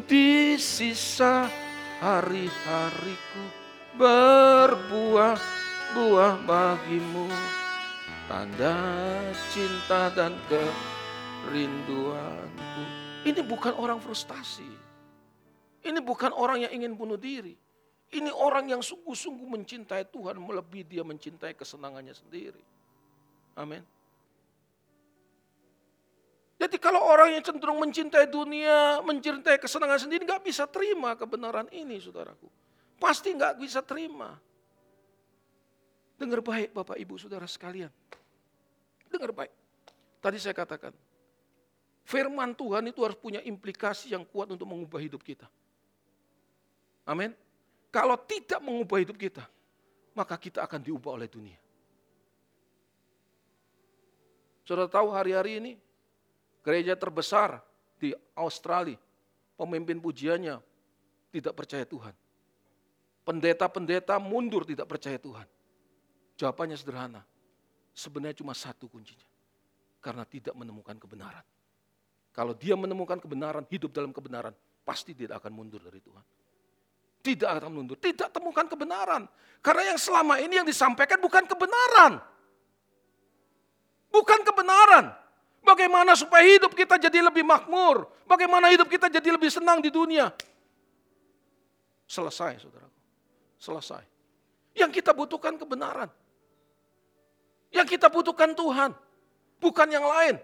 Di 0.09 0.57
sisa 0.57 1.53
hari-hariku 2.01 3.45
berbuah 4.01 5.37
buah 5.93 6.41
bagimu. 6.49 7.29
Tanda 8.27 8.75
cinta 9.53 10.11
dan 10.17 10.33
kerinduanku. 10.49 12.85
Ini 13.27 13.43
bukan 13.45 13.75
orang 13.79 14.03
frustasi 14.03 14.86
Ini 15.87 16.03
bukan 16.03 16.35
orang 16.35 16.67
yang 16.67 16.73
ingin 16.75 16.99
bunuh 16.99 17.15
diri. 17.15 17.55
Ini 18.11 18.31
orang 18.35 18.71
yang 18.71 18.83
sungguh-sungguh 18.83 19.47
mencintai 19.47 20.11
Tuhan 20.11 20.39
melebihi 20.39 20.85
dia 20.87 21.03
mencintai 21.07 21.55
kesenangannya 21.55 22.15
sendiri. 22.15 22.63
Amin. 23.55 23.83
Jadi 26.57 26.77
kalau 26.81 27.05
orang 27.05 27.37
yang 27.37 27.45
cenderung 27.45 27.79
mencintai 27.79 28.27
dunia, 28.27 29.05
mencintai 29.05 29.61
kesenangan 29.61 30.09
sendiri, 30.09 30.25
nggak 30.25 30.43
bisa 30.43 30.65
terima 30.65 31.13
kebenaran 31.15 31.69
ini, 31.69 32.01
saudaraku. 32.01 32.49
Pasti 32.97 33.37
nggak 33.37 33.61
bisa 33.61 33.85
terima. 33.85 34.35
Dengar 36.17 36.41
baik 36.41 36.73
Bapak 36.73 36.97
Ibu 36.97 37.21
Saudara 37.21 37.45
sekalian. 37.45 37.93
Dengar 39.13 39.37
baik. 39.37 39.53
Tadi 40.25 40.41
saya 40.41 40.57
katakan, 40.57 40.97
firman 42.09 42.57
Tuhan 42.57 42.89
itu 42.89 43.05
harus 43.05 43.21
punya 43.21 43.45
implikasi 43.45 44.17
yang 44.17 44.25
kuat 44.25 44.49
untuk 44.49 44.65
mengubah 44.65 44.97
hidup 44.97 45.21
kita. 45.21 45.45
Amin. 47.07 47.31
Kalau 47.95 48.19
tidak 48.27 48.59
mengubah 48.61 48.99
hidup 49.01 49.17
kita, 49.17 49.47
maka 50.13 50.35
kita 50.37 50.67
akan 50.67 50.83
diubah 50.83 51.17
oleh 51.17 51.31
dunia. 51.31 51.57
Saudara 54.67 54.91
tahu 54.91 55.15
hari-hari 55.15 55.63
ini 55.63 55.73
gereja 56.67 56.99
terbesar 56.99 57.63
di 58.03 58.11
Australia, 58.35 58.99
pemimpin 59.55 60.03
pujiannya 60.03 60.59
tidak 61.31 61.55
percaya 61.55 61.87
Tuhan. 61.87 62.13
Pendeta-pendeta 63.23 64.19
mundur 64.19 64.67
tidak 64.67 64.91
percaya 64.91 65.19
Tuhan. 65.19 65.47
Jawabannya 66.39 66.77
sederhana. 66.79 67.23
Sebenarnya 67.97 68.39
cuma 68.43 68.55
satu 68.55 68.87
kuncinya. 68.87 69.27
Karena 70.03 70.23
tidak 70.23 70.55
menemukan 70.55 70.95
kebenaran. 70.95 71.43
Kalau 72.31 72.53
dia 72.53 72.77
menemukan 72.79 73.19
kebenaran, 73.19 73.65
hidup 73.67 73.91
dalam 73.91 74.13
kebenaran, 74.13 74.55
pasti 74.87 75.17
tidak 75.17 75.43
akan 75.43 75.53
mundur 75.57 75.83
dari 75.83 75.99
Tuhan. 75.99 76.23
Tidak 77.27 77.51
akan 77.59 77.75
mundur, 77.75 77.99
tidak 77.99 78.31
temukan 78.31 78.71
kebenaran. 78.71 79.27
Karena 79.59 79.91
yang 79.91 79.99
selama 79.99 80.39
ini 80.39 80.63
yang 80.63 80.67
disampaikan 80.69 81.19
bukan 81.19 81.43
kebenaran. 81.43 82.23
Bukan 84.15 84.41
kebenaran. 84.47 85.11
Bagaimana 85.67 86.15
supaya 86.15 86.47
hidup 86.47 86.71
kita 86.79 87.03
jadi 87.03 87.27
lebih 87.27 87.43
makmur? 87.43 88.07
Bagaimana 88.31 88.71
hidup 88.71 88.87
kita 88.87 89.11
jadi 89.11 89.35
lebih 89.35 89.51
senang 89.51 89.83
di 89.83 89.91
dunia? 89.91 90.31
Selesai, 92.07 92.63
saudaraku. 92.63 93.01
Selesai. 93.59 94.03
Yang 94.79 95.03
kita 95.03 95.11
butuhkan 95.11 95.59
kebenaran. 95.59 96.07
Yang 97.75 97.99
kita 97.99 98.07
butuhkan 98.07 98.55
Tuhan. 98.55 98.95
Bukan 99.59 99.89
yang 99.91 100.07
lain. 100.07 100.39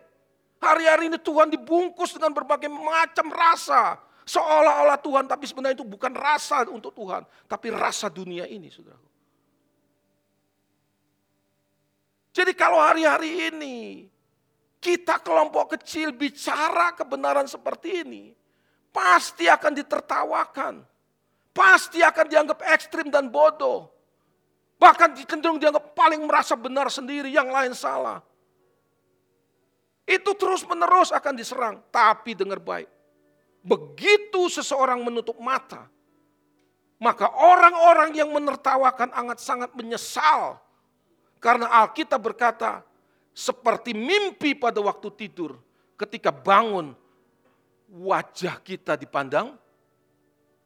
Hari-hari 0.58 1.14
ini 1.14 1.18
Tuhan 1.22 1.46
dibungkus 1.46 2.18
dengan 2.18 2.34
berbagai 2.34 2.66
macam 2.66 3.30
rasa. 3.30 4.02
Seolah-olah 4.22 4.98
Tuhan, 5.02 5.26
tapi 5.26 5.44
sebenarnya 5.50 5.82
itu 5.82 5.86
bukan 5.86 6.14
rasa 6.14 6.62
untuk 6.70 6.94
Tuhan. 6.94 7.26
Tapi 7.50 7.68
rasa 7.74 8.06
dunia 8.06 8.46
ini, 8.46 8.70
saudaraku. 8.70 9.10
Jadi 12.32 12.52
kalau 12.56 12.80
hari-hari 12.80 13.52
ini 13.52 14.08
kita 14.80 15.20
kelompok 15.20 15.76
kecil 15.76 16.16
bicara 16.16 16.96
kebenaran 16.96 17.44
seperti 17.44 18.02
ini, 18.02 18.32
pasti 18.88 19.46
akan 19.46 19.72
ditertawakan. 19.76 20.74
Pasti 21.52 22.00
akan 22.00 22.26
dianggap 22.32 22.64
ekstrim 22.64 23.12
dan 23.12 23.28
bodoh. 23.28 23.92
Bahkan 24.80 25.14
cenderung 25.28 25.60
dianggap 25.60 25.92
paling 25.92 26.24
merasa 26.24 26.56
benar 26.56 26.88
sendiri, 26.88 27.28
yang 27.28 27.52
lain 27.52 27.76
salah. 27.76 28.24
Itu 30.08 30.32
terus 30.34 30.64
menerus 30.64 31.12
akan 31.12 31.34
diserang. 31.36 31.78
Tapi 31.92 32.32
dengar 32.34 32.58
baik, 32.58 32.88
begitu 33.62 34.50
seseorang 34.50 35.00
menutup 35.02 35.38
mata, 35.38 35.86
maka 37.02 37.26
orang-orang 37.30 38.14
yang 38.14 38.30
menertawakan 38.30 39.10
sangat 39.10 39.38
sangat 39.42 39.70
menyesal. 39.74 40.58
Karena 41.42 41.66
Alkitab 41.82 42.22
berkata, 42.22 42.86
seperti 43.34 43.96
mimpi 43.96 44.54
pada 44.54 44.78
waktu 44.78 45.08
tidur. 45.16 45.58
Ketika 45.98 46.30
bangun, 46.30 46.94
wajah 47.90 48.60
kita 48.62 48.94
dipandang, 48.94 49.58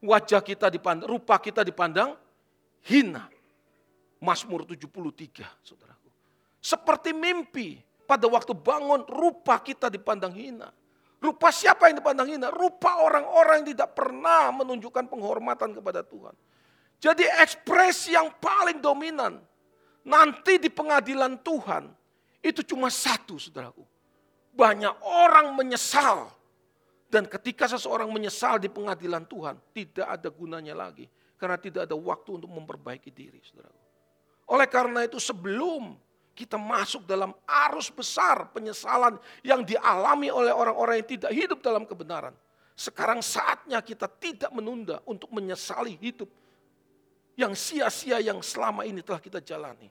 wajah 0.02 0.44
kita 0.44 0.68
dipandang, 0.68 1.08
rupa 1.08 1.40
kita 1.40 1.64
dipandang 1.64 2.18
hina. 2.84 3.32
Mazmur 4.20 4.64
73, 4.64 5.44
saudaraku. 5.64 6.08
Seperti 6.60 7.12
mimpi, 7.12 7.80
pada 8.08 8.26
waktu 8.26 8.52
bangun, 8.56 9.04
rupa 9.06 9.60
kita 9.60 9.92
dipandang 9.92 10.32
hina. 10.32 10.72
Rupa 11.26 11.50
siapa 11.50 11.90
yang 11.90 11.98
dipandang 11.98 12.30
hina? 12.30 12.54
Rupa 12.54 13.02
orang-orang 13.02 13.66
yang 13.66 13.74
tidak 13.74 13.98
pernah 13.98 14.54
menunjukkan 14.54 15.10
penghormatan 15.10 15.74
kepada 15.74 16.06
Tuhan. 16.06 16.30
Jadi 17.02 17.26
ekspresi 17.26 18.14
yang 18.14 18.30
paling 18.38 18.78
dominan 18.78 19.42
nanti 20.06 20.62
di 20.62 20.70
pengadilan 20.70 21.42
Tuhan 21.42 21.90
itu 22.38 22.62
cuma 22.62 22.86
satu, 22.86 23.42
saudaraku. 23.42 23.82
Banyak 24.54 25.02
orang 25.02 25.50
menyesal. 25.58 26.30
Dan 27.10 27.26
ketika 27.26 27.66
seseorang 27.66 28.10
menyesal 28.10 28.62
di 28.62 28.70
pengadilan 28.70 29.26
Tuhan, 29.26 29.58
tidak 29.74 30.06
ada 30.06 30.28
gunanya 30.30 30.74
lagi. 30.78 31.10
Karena 31.36 31.58
tidak 31.58 31.90
ada 31.90 31.98
waktu 31.98 32.38
untuk 32.38 32.50
memperbaiki 32.54 33.10
diri, 33.10 33.42
saudaraku. 33.42 33.82
Oleh 34.46 34.70
karena 34.70 35.02
itu 35.02 35.18
sebelum 35.18 35.98
kita 36.36 36.60
masuk 36.60 37.08
dalam 37.08 37.32
arus 37.48 37.88
besar 37.88 38.52
penyesalan 38.52 39.16
yang 39.40 39.64
dialami 39.64 40.28
oleh 40.28 40.52
orang-orang 40.52 41.00
yang 41.00 41.08
tidak 41.16 41.32
hidup 41.32 41.64
dalam 41.64 41.88
kebenaran. 41.88 42.36
Sekarang 42.76 43.24
saatnya 43.24 43.80
kita 43.80 44.04
tidak 44.04 44.52
menunda 44.52 45.00
untuk 45.08 45.32
menyesali 45.32 45.96
hidup 45.96 46.28
yang 47.40 47.56
sia-sia 47.56 48.20
yang 48.20 48.44
selama 48.44 48.84
ini 48.84 49.00
telah 49.00 49.16
kita 49.16 49.40
jalani. 49.40 49.88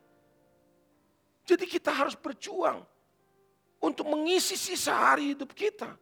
Jadi 1.42 1.66
kita 1.66 1.90
harus 1.90 2.14
berjuang 2.14 2.86
untuk 3.82 4.06
mengisi 4.06 4.54
sisa 4.54 4.94
hari 4.94 5.34
hidup 5.34 5.50
kita. 5.50 5.98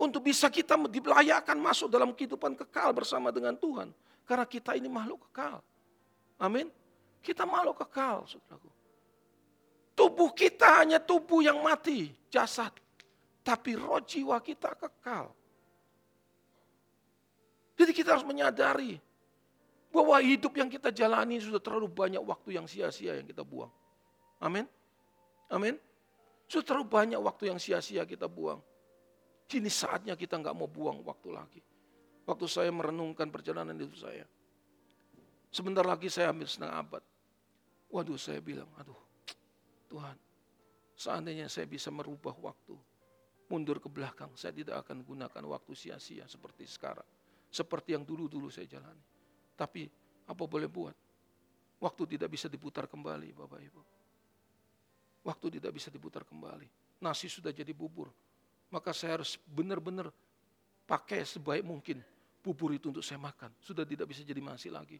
Untuk 0.00 0.24
bisa 0.24 0.48
kita 0.48 0.80
dilayakkan 0.88 1.54
masuk 1.60 1.92
dalam 1.92 2.16
kehidupan 2.16 2.56
kekal 2.56 2.96
bersama 2.96 3.28
dengan 3.28 3.52
Tuhan. 3.54 3.92
Karena 4.24 4.48
kita 4.48 4.72
ini 4.72 4.88
makhluk 4.88 5.28
kekal. 5.28 5.60
Amin. 6.40 6.72
Kita 7.20 7.44
makhluk 7.44 7.84
kekal, 7.84 8.24
saudaraku. 8.24 8.71
Tubuh 9.92 10.32
kita 10.32 10.80
hanya 10.82 10.98
tubuh 10.98 11.44
yang 11.44 11.60
mati, 11.60 12.08
jasad. 12.32 12.72
Tapi 13.44 13.76
roh 13.76 14.00
jiwa 14.00 14.40
kita 14.40 14.72
kekal. 14.78 15.28
Jadi 17.76 17.92
kita 17.92 18.16
harus 18.16 18.26
menyadari 18.26 18.96
bahwa 19.92 20.16
hidup 20.24 20.56
yang 20.56 20.72
kita 20.72 20.88
jalani 20.88 21.42
sudah 21.42 21.60
terlalu 21.60 21.90
banyak 21.90 22.22
waktu 22.24 22.56
yang 22.56 22.64
sia-sia 22.64 23.18
yang 23.20 23.26
kita 23.28 23.44
buang. 23.44 23.68
Amin. 24.40 24.64
Amin. 25.52 25.76
Sudah 26.48 26.64
terlalu 26.64 26.86
banyak 26.88 27.20
waktu 27.20 27.52
yang 27.52 27.58
sia-sia 27.60 28.08
kita 28.08 28.30
buang. 28.30 28.62
Kini 29.44 29.68
saatnya 29.68 30.16
kita 30.16 30.40
nggak 30.40 30.56
mau 30.56 30.70
buang 30.70 31.04
waktu 31.04 31.28
lagi. 31.28 31.60
Waktu 32.24 32.46
saya 32.48 32.70
merenungkan 32.72 33.28
perjalanan 33.28 33.76
hidup 33.76 33.98
saya. 33.98 34.24
Sebentar 35.52 35.84
lagi 35.84 36.08
saya 36.08 36.32
ambil 36.32 36.48
setengah 36.48 36.72
abad. 36.72 37.04
Waduh 37.92 38.16
saya 38.16 38.40
bilang, 38.40 38.70
aduh 38.80 39.11
Tuhan, 39.92 40.16
seandainya 40.96 41.52
saya 41.52 41.68
bisa 41.68 41.92
merubah 41.92 42.32
waktu, 42.40 42.72
mundur 43.52 43.76
ke 43.76 43.92
belakang, 43.92 44.32
saya 44.32 44.56
tidak 44.56 44.88
akan 44.88 45.04
gunakan 45.04 45.44
waktu 45.52 45.72
sia-sia 45.76 46.24
seperti 46.24 46.64
sekarang. 46.64 47.04
Seperti 47.52 47.92
yang 47.92 48.08
dulu-dulu 48.08 48.48
saya 48.48 48.64
jalani. 48.64 49.04
Tapi 49.52 49.84
apa 50.24 50.44
boleh 50.48 50.72
buat? 50.72 50.96
Waktu 51.84 52.16
tidak 52.16 52.32
bisa 52.32 52.48
diputar 52.48 52.88
kembali 52.88 53.36
Bapak 53.36 53.60
Ibu. 53.60 53.82
Waktu 55.28 55.60
tidak 55.60 55.76
bisa 55.76 55.92
diputar 55.92 56.24
kembali. 56.24 56.64
Nasi 57.04 57.28
sudah 57.28 57.52
jadi 57.52 57.76
bubur. 57.76 58.08
Maka 58.72 58.96
saya 58.96 59.20
harus 59.20 59.36
benar-benar 59.36 60.08
pakai 60.88 61.28
sebaik 61.28 61.60
mungkin 61.60 62.00
bubur 62.40 62.72
itu 62.72 62.88
untuk 62.88 63.04
saya 63.04 63.20
makan. 63.20 63.52
Sudah 63.60 63.84
tidak 63.84 64.08
bisa 64.08 64.24
jadi 64.24 64.40
nasi 64.40 64.72
lagi. 64.72 64.96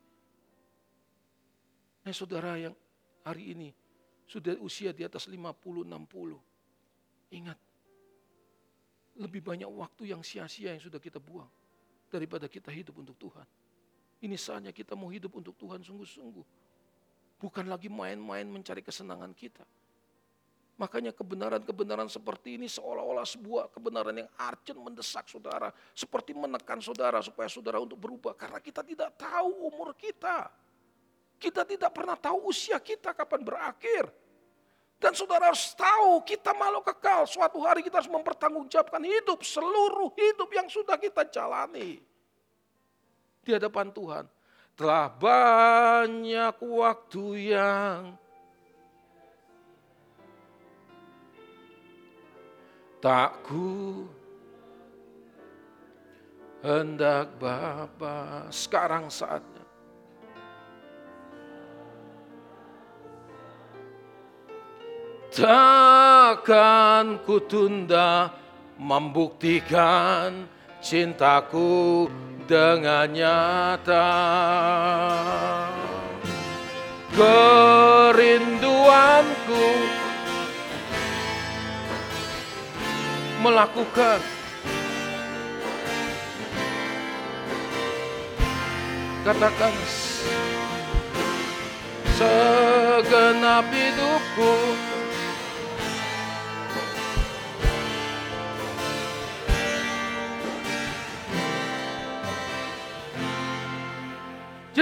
Nah 2.04 2.12
saudara 2.12 2.60
yang 2.60 2.76
hari 3.24 3.56
ini 3.56 3.72
sudah 4.32 4.56
usia 4.64 4.96
di 4.96 5.04
atas 5.04 5.28
50-60. 5.28 5.84
Ingat, 7.36 7.58
lebih 9.20 9.44
banyak 9.44 9.68
waktu 9.68 10.16
yang 10.16 10.24
sia-sia 10.24 10.72
yang 10.72 10.80
sudah 10.80 10.96
kita 10.96 11.20
buang 11.20 11.48
daripada 12.08 12.48
kita 12.48 12.72
hidup 12.72 12.96
untuk 12.96 13.16
Tuhan. 13.20 13.44
Ini 14.24 14.36
saatnya 14.40 14.72
kita 14.72 14.96
mau 14.96 15.12
hidup 15.12 15.36
untuk 15.36 15.52
Tuhan 15.60 15.84
sungguh-sungguh. 15.84 16.46
Bukan 17.42 17.66
lagi 17.66 17.90
main-main 17.92 18.46
mencari 18.46 18.80
kesenangan 18.80 19.34
kita. 19.34 19.66
Makanya 20.78 21.12
kebenaran-kebenaran 21.12 22.08
seperti 22.08 22.56
ini 22.56 22.70
seolah-olah 22.70 23.26
sebuah 23.26 23.68
kebenaran 23.74 24.14
yang 24.14 24.30
arjen 24.38 24.78
mendesak 24.78 25.28
saudara. 25.28 25.74
Seperti 25.92 26.32
menekan 26.32 26.78
saudara 26.78 27.18
supaya 27.20 27.50
saudara 27.50 27.82
untuk 27.82 27.98
berubah. 27.98 28.32
Karena 28.38 28.62
kita 28.62 28.86
tidak 28.86 29.18
tahu 29.18 29.68
umur 29.68 29.92
kita. 29.98 30.48
Kita 31.42 31.66
tidak 31.66 31.90
pernah 31.90 32.14
tahu 32.14 32.54
usia 32.54 32.78
kita 32.78 33.10
kapan 33.10 33.42
berakhir. 33.42 34.06
Dan 35.02 35.18
saudara 35.18 35.50
harus 35.50 35.74
tahu 35.74 36.22
kita 36.22 36.54
malu 36.54 36.78
kekal. 36.78 37.26
Suatu 37.26 37.58
hari 37.66 37.82
kita 37.82 37.98
harus 37.98 38.12
mempertanggungjawabkan 38.14 39.02
hidup, 39.02 39.42
seluruh 39.42 40.14
hidup 40.14 40.46
yang 40.54 40.70
sudah 40.70 40.94
kita 40.94 41.26
jalani. 41.26 41.98
di 43.42 43.50
hadapan 43.50 43.90
Tuhan. 43.90 44.24
Telah 44.78 45.10
banyak 45.10 46.56
waktu 46.62 47.26
yang 47.50 48.14
tak 53.02 53.34
ku 53.42 54.06
hendak 56.62 57.34
Bapa 57.36 58.46
sekarang 58.54 59.10
saatnya. 59.10 59.51
Takkan 65.32 67.24
ku 67.24 67.40
tunda 67.48 68.28
membuktikan 68.76 70.44
cintaku 70.84 72.04
dengan 72.44 73.08
nyata. 73.08 74.12
Kerinduanku 77.16 79.64
melakukan 83.40 84.20
katakan 89.24 89.72
segenap 92.20 93.64
hidupku 93.72 94.91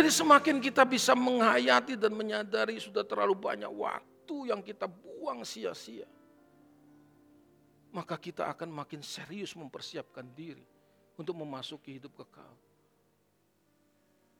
Jadi 0.00 0.16
semakin 0.16 0.64
kita 0.64 0.88
bisa 0.88 1.12
menghayati 1.12 1.92
dan 1.92 2.16
menyadari 2.16 2.80
sudah 2.80 3.04
terlalu 3.04 3.36
banyak 3.36 3.68
waktu 3.68 4.48
yang 4.48 4.64
kita 4.64 4.88
buang 4.88 5.44
sia-sia. 5.44 6.08
Maka 7.92 8.16
kita 8.16 8.48
akan 8.48 8.72
makin 8.72 9.04
serius 9.04 9.52
mempersiapkan 9.52 10.24
diri 10.32 10.64
untuk 11.20 11.36
memasuki 11.36 12.00
hidup 12.00 12.16
kekal. 12.16 12.48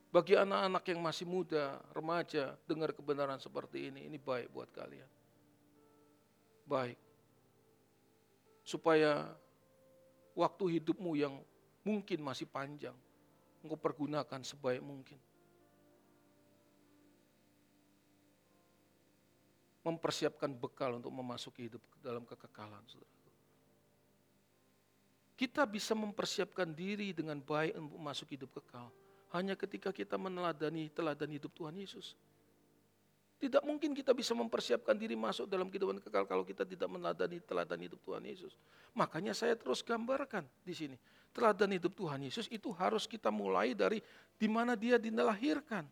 Bagi 0.09 0.33
anak-anak 0.33 0.81
yang 0.81 0.97
masih 0.97 1.29
muda, 1.29 1.77
remaja, 1.93 2.57
dengar 2.65 2.89
kebenaran 2.89 3.37
seperti 3.37 3.93
ini, 3.93 4.09
ini 4.09 4.17
baik 4.17 4.49
buat 4.49 4.73
kalian. 4.73 5.11
Baik. 6.65 6.97
Supaya 8.65 9.29
waktu 10.33 10.81
hidupmu 10.81 11.13
yang 11.21 11.37
mungkin 11.85 12.17
masih 12.25 12.49
panjang, 12.49 12.97
engkau 13.61 13.77
pergunakan 13.77 14.41
sebaik 14.41 14.81
mungkin 14.81 15.21
mempersiapkan 19.81 20.53
bekal 20.53 21.01
untuk 21.01 21.09
memasuki 21.09 21.65
hidup 21.69 21.81
dalam 22.01 22.21
kekekalan. 22.25 22.81
Kita 25.33 25.65
bisa 25.65 25.97
mempersiapkan 25.97 26.69
diri 26.69 27.17
dengan 27.17 27.41
baik 27.41 27.73
untuk 27.73 27.97
masuk 27.97 28.29
hidup 28.29 28.53
kekal. 28.61 28.93
Hanya 29.33 29.57
ketika 29.57 29.89
kita 29.89 30.19
meneladani 30.19 30.91
teladan 30.93 31.33
hidup 31.33 31.49
Tuhan 31.57 31.73
Yesus. 31.73 32.13
Tidak 33.41 33.65
mungkin 33.65 33.97
kita 33.97 34.13
bisa 34.13 34.37
mempersiapkan 34.37 34.93
diri 34.93 35.17
masuk 35.17 35.49
dalam 35.49 35.65
kehidupan 35.65 35.97
kekal 35.97 36.29
kalau 36.29 36.45
kita 36.45 36.61
tidak 36.61 36.85
meneladani 36.85 37.41
teladan 37.41 37.81
hidup 37.81 37.97
Tuhan 38.05 38.21
Yesus. 38.21 38.53
Makanya 38.93 39.33
saya 39.33 39.57
terus 39.57 39.81
gambarkan 39.81 40.45
di 40.61 40.77
sini. 40.77 40.93
Teladan 41.33 41.73
hidup 41.73 41.97
Tuhan 41.97 42.21
Yesus 42.21 42.45
itu 42.53 42.69
harus 42.77 43.09
kita 43.09 43.33
mulai 43.33 43.73
dari 43.73 43.97
di 44.37 44.45
mana 44.45 44.77
dia 44.77 45.01
dilahirkan. 45.01 45.89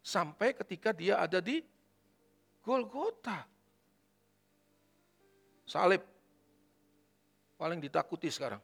Sampai 0.00 0.56
ketika 0.56 0.96
dia 0.96 1.20
ada 1.20 1.44
di 1.44 1.60
Golgota. 2.60 3.44
Salib. 5.64 6.02
Paling 7.60 7.78
ditakuti 7.78 8.32
sekarang. 8.32 8.60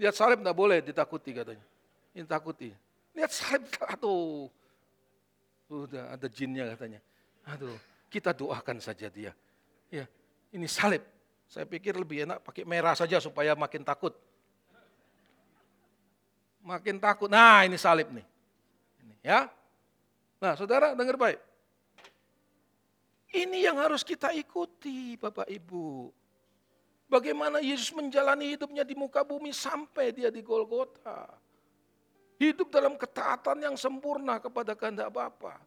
Lihat 0.00 0.16
salib 0.16 0.40
tidak 0.40 0.56
boleh 0.56 0.80
ditakuti 0.80 1.30
katanya. 1.36 1.66
Ini 2.16 2.24
takuti. 2.24 2.72
Lihat 3.12 3.28
salib, 3.28 3.68
aduh. 3.84 4.48
Sudah 5.68 6.16
ada 6.16 6.26
jinnya 6.30 6.72
katanya. 6.72 7.04
Aduh, 7.50 7.76
kita 8.08 8.32
doakan 8.32 8.80
saja 8.80 9.12
dia. 9.12 9.36
Ya, 9.92 10.08
ini 10.54 10.64
salib. 10.70 11.04
Saya 11.50 11.66
pikir 11.66 11.98
lebih 11.98 12.24
enak 12.24 12.46
pakai 12.46 12.62
merah 12.62 12.94
saja 12.94 13.18
supaya 13.18 13.58
makin 13.58 13.82
takut. 13.82 14.14
Makin 16.62 16.96
takut. 17.02 17.26
Nah, 17.26 17.66
ini 17.66 17.74
salib 17.74 18.06
nih. 18.14 18.26
Ini, 19.02 19.14
ya. 19.20 19.50
Nah, 20.38 20.54
saudara 20.54 20.94
dengar 20.94 21.18
baik. 21.18 21.49
Ini 23.30 23.70
yang 23.70 23.78
harus 23.78 24.02
kita 24.02 24.34
ikuti 24.34 25.14
Bapak 25.14 25.46
Ibu. 25.46 26.10
Bagaimana 27.10 27.62
Yesus 27.62 27.94
menjalani 27.94 28.54
hidupnya 28.54 28.82
di 28.86 28.94
muka 28.98 29.22
bumi 29.22 29.54
sampai 29.54 30.10
dia 30.10 30.30
di 30.30 30.42
Golgota. 30.42 31.30
Hidup 32.38 32.70
dalam 32.74 32.98
ketaatan 32.98 33.62
yang 33.62 33.76
sempurna 33.78 34.38
kepada 34.42 34.74
kehendak 34.74 35.10
Bapa. 35.14 35.58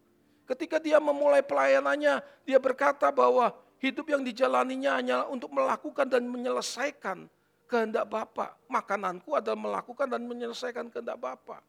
Ketika 0.44 0.80
dia 0.80 1.00
memulai 1.00 1.40
pelayanannya, 1.40 2.20
dia 2.44 2.60
berkata 2.60 3.08
bahwa 3.12 3.56
hidup 3.80 4.12
yang 4.12 4.24
dijalaninya 4.24 4.92
hanya 5.00 5.18
untuk 5.28 5.52
melakukan 5.56 6.08
dan 6.08 6.28
menyelesaikan 6.28 7.28
kehendak 7.68 8.08
Bapa. 8.08 8.60
Makananku 8.68 9.36
adalah 9.36 9.60
melakukan 9.60 10.08
dan 10.08 10.24
menyelesaikan 10.28 10.92
kehendak 10.92 11.16
Bapa. 11.16 11.64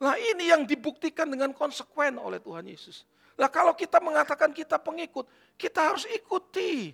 Nah 0.00 0.16
ini 0.16 0.48
yang 0.48 0.64
dibuktikan 0.64 1.28
dengan 1.28 1.52
konsekuen 1.52 2.16
oleh 2.16 2.40
Tuhan 2.40 2.64
Yesus. 2.64 3.04
Nah 3.40 3.48
kalau 3.48 3.72
kita 3.72 3.96
mengatakan 4.04 4.52
kita 4.52 4.76
pengikut, 4.76 5.24
kita 5.56 5.80
harus 5.80 6.04
ikuti 6.12 6.92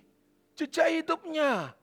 jejak 0.55 0.87
hidupnya. 1.03 1.75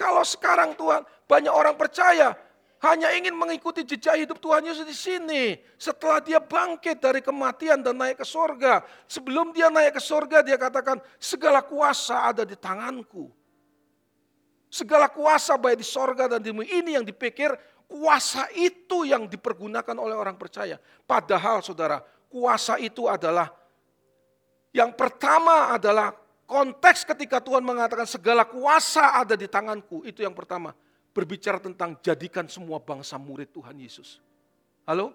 Kalau 0.00 0.24
sekarang 0.24 0.72
Tuhan 0.72 1.04
banyak 1.28 1.52
orang 1.52 1.76
percaya 1.76 2.32
hanya 2.80 3.12
ingin 3.12 3.36
mengikuti 3.36 3.84
jejak 3.84 4.16
hidup 4.16 4.40
Tuhan 4.40 4.64
Yesus 4.64 4.88
di 4.88 4.96
sini. 4.96 5.44
Setelah 5.76 6.24
dia 6.24 6.40
bangkit 6.40 6.96
dari 6.96 7.20
kematian 7.20 7.84
dan 7.84 7.96
naik 7.96 8.20
ke 8.20 8.26
sorga. 8.28 8.80
Sebelum 9.04 9.52
dia 9.52 9.68
naik 9.68 9.96
ke 9.96 10.02
sorga 10.04 10.40
dia 10.40 10.56
katakan 10.56 11.00
segala 11.20 11.60
kuasa 11.60 12.28
ada 12.28 12.44
di 12.44 12.56
tanganku. 12.56 13.28
Segala 14.72 15.12
kuasa 15.12 15.60
baik 15.60 15.80
di 15.80 15.86
sorga 15.86 16.24
dan 16.36 16.40
di 16.40 16.52
bumi. 16.52 16.66
Ini 16.72 17.00
yang 17.00 17.04
dipikir 17.04 17.52
kuasa 17.88 18.48
itu 18.56 19.08
yang 19.08 19.28
dipergunakan 19.28 19.96
oleh 19.96 20.16
orang 20.16 20.36
percaya. 20.36 20.76
Padahal 21.08 21.64
saudara 21.64 22.04
kuasa 22.28 22.76
itu 22.76 23.06
adalah 23.08 23.48
yang 24.74 24.90
pertama 24.90 25.70
adalah 25.70 26.10
konteks 26.50 27.06
ketika 27.06 27.38
Tuhan 27.38 27.62
mengatakan 27.62 28.10
segala 28.10 28.42
kuasa 28.42 29.22
ada 29.22 29.38
di 29.38 29.46
tanganku. 29.46 30.02
Itu 30.02 30.26
yang 30.26 30.34
pertama. 30.34 30.74
Berbicara 31.14 31.62
tentang 31.62 31.94
jadikan 32.02 32.50
semua 32.50 32.82
bangsa 32.82 33.14
murid 33.22 33.54
Tuhan 33.54 33.78
Yesus. 33.78 34.18
Halo? 34.82 35.14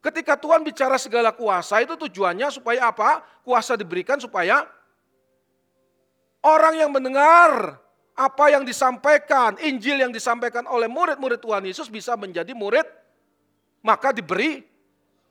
Ketika 0.00 0.40
Tuhan 0.40 0.64
bicara 0.64 0.96
segala 0.96 1.36
kuasa 1.36 1.84
itu 1.84 2.00
tujuannya 2.00 2.48
supaya 2.48 2.88
apa? 2.88 3.20
Kuasa 3.44 3.76
diberikan 3.76 4.16
supaya 4.16 4.64
orang 6.40 6.80
yang 6.80 6.88
mendengar 6.88 7.76
apa 8.16 8.44
yang 8.48 8.64
disampaikan, 8.64 9.60
Injil 9.60 10.00
yang 10.00 10.12
disampaikan 10.12 10.64
oleh 10.64 10.88
murid-murid 10.88 11.44
Tuhan 11.44 11.64
Yesus 11.68 11.92
bisa 11.92 12.16
menjadi 12.16 12.56
murid, 12.56 12.88
maka 13.84 14.16
diberi 14.16 14.64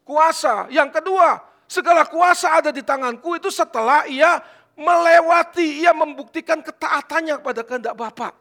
kuasa. 0.06 0.70
Yang 0.70 1.02
kedua, 1.02 1.42
segala 1.68 2.06
kuasa 2.08 2.60
ada 2.62 2.70
di 2.70 2.86
tanganku 2.86 3.38
itu 3.38 3.50
setelah 3.50 4.06
ia 4.08 4.42
melewati, 4.74 5.86
ia 5.86 5.94
membuktikan 5.94 6.62
ketaatannya 6.62 7.40
kepada 7.42 7.62
kehendak 7.62 7.96
Bapa. 7.98 8.34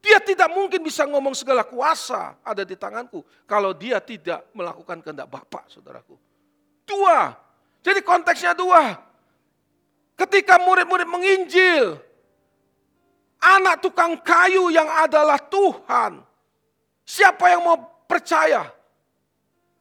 Dia 0.00 0.16
tidak 0.16 0.48
mungkin 0.56 0.80
bisa 0.80 1.04
ngomong 1.04 1.36
segala 1.36 1.60
kuasa 1.60 2.40
ada 2.40 2.64
di 2.64 2.72
tanganku 2.72 3.20
kalau 3.44 3.76
dia 3.76 4.00
tidak 4.00 4.48
melakukan 4.56 5.04
kehendak 5.04 5.28
Bapa, 5.28 5.68
saudaraku. 5.68 6.16
Dua, 6.88 7.36
jadi 7.84 8.00
konteksnya 8.00 8.56
dua. 8.56 8.96
Ketika 10.16 10.60
murid-murid 10.60 11.08
menginjil, 11.08 11.96
anak 13.40 13.80
tukang 13.80 14.20
kayu 14.20 14.68
yang 14.68 14.88
adalah 14.88 15.40
Tuhan, 15.40 16.20
siapa 17.04 17.48
yang 17.48 17.64
mau 17.64 17.76
percaya? 18.04 18.68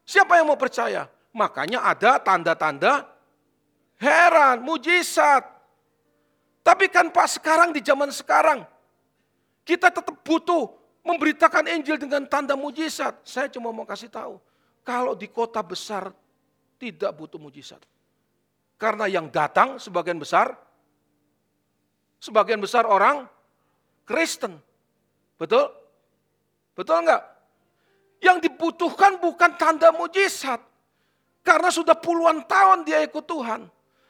Siapa 0.08 0.40
yang 0.40 0.48
mau 0.48 0.60
percaya? 0.60 1.06
Makanya 1.30 1.86
ada 1.86 2.18
tanda-tanda 2.18 3.06
heran, 4.02 4.64
mujizat. 4.66 5.46
Tapi 6.66 6.90
kan 6.90 7.10
Pak 7.14 7.40
sekarang 7.40 7.70
di 7.74 7.82
zaman 7.82 8.10
sekarang, 8.10 8.66
kita 9.66 9.94
tetap 9.94 10.16
butuh 10.26 10.74
memberitakan 11.06 11.70
Injil 11.70 11.98
dengan 11.98 12.26
tanda 12.26 12.58
mujizat. 12.58 13.22
Saya 13.26 13.48
cuma 13.50 13.70
mau 13.70 13.86
kasih 13.86 14.10
tahu, 14.10 14.42
kalau 14.82 15.14
di 15.14 15.30
kota 15.30 15.62
besar 15.62 16.10
tidak 16.82 17.12
butuh 17.14 17.38
mujizat. 17.38 17.82
Karena 18.80 19.12
yang 19.12 19.28
datang 19.28 19.76
sebagian 19.76 20.16
besar, 20.16 20.56
sebagian 22.24 22.64
besar 22.64 22.88
orang 22.88 23.28
Kristen. 24.08 24.56
Betul? 25.36 25.68
Betul 26.74 27.04
enggak? 27.04 27.24
Yang 28.24 28.52
dibutuhkan 28.52 29.20
bukan 29.20 29.52
tanda 29.60 29.92
mujizat. 29.92 30.64
Karena 31.44 31.70
sudah 31.72 31.96
puluhan 31.98 32.46
tahun 32.46 32.86
dia 32.86 33.02
ikut 33.04 33.26
Tuhan. 33.26 33.66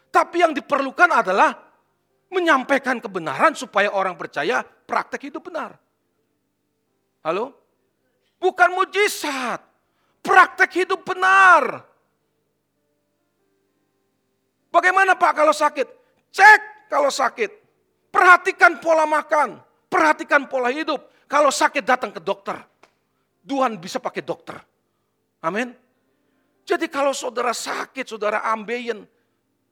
Tapi 0.10 0.36
yang 0.42 0.52
diperlukan 0.52 1.10
adalah 1.10 1.54
menyampaikan 2.30 2.98
kebenaran 3.02 3.54
supaya 3.54 3.94
orang 3.94 4.18
percaya 4.18 4.62
praktek 4.62 5.30
itu 5.34 5.40
benar. 5.42 5.78
Halo? 7.26 7.54
Bukan 8.40 8.70
mujizat. 8.74 9.62
Praktek 10.20 10.84
hidup 10.84 11.02
benar. 11.06 11.86
Bagaimana 14.70 15.18
Pak 15.18 15.34
kalau 15.34 15.54
sakit? 15.56 15.88
Cek 16.30 16.90
kalau 16.92 17.10
sakit. 17.10 17.52
Perhatikan 18.10 18.78
pola 18.82 19.06
makan. 19.06 19.58
Perhatikan 19.90 20.46
pola 20.46 20.70
hidup. 20.70 21.10
Kalau 21.30 21.50
sakit 21.50 21.86
datang 21.86 22.14
ke 22.14 22.22
dokter. 22.22 22.58
Tuhan 23.46 23.82
bisa 23.82 23.98
pakai 23.98 24.22
dokter. 24.22 24.58
Amin. 25.42 25.74
Jadi 26.70 26.86
kalau 26.86 27.18
saudara 27.18 27.50
sakit, 27.50 28.06
saudara 28.06 28.46
ambeien, 28.46 29.02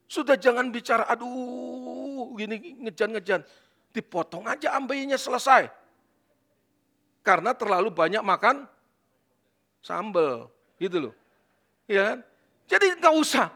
sudah 0.09 0.33
jangan 0.33 0.73
bicara, 0.73 1.05
aduh, 1.05 2.33
gini 2.33 2.81
ngejan-ngejan. 2.89 3.45
Dipotong 3.93 4.49
aja 4.49 4.73
ambeiennya 4.73 5.21
selesai. 5.21 5.69
Karena 7.21 7.53
terlalu 7.53 7.93
banyak 7.93 8.25
makan 8.25 8.65
sambal, 9.77 10.49
gitu 10.81 11.09
loh. 11.09 11.13
Ya? 11.85 12.17
Jadi 12.65 12.97
nggak 12.97 13.13
usah. 13.13 13.53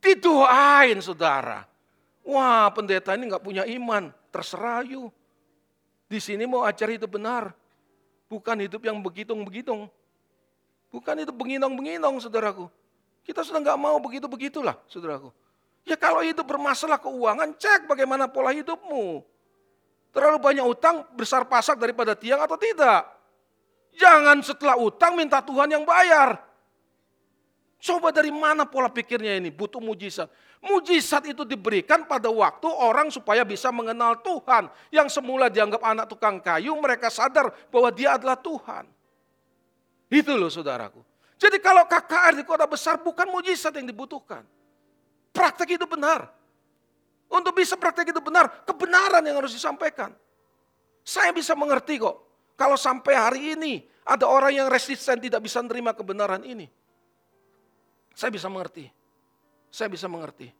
Didoain 0.00 1.04
saudara. 1.04 1.68
Wah 2.24 2.72
pendeta 2.72 3.12
ini 3.12 3.28
nggak 3.28 3.44
punya 3.44 3.68
iman, 3.68 4.08
terserah 4.32 4.80
yuk. 4.80 5.12
Di 6.08 6.24
sini 6.24 6.48
mau 6.48 6.64
ajar 6.64 6.88
hidup 6.88 7.20
benar. 7.20 7.52
Bukan 8.32 8.64
hidup 8.64 8.80
yang 8.80 8.96
begitung-begitung. 9.04 9.92
Bukan 10.94 11.18
itu 11.18 11.34
benginong-benginong 11.34 12.22
saudaraku. 12.22 12.70
Kita 13.26 13.42
sudah 13.42 13.58
nggak 13.58 13.74
mau 13.74 13.98
begitu-begitulah 13.98 14.78
saudaraku. 14.86 15.34
Ya 15.82 15.98
kalau 15.98 16.22
hidup 16.22 16.46
bermasalah 16.46 17.02
keuangan, 17.02 17.50
cek 17.58 17.90
bagaimana 17.90 18.30
pola 18.30 18.54
hidupmu. 18.54 19.26
Terlalu 20.14 20.38
banyak 20.38 20.62
utang, 20.62 21.02
besar 21.18 21.50
pasak 21.50 21.82
daripada 21.82 22.14
tiang 22.14 22.38
atau 22.38 22.54
tidak. 22.54 23.10
Jangan 23.98 24.38
setelah 24.46 24.78
utang 24.78 25.18
minta 25.18 25.42
Tuhan 25.42 25.74
yang 25.74 25.82
bayar. 25.82 26.38
Coba 27.82 28.14
dari 28.14 28.30
mana 28.30 28.62
pola 28.62 28.86
pikirnya 28.86 29.34
ini? 29.34 29.50
Butuh 29.50 29.82
mujizat. 29.82 30.30
Mujizat 30.62 31.26
itu 31.26 31.42
diberikan 31.42 32.06
pada 32.06 32.30
waktu 32.30 32.70
orang 32.70 33.10
supaya 33.10 33.42
bisa 33.42 33.74
mengenal 33.74 34.22
Tuhan. 34.22 34.70
Yang 34.94 35.18
semula 35.18 35.50
dianggap 35.50 35.82
anak 35.82 36.06
tukang 36.06 36.38
kayu, 36.38 36.70
mereka 36.78 37.10
sadar 37.10 37.50
bahwa 37.74 37.90
dia 37.90 38.14
adalah 38.14 38.38
Tuhan. 38.38 38.93
Itu 40.14 40.38
loh 40.38 40.46
saudaraku. 40.46 41.02
Jadi 41.34 41.58
kalau 41.58 41.82
KKR 41.90 42.38
di 42.38 42.44
kota 42.46 42.70
besar 42.70 43.02
bukan 43.02 43.26
mujizat 43.34 43.74
yang 43.74 43.90
dibutuhkan. 43.90 44.46
Praktek 45.34 45.74
itu 45.74 45.86
benar. 45.90 46.30
Untuk 47.26 47.58
bisa 47.58 47.74
praktek 47.74 48.14
itu 48.14 48.22
benar, 48.22 48.62
kebenaran 48.62 49.18
yang 49.26 49.42
harus 49.42 49.50
disampaikan. 49.50 50.14
Saya 51.02 51.34
bisa 51.34 51.58
mengerti 51.58 51.98
kok. 51.98 52.14
Kalau 52.54 52.78
sampai 52.78 53.18
hari 53.18 53.58
ini 53.58 53.82
ada 54.06 54.30
orang 54.30 54.54
yang 54.54 54.70
resisten 54.70 55.18
tidak 55.18 55.42
bisa 55.42 55.58
menerima 55.58 55.90
kebenaran 55.98 56.46
ini. 56.46 56.70
Saya 58.14 58.30
bisa 58.30 58.46
mengerti. 58.46 58.86
Saya 59.74 59.90
bisa 59.90 60.06
mengerti. 60.06 60.54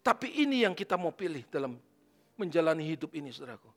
Tapi 0.00 0.40
ini 0.40 0.64
yang 0.64 0.72
kita 0.72 0.96
mau 0.96 1.12
pilih 1.12 1.44
dalam 1.52 1.76
menjalani 2.40 2.88
hidup 2.88 3.12
ini, 3.12 3.28
saudaraku. 3.28 3.68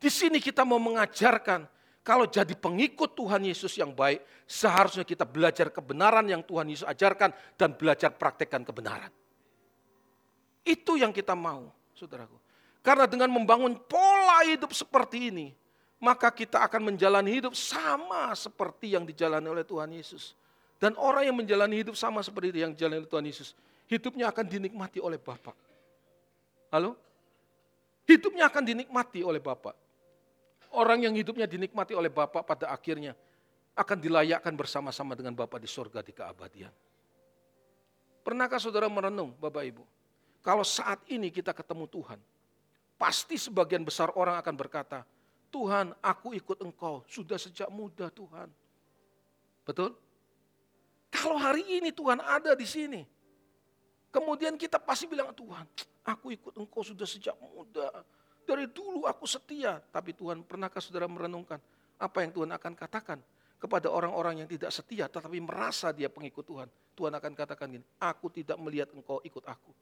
Di 0.00 0.08
sini 0.08 0.40
kita 0.40 0.64
mau 0.64 0.80
mengajarkan 0.80 1.73
kalau 2.04 2.28
jadi 2.28 2.52
pengikut 2.52 3.16
Tuhan 3.16 3.48
Yesus 3.48 3.80
yang 3.80 3.96
baik, 3.96 4.20
seharusnya 4.44 5.08
kita 5.08 5.24
belajar 5.24 5.72
kebenaran 5.72 6.28
yang 6.28 6.44
Tuhan 6.44 6.68
Yesus 6.68 6.84
ajarkan 6.84 7.32
dan 7.56 7.72
belajar 7.72 8.12
praktekkan 8.12 8.60
kebenaran. 8.60 9.08
Itu 10.60 11.00
yang 11.00 11.16
kita 11.16 11.32
mau, 11.32 11.72
saudaraku. 11.96 12.36
Karena 12.84 13.08
dengan 13.08 13.32
membangun 13.32 13.80
pola 13.88 14.44
hidup 14.44 14.76
seperti 14.76 15.32
ini, 15.32 15.56
maka 15.96 16.28
kita 16.28 16.60
akan 16.68 16.92
menjalani 16.92 17.40
hidup 17.40 17.56
sama 17.56 18.28
seperti 18.36 18.92
yang 18.92 19.08
dijalani 19.08 19.48
oleh 19.48 19.64
Tuhan 19.64 19.88
Yesus. 19.88 20.36
Dan 20.76 21.00
orang 21.00 21.24
yang 21.24 21.36
menjalani 21.40 21.80
hidup 21.80 21.96
sama 21.96 22.20
seperti 22.20 22.52
yang 22.52 22.76
dijalani 22.76 23.08
Tuhan 23.08 23.24
Yesus, 23.24 23.56
hidupnya 23.88 24.28
akan 24.28 24.44
dinikmati 24.44 25.00
oleh 25.00 25.16
Bapak. 25.16 25.56
Halo? 26.68 27.00
Hidupnya 28.04 28.52
akan 28.52 28.60
dinikmati 28.60 29.24
oleh 29.24 29.40
Bapak. 29.40 29.83
Orang 30.74 31.06
yang 31.06 31.14
hidupnya 31.14 31.46
dinikmati 31.46 31.94
oleh 31.94 32.10
Bapak 32.10 32.42
pada 32.42 32.66
akhirnya 32.74 33.14
akan 33.78 33.98
dilayakkan 33.98 34.54
bersama-sama 34.58 35.14
dengan 35.14 35.34
Bapak 35.34 35.62
di 35.62 35.70
surga 35.70 36.02
di 36.02 36.10
keabadian. 36.10 36.74
Pernahkah 38.26 38.58
saudara 38.58 38.90
merenung 38.90 39.36
Bapak 39.38 39.62
Ibu? 39.62 39.84
Kalau 40.42 40.66
saat 40.66 41.00
ini 41.06 41.30
kita 41.30 41.54
ketemu 41.54 41.86
Tuhan, 41.86 42.18
pasti 42.98 43.38
sebagian 43.38 43.86
besar 43.86 44.10
orang 44.18 44.40
akan 44.42 44.54
berkata, 44.58 45.06
Tuhan 45.54 45.94
aku 46.02 46.34
ikut 46.34 46.58
engkau 46.66 47.06
sudah 47.06 47.38
sejak 47.38 47.70
muda 47.70 48.10
Tuhan. 48.10 48.50
Betul? 49.62 49.94
Kalau 51.14 51.38
hari 51.38 51.62
ini 51.78 51.94
Tuhan 51.94 52.18
ada 52.18 52.58
di 52.58 52.66
sini, 52.66 53.06
kemudian 54.10 54.58
kita 54.58 54.82
pasti 54.82 55.06
bilang, 55.06 55.30
Tuhan, 55.30 55.62
aku 56.02 56.34
ikut 56.34 56.58
engkau 56.58 56.82
sudah 56.82 57.06
sejak 57.06 57.38
muda. 57.38 58.02
Dari 58.44 58.68
dulu 58.68 59.08
aku 59.08 59.24
setia. 59.24 59.80
Tapi 59.80 60.12
Tuhan, 60.12 60.44
pernahkah 60.44 60.80
saudara 60.80 61.08
merenungkan 61.08 61.58
apa 61.98 62.20
yang 62.20 62.30
Tuhan 62.36 62.50
akan 62.52 62.72
katakan 62.76 63.18
kepada 63.64 63.88
orang-orang 63.88 64.44
yang 64.44 64.48
tidak 64.50 64.68
setia 64.68 65.08
tetapi 65.08 65.40
merasa 65.40 65.88
dia 65.88 66.12
pengikut 66.12 66.44
Tuhan. 66.44 66.68
Tuhan 66.92 67.16
akan 67.16 67.32
katakan 67.32 67.66
gini, 67.72 67.86
aku 67.96 68.28
tidak 68.28 68.60
melihat 68.60 68.92
engkau 68.92 69.24
ikut 69.24 69.40
aku. 69.48 69.72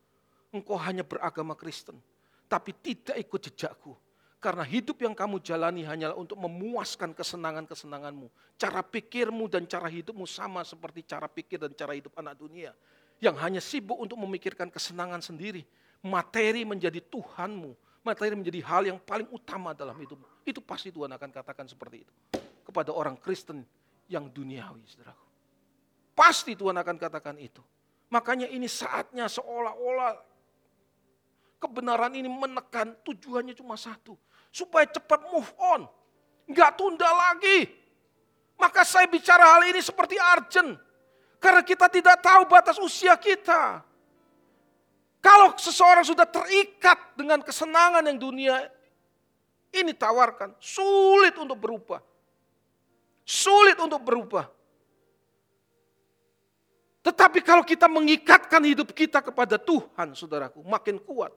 Engkau 0.54 0.78
hanya 0.78 1.02
beragama 1.02 1.58
Kristen, 1.58 1.98
tapi 2.46 2.70
tidak 2.78 3.18
ikut 3.18 3.40
jejakku. 3.50 3.98
Karena 4.42 4.66
hidup 4.66 4.98
yang 5.02 5.14
kamu 5.14 5.38
jalani 5.38 5.86
hanyalah 5.86 6.18
untuk 6.18 6.34
memuaskan 6.34 7.14
kesenangan-kesenanganmu. 7.14 8.26
Cara 8.58 8.82
pikirmu 8.82 9.46
dan 9.46 9.66
cara 9.70 9.86
hidupmu 9.86 10.26
sama 10.26 10.66
seperti 10.66 11.06
cara 11.06 11.30
pikir 11.30 11.62
dan 11.62 11.70
cara 11.74 11.94
hidup 11.94 12.10
anak 12.18 12.38
dunia. 12.38 12.74
Yang 13.22 13.36
hanya 13.38 13.62
sibuk 13.62 13.98
untuk 14.02 14.18
memikirkan 14.18 14.66
kesenangan 14.66 15.22
sendiri. 15.22 15.62
Materi 16.02 16.66
menjadi 16.66 16.98
Tuhanmu. 17.06 17.74
Materi 18.03 18.34
menjadi 18.34 18.61
hal 18.66 18.82
yang 18.82 18.98
paling 18.98 19.30
utama 19.30 19.70
dalam 19.70 19.94
hidupmu. 19.94 20.42
Itu 20.42 20.59
pasti 20.59 20.90
Tuhan 20.90 21.11
akan 21.14 21.30
katakan 21.30 21.70
seperti 21.70 22.03
itu. 22.03 22.14
Kepada 22.66 22.90
orang 22.90 23.14
Kristen 23.14 23.62
yang 24.11 24.26
duniawi, 24.26 24.82
saudaraku. 24.90 25.26
Pasti 26.12 26.59
Tuhan 26.59 26.74
akan 26.74 26.96
katakan 26.98 27.38
itu. 27.38 27.62
Makanya 28.11 28.50
ini 28.50 28.66
saatnya 28.68 29.30
seolah-olah 29.30 30.18
kebenaran 31.62 32.12
ini 32.18 32.26
menekan 32.26 32.92
tujuannya 33.07 33.55
cuma 33.55 33.78
satu 33.78 34.18
supaya 34.50 34.84
cepat 34.90 35.22
move 35.30 35.48
on. 35.57 35.86
Nggak 36.50 36.74
tunda 36.74 37.07
lagi. 37.07 37.70
Maka 38.59 38.82
saya 38.84 39.07
bicara 39.07 39.46
hal 39.57 39.62
ini 39.70 39.80
seperti 39.80 40.18
urgent. 40.18 40.76
Karena 41.38 41.62
kita 41.62 41.86
tidak 41.86 42.20
tahu 42.22 42.46
batas 42.46 42.78
usia 42.78 43.14
kita. 43.16 43.82
Kalau 45.22 45.54
seseorang 45.54 46.02
sudah 46.02 46.26
terikat 46.26 47.14
dengan 47.14 47.38
kesenangan 47.40 48.02
yang 48.02 48.18
dunia 48.18 48.66
ini 49.70 49.94
tawarkan, 49.94 50.58
sulit 50.58 51.38
untuk 51.38 51.56
berubah. 51.62 52.02
Sulit 53.22 53.78
untuk 53.78 54.02
berubah. 54.02 54.50
Tetapi 57.06 57.38
kalau 57.46 57.62
kita 57.62 57.86
mengikatkan 57.86 58.62
hidup 58.66 58.90
kita 58.90 59.22
kepada 59.22 59.56
Tuhan, 59.62 60.18
saudaraku, 60.18 60.66
makin 60.66 60.98
kuat. 60.98 61.30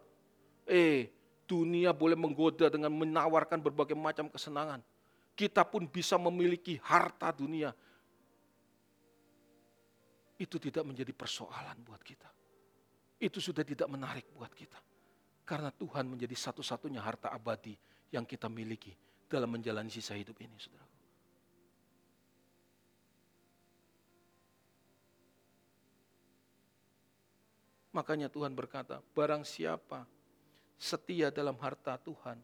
Eh, 0.65 1.13
Dunia 1.45 1.93
boleh 1.93 2.17
menggoda 2.17 2.73
dengan 2.73 2.89
menawarkan 2.89 3.61
berbagai 3.61 3.93
macam 3.93 4.25
kesenangan. 4.33 4.81
Kita 5.37 5.61
pun 5.61 5.85
bisa 5.85 6.17
memiliki 6.17 6.81
harta 6.81 7.29
dunia. 7.29 7.69
Itu 10.41 10.57
tidak 10.57 10.81
menjadi 10.89 11.13
persoalan 11.13 11.77
buat 11.85 12.01
kita. 12.01 12.34
Itu 13.15 13.39
sudah 13.39 13.63
tidak 13.63 13.87
menarik 13.87 14.27
buat 14.35 14.51
kita. 14.51 14.77
Karena 15.45 15.69
Tuhan 15.69 16.09
menjadi 16.09 16.33
satu-satunya 16.33 16.99
harta 16.99 17.29
abadi 17.29 17.77
yang 18.11 18.25
kita 18.25 18.49
miliki 18.49 18.91
dalam 19.29 19.53
menjalani 19.53 19.93
sisa 19.93 20.17
hidup 20.17 20.35
ini, 20.41 20.57
saudara. 20.57 20.85
Makanya 27.95 28.27
Tuhan 28.27 28.51
berkata, 28.51 28.99
barang 29.15 29.47
siapa 29.47 30.03
setia 30.75 31.31
dalam 31.31 31.55
harta 31.63 31.95
Tuhan, 31.95 32.35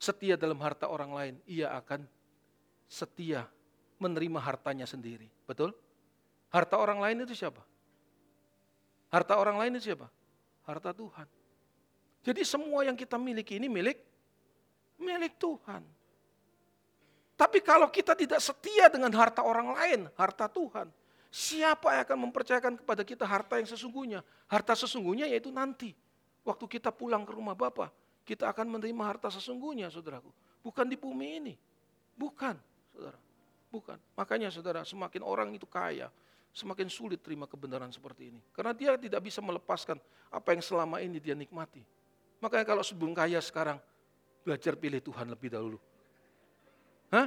setia 0.00 0.40
dalam 0.40 0.56
harta 0.64 0.88
orang 0.88 1.12
lain, 1.12 1.34
ia 1.44 1.68
akan 1.76 2.08
setia 2.88 3.44
menerima 4.00 4.40
hartanya 4.40 4.88
sendiri. 4.88 5.28
Betul? 5.44 5.76
Harta 6.48 6.80
orang 6.80 7.04
lain 7.04 7.28
itu 7.28 7.36
siapa? 7.36 7.60
Harta 9.14 9.38
orang 9.38 9.62
lain 9.62 9.78
itu 9.78 9.94
siapa? 9.94 10.10
Harta 10.66 10.90
Tuhan. 10.90 11.30
Jadi 12.26 12.42
semua 12.42 12.82
yang 12.82 12.98
kita 12.98 13.14
miliki 13.14 13.62
ini 13.62 13.70
milik 13.70 14.02
milik 14.98 15.38
Tuhan. 15.38 15.86
Tapi 17.38 17.58
kalau 17.62 17.86
kita 17.94 18.18
tidak 18.18 18.42
setia 18.42 18.90
dengan 18.90 19.14
harta 19.14 19.46
orang 19.46 19.70
lain, 19.70 20.00
harta 20.18 20.50
Tuhan, 20.50 20.90
siapa 21.30 21.94
yang 21.94 22.02
akan 22.06 22.18
mempercayakan 22.30 22.74
kepada 22.82 23.02
kita 23.06 23.22
harta 23.22 23.58
yang 23.58 23.70
sesungguhnya? 23.70 24.22
Harta 24.50 24.74
sesungguhnya 24.74 25.30
yaitu 25.30 25.54
nanti. 25.54 25.94
Waktu 26.42 26.78
kita 26.78 26.90
pulang 26.90 27.22
ke 27.22 27.34
rumah 27.34 27.54
Bapak, 27.54 27.90
kita 28.22 28.50
akan 28.50 28.78
menerima 28.78 29.02
harta 29.02 29.30
sesungguhnya, 29.30 29.90
saudaraku. 29.90 30.30
Bukan 30.62 30.86
di 30.86 30.96
bumi 30.96 31.28
ini. 31.42 31.54
Bukan, 32.14 32.54
saudara. 32.94 33.18
Bukan. 33.72 33.98
Makanya 34.14 34.48
saudara, 34.54 34.86
semakin 34.86 35.26
orang 35.26 35.50
itu 35.52 35.66
kaya, 35.66 36.12
semakin 36.54 36.86
sulit 36.86 37.18
terima 37.18 37.50
kebenaran 37.50 37.90
seperti 37.90 38.30
ini. 38.30 38.40
Karena 38.54 38.70
dia 38.70 38.94
tidak 38.94 39.18
bisa 39.26 39.42
melepaskan 39.42 39.98
apa 40.30 40.48
yang 40.54 40.62
selama 40.62 41.02
ini 41.02 41.18
dia 41.18 41.34
nikmati. 41.34 41.82
Makanya 42.38 42.62
kalau 42.62 42.86
sebelum 42.86 43.10
kaya 43.10 43.42
sekarang, 43.42 43.82
belajar 44.46 44.78
pilih 44.78 45.02
Tuhan 45.02 45.26
lebih 45.26 45.50
dahulu. 45.50 45.82
Hah? 47.10 47.26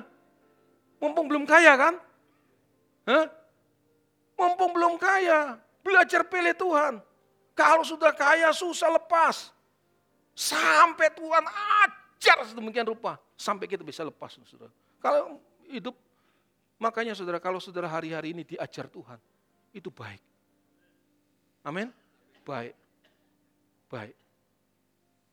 Mumpung 1.03 1.27
belum 1.27 1.43
kaya 1.43 1.75
kan? 1.75 1.93
Hah? 3.03 3.25
Mumpung 4.39 4.71
belum 4.71 4.95
kaya, 4.95 5.59
belajar 5.83 6.23
pilih 6.23 6.55
Tuhan. 6.55 7.03
Kalau 7.51 7.83
sudah 7.83 8.15
kaya 8.15 8.53
susah 8.55 8.95
lepas. 8.95 9.51
Sampai 10.37 11.09
Tuhan 11.11 11.41
ajar 11.49 12.45
sedemikian 12.45 12.85
rupa. 12.85 13.17
Sampai 13.33 13.65
kita 13.65 13.81
bisa 13.81 14.05
lepas. 14.05 14.37
Saudara. 14.45 14.69
Kalau 15.01 15.41
hidup, 15.65 15.97
makanya 16.77 17.13
saudara, 17.13 17.41
kalau 17.41 17.61
saudara 17.61 17.89
hari-hari 17.89 18.33
ini 18.33 18.45
diajar 18.45 18.89
Tuhan, 18.89 19.19
itu 19.73 19.89
baik. 19.91 20.21
Amin? 21.67 21.91
Baik. 22.47 22.73
Baik. 23.91 24.15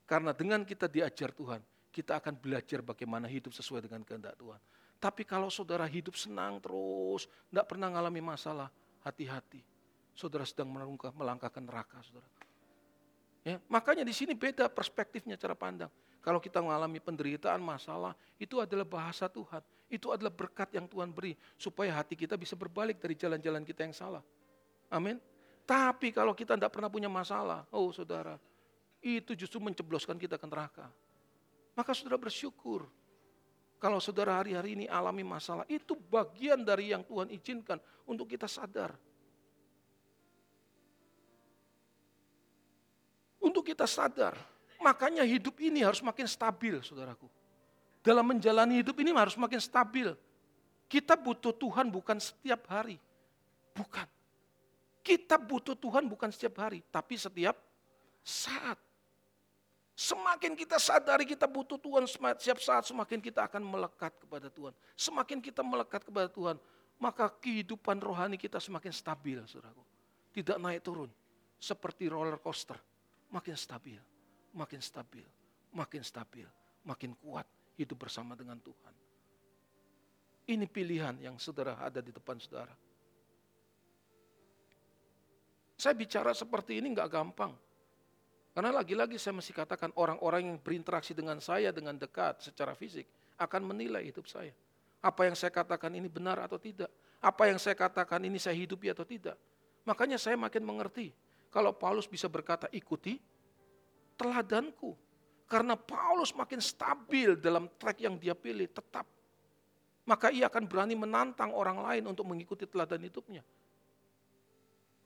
Karena 0.05 0.34
dengan 0.36 0.66
kita 0.66 0.90
diajar 0.90 1.32
Tuhan, 1.32 1.62
kita 1.95 2.18
akan 2.18 2.34
belajar 2.36 2.82
bagaimana 2.82 3.30
hidup 3.30 3.55
sesuai 3.55 3.86
dengan 3.86 4.03
kehendak 4.03 4.34
Tuhan. 4.36 4.61
Tapi 4.99 5.22
kalau 5.22 5.53
saudara 5.53 5.86
hidup 5.86 6.16
senang 6.18 6.59
terus, 6.59 7.30
tidak 7.49 7.66
pernah 7.70 7.92
mengalami 7.92 8.24
masalah, 8.24 8.72
hati-hati. 9.05 9.62
Saudara 10.16 10.42
sedang 10.47 10.70
melangkah 11.14 11.51
ke 11.51 11.61
neraka, 11.61 11.99
saudara. 12.03 12.26
Ya, 13.45 13.61
makanya 13.68 14.03
di 14.03 14.16
sini 14.16 14.32
beda 14.32 14.72
perspektifnya 14.72 15.36
cara 15.36 15.53
pandang. 15.53 15.92
Kalau 16.25 16.41
kita 16.41 16.64
mengalami 16.64 17.05
penderitaan, 17.05 17.61
masalah, 17.61 18.16
itu 18.41 18.57
adalah 18.57 18.89
bahasa 18.89 19.29
Tuhan. 19.29 19.61
Itu 19.93 20.09
adalah 20.09 20.33
berkat 20.33 20.72
yang 20.72 20.89
Tuhan 20.89 21.12
beri 21.12 21.37
supaya 21.61 22.01
hati 22.01 22.16
kita 22.16 22.41
bisa 22.41 22.57
berbalik 22.57 22.97
dari 22.97 23.12
jalan-jalan 23.12 23.61
kita 23.61 23.85
yang 23.85 23.93
salah. 23.93 24.25
Amin. 24.89 25.20
Tapi 25.68 26.16
kalau 26.16 26.33
kita 26.33 26.57
tidak 26.57 26.72
pernah 26.72 26.89
punya 26.89 27.12
masalah, 27.12 27.68
oh 27.68 27.93
saudara, 27.93 28.41
itu 29.05 29.37
justru 29.37 29.61
mencebloskan 29.61 30.16
kita 30.16 30.41
ke 30.41 30.49
neraka. 30.49 30.89
Maka 31.77 31.93
saudara 31.93 32.16
bersyukur. 32.16 32.89
Kalau 33.77 34.01
saudara 34.01 34.41
hari-hari 34.41 34.81
ini 34.81 34.89
alami 34.89 35.20
masalah, 35.20 35.68
itu 35.68 35.93
bagian 35.93 36.64
dari 36.64 36.97
yang 36.97 37.05
Tuhan 37.05 37.29
izinkan 37.29 37.77
untuk 38.09 38.33
kita 38.33 38.49
sadar. 38.49 38.97
Untuk 43.45 43.61
kita 43.61 43.85
sadar. 43.85 44.53
Makanya 44.85 45.24
hidup 45.24 45.57
ini 45.64 45.80
harus 45.80 46.05
makin 46.05 46.28
stabil, 46.28 46.76
saudaraku. 46.85 47.24
Dalam 48.05 48.37
menjalani 48.37 48.85
hidup 48.85 49.01
ini 49.01 49.16
harus 49.16 49.32
makin 49.41 49.57
stabil. 49.57 50.12
Kita 50.85 51.16
butuh 51.16 51.57
Tuhan 51.57 51.89
bukan 51.89 52.20
setiap 52.20 52.68
hari. 52.68 53.01
Bukan. 53.72 54.05
Kita 55.01 55.41
butuh 55.41 55.72
Tuhan 55.72 56.05
bukan 56.05 56.28
setiap 56.28 56.68
hari, 56.68 56.85
tapi 56.93 57.16
setiap 57.16 57.57
saat. 58.20 58.76
Semakin 59.97 60.53
kita 60.53 60.76
sadari 60.76 61.24
kita 61.24 61.49
butuh 61.49 61.80
Tuhan 61.80 62.05
setiap 62.05 62.61
saat, 62.61 62.85
semakin 62.85 63.24
kita 63.24 63.49
akan 63.49 63.64
melekat 63.64 64.12
kepada 64.20 64.53
Tuhan. 64.53 64.76
Semakin 64.97 65.39
kita 65.41 65.64
melekat 65.64 66.05
kepada 66.05 66.28
Tuhan, 66.28 66.61
maka 67.01 67.32
kehidupan 67.32 68.05
rohani 68.05 68.37
kita 68.37 68.61
semakin 68.61 68.93
stabil, 68.93 69.41
saudaraku. 69.49 69.80
Tidak 70.35 70.61
naik 70.61 70.85
turun, 70.85 71.09
seperti 71.57 72.11
roller 72.11 72.37
coaster. 72.37 72.76
Makin 73.32 73.55
stabil, 73.57 74.01
makin 74.55 74.80
stabil, 74.80 75.26
makin 75.74 76.02
stabil, 76.07 76.46
makin 76.86 77.12
kuat 77.18 77.44
hidup 77.74 78.07
bersama 78.07 78.38
dengan 78.38 78.57
Tuhan. 78.62 78.94
Ini 80.44 80.64
pilihan 80.68 81.18
yang 81.18 81.36
saudara 81.40 81.76
ada 81.80 81.98
di 81.98 82.14
depan 82.14 82.38
saudara. 82.38 82.72
Saya 85.74 85.94
bicara 85.98 86.30
seperti 86.32 86.78
ini 86.78 86.94
nggak 86.94 87.11
gampang. 87.11 87.52
Karena 88.55 88.70
lagi-lagi 88.70 89.18
saya 89.18 89.34
mesti 89.34 89.50
katakan 89.50 89.90
orang-orang 89.98 90.55
yang 90.55 90.59
berinteraksi 90.62 91.11
dengan 91.11 91.42
saya 91.42 91.74
dengan 91.74 91.98
dekat 91.98 92.38
secara 92.38 92.70
fisik 92.78 93.02
akan 93.34 93.74
menilai 93.74 94.07
hidup 94.07 94.30
saya. 94.30 94.55
Apa 95.02 95.26
yang 95.26 95.34
saya 95.34 95.50
katakan 95.50 95.90
ini 95.90 96.07
benar 96.07 96.38
atau 96.38 96.55
tidak. 96.55 96.88
Apa 97.18 97.50
yang 97.50 97.59
saya 97.59 97.74
katakan 97.74 98.22
ini 98.22 98.38
saya 98.38 98.55
hidupi 98.55 98.94
atau 98.94 99.02
tidak. 99.02 99.34
Makanya 99.82 100.16
saya 100.16 100.38
makin 100.38 100.62
mengerti. 100.62 101.11
Kalau 101.50 101.74
Paulus 101.74 102.07
bisa 102.07 102.30
berkata 102.30 102.70
ikuti 102.70 103.18
teladanku. 104.17 104.97
Karena 105.45 105.77
Paulus 105.77 106.33
makin 106.33 106.59
stabil 106.59 107.37
dalam 107.37 107.69
track 107.79 108.01
yang 108.01 108.17
dia 108.17 108.33
pilih 108.33 108.67
tetap. 108.67 109.05
Maka 110.05 110.29
ia 110.33 110.49
akan 110.49 110.65
berani 110.69 110.97
menantang 110.97 111.53
orang 111.53 111.81
lain 111.81 112.05
untuk 112.11 112.25
mengikuti 112.29 112.69
teladan 112.69 113.01
hidupnya. 113.01 113.45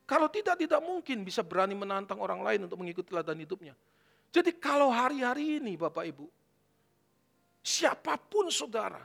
Kalau 0.08 0.24
tidak, 0.32 0.56
tidak 0.56 0.80
mungkin 0.80 1.20
bisa 1.20 1.44
berani 1.44 1.76
menantang 1.76 2.16
orang 2.16 2.40
lain 2.40 2.64
untuk 2.64 2.80
mengikuti 2.80 3.12
teladan 3.12 3.36
hidupnya. 3.44 3.76
Jadi 4.32 4.56
kalau 4.56 4.88
hari-hari 4.88 5.60
ini 5.60 5.76
Bapak 5.76 6.04
Ibu, 6.08 6.24
siapa 7.60 8.16
pun 8.16 8.48
saudara, 8.48 9.04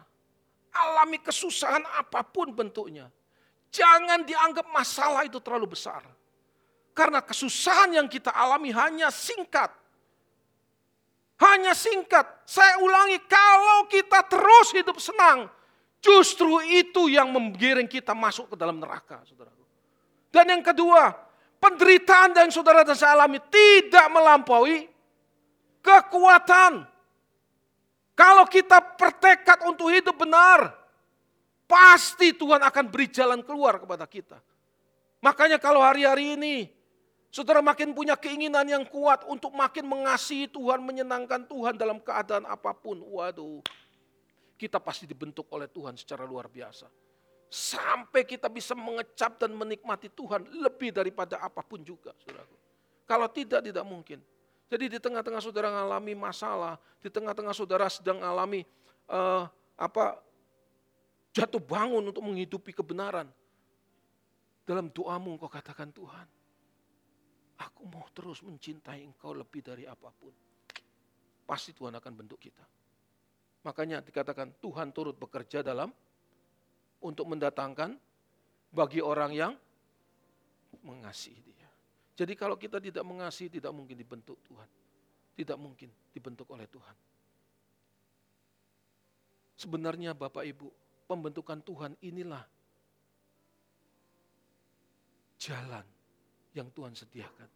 alami 0.72 1.20
kesusahan 1.20 1.84
apa 2.00 2.24
pun 2.24 2.56
bentuknya, 2.56 3.12
jangan 3.68 4.24
dianggap 4.24 4.64
masalah 4.72 5.28
itu 5.28 5.44
terlalu 5.44 5.76
besar. 5.76 6.08
Karena 6.96 7.20
kesusahan 7.20 8.00
yang 8.00 8.08
kita 8.08 8.32
alami 8.32 8.72
hanya 8.72 9.12
singkat. 9.12 9.83
Hanya 11.44 11.76
singkat. 11.76 12.24
Saya 12.48 12.80
ulangi, 12.80 13.20
kalau 13.28 13.92
kita 13.92 14.24
terus 14.32 14.72
hidup 14.72 14.96
senang, 15.04 15.52
justru 16.00 16.64
itu 16.72 17.12
yang 17.12 17.28
menggiring 17.36 17.88
kita 17.88 18.16
masuk 18.16 18.54
ke 18.54 18.56
dalam 18.56 18.80
neraka, 18.80 19.20
saudara. 19.28 19.52
Dan 20.32 20.50
yang 20.50 20.64
kedua, 20.64 21.12
penderitaan 21.60 22.32
yang 22.32 22.50
saudara 22.50 22.88
dan 22.88 22.96
saya 22.96 23.20
alami 23.20 23.44
tidak 23.52 24.08
melampaui 24.08 24.88
kekuatan. 25.84 26.88
Kalau 28.14 28.46
kita 28.48 28.80
bertekad 28.96 29.68
untuk 29.68 29.92
hidup 29.92 30.16
benar, 30.16 30.74
pasti 31.68 32.32
Tuhan 32.34 32.62
akan 32.62 32.86
beri 32.88 33.08
jalan 33.12 33.42
keluar 33.44 33.84
kepada 33.84 34.08
kita. 34.08 34.38
Makanya 35.24 35.58
kalau 35.58 35.82
hari-hari 35.82 36.36
ini 36.38 36.68
saudara 37.34 37.66
makin 37.66 37.98
punya 37.98 38.14
keinginan 38.14 38.70
yang 38.70 38.86
kuat 38.86 39.26
untuk 39.26 39.50
makin 39.58 39.90
mengasihi 39.90 40.46
Tuhan, 40.46 40.86
menyenangkan 40.86 41.50
Tuhan 41.50 41.74
dalam 41.74 41.98
keadaan 41.98 42.46
apa 42.46 42.78
pun. 42.78 43.02
Waduh, 43.02 43.66
kita 44.54 44.78
pasti 44.78 45.10
dibentuk 45.10 45.50
oleh 45.50 45.66
Tuhan 45.66 45.98
secara 45.98 46.30
luar 46.30 46.46
biasa. 46.46 46.86
Sampai 47.50 48.22
kita 48.26 48.50
bisa 48.54 48.78
mengecap 48.78 49.42
dan 49.42 49.58
menikmati 49.58 50.14
Tuhan 50.14 50.46
lebih 50.62 50.94
daripada 50.94 51.42
apa 51.42 51.66
pun 51.66 51.82
juga, 51.82 52.14
saudaraku. 52.22 52.54
Kalau 53.10 53.28
tidak, 53.30 53.66
tidak 53.66 53.86
mungkin. 53.86 54.22
Jadi 54.70 54.98
di 54.98 54.98
tengah-tengah 55.02 55.42
saudara 55.42 55.70
mengalami 55.70 56.14
masalah, 56.18 56.82
di 57.02 57.10
tengah-tengah 57.10 57.54
saudara 57.54 57.86
sedang 57.90 58.22
mengalami 58.22 58.66
uh, 59.10 59.46
apa 59.78 60.18
jatuh 61.34 61.62
bangun 61.62 62.02
untuk 62.14 62.26
menghidupi 62.26 62.74
kebenaran. 62.74 63.30
Dalam 64.64 64.90
doamu 64.90 65.36
engkau 65.36 65.52
katakan 65.52 65.92
Tuhan, 65.92 66.26
aku 67.60 67.86
mau 67.86 68.06
terus 68.16 68.42
mencintai 68.42 69.04
engkau 69.06 69.36
lebih 69.36 69.62
dari 69.62 69.86
apa 69.86 70.10
pun. 70.10 70.34
Pasti 71.44 71.76
Tuhan 71.76 71.94
akan 71.94 72.14
bentuk 72.16 72.40
kita. 72.40 72.66
Makanya 73.64 74.04
dikatakan 74.04 74.60
Tuhan 74.60 74.92
turut 74.92 75.16
bekerja 75.16 75.64
dalam 75.64 75.92
untuk 77.04 77.28
mendatangkan 77.28 77.96
bagi 78.72 79.00
orang 79.04 79.32
yang 79.32 79.54
mengasihi 80.84 81.40
dia. 81.44 81.70
Jadi 82.14 82.34
kalau 82.34 82.60
kita 82.60 82.80
tidak 82.80 83.04
mengasihi 83.06 83.60
tidak 83.60 83.72
mungkin 83.72 83.96
dibentuk 83.96 84.40
Tuhan. 84.48 84.70
Tidak 85.34 85.58
mungkin 85.58 85.90
dibentuk 86.14 86.46
oleh 86.54 86.70
Tuhan. 86.70 86.96
Sebenarnya 89.58 90.14
Bapak 90.14 90.44
Ibu, 90.46 90.68
pembentukan 91.08 91.62
Tuhan 91.62 91.94
inilah 92.04 92.44
jalan 95.40 95.86
yang 96.54 96.70
Tuhan 96.70 96.94
sediakan 96.94 97.50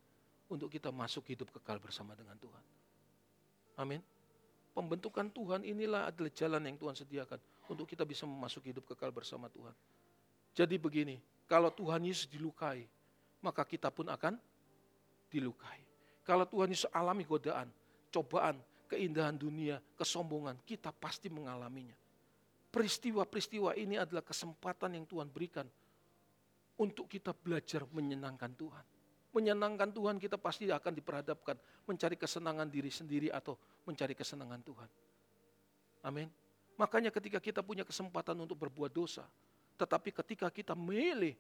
untuk 0.50 0.68
kita 0.74 0.90
masuk 0.90 1.24
hidup 1.30 1.50
kekal 1.54 1.78
bersama 1.78 2.18
dengan 2.18 2.36
Tuhan. 2.38 2.64
Amin. 3.78 4.02
Pembentukan 4.74 5.30
Tuhan 5.34 5.66
inilah 5.66 6.10
adalah 6.10 6.32
jalan 6.34 6.62
yang 6.66 6.78
Tuhan 6.78 6.96
sediakan 6.98 7.40
untuk 7.70 7.90
kita 7.90 8.06
bisa 8.06 8.30
memasuki 8.30 8.70
hidup 8.74 8.86
kekal 8.86 9.10
bersama 9.10 9.50
Tuhan. 9.50 9.74
Jadi 10.54 10.76
begini, 10.78 11.18
kalau 11.46 11.70
Tuhan 11.70 12.02
Yesus 12.06 12.30
dilukai, 12.30 12.86
maka 13.42 13.62
kita 13.66 13.94
pun 13.94 14.10
akan 14.10 14.38
dilukai. 15.30 15.82
Kalau 16.26 16.46
Tuhan 16.46 16.70
Yesus 16.74 16.90
alami 16.94 17.26
godaan, 17.26 17.70
cobaan, 18.10 18.58
keindahan 18.90 19.36
dunia, 19.38 19.82
kesombongan, 19.98 20.58
kita 20.66 20.90
pasti 20.96 21.30
mengalaminya. 21.30 21.96
peristiwa-peristiwa 22.68 23.74
ini 23.80 23.98
adalah 23.98 24.22
kesempatan 24.22 25.02
yang 25.02 25.06
Tuhan 25.10 25.32
berikan 25.32 25.66
untuk 26.78 27.10
kita 27.10 27.34
belajar 27.34 27.86
menyenangkan 27.90 28.54
Tuhan. 28.54 28.86
Menyenangkan 29.34 29.90
Tuhan 29.94 30.18
kita 30.18 30.38
pasti 30.40 30.70
akan 30.70 30.94
diperhadapkan 30.94 31.58
mencari 31.86 32.16
kesenangan 32.18 32.70
diri 32.70 32.90
sendiri 32.90 33.30
atau 33.30 33.58
mencari 33.86 34.18
kesenangan 34.18 34.62
Tuhan. 34.66 34.90
Amin. 36.06 36.30
Makanya 36.78 37.10
ketika 37.10 37.42
kita 37.42 37.62
punya 37.66 37.82
kesempatan 37.82 38.38
untuk 38.38 38.58
berbuat 38.58 38.94
dosa, 38.94 39.26
tetapi 39.78 40.14
ketika 40.14 40.50
kita 40.54 40.74
milih 40.78 41.34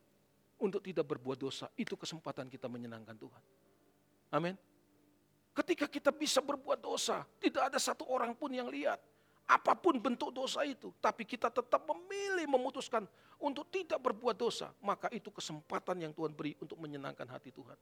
untuk 0.57 0.81
tidak 0.81 1.05
berbuat 1.05 1.37
dosa, 1.37 1.69
itu 1.77 1.93
kesempatan 1.93 2.49
kita 2.49 2.65
menyenangkan 2.65 3.13
Tuhan. 3.13 3.43
Amin. 4.33 4.57
Ketika 5.53 5.89
kita 5.89 6.13
bisa 6.13 6.41
berbuat 6.41 6.81
dosa, 6.81 7.25
tidak 7.41 7.73
ada 7.73 7.79
satu 7.81 8.05
orang 8.09 8.37
pun 8.37 8.53
yang 8.53 8.69
lihat. 8.69 9.01
Apa 9.47 9.79
pun 9.79 9.95
bentuk 9.95 10.35
dosa 10.35 10.67
itu, 10.67 10.91
tapi 10.99 11.23
kita 11.23 11.47
tetap 11.47 11.79
memilih 11.87 12.43
memutuskan 12.51 13.07
untuk 13.39 13.63
tidak 13.71 13.95
berbuat 13.95 14.35
dosa, 14.35 14.75
maka 14.83 15.07
itu 15.15 15.31
kesempatan 15.31 16.03
yang 16.03 16.11
Tuhan 16.11 16.35
beri 16.35 16.51
untuk 16.59 16.75
menyenangkan 16.75 17.23
hati 17.31 17.55
Tuhan. 17.55 17.79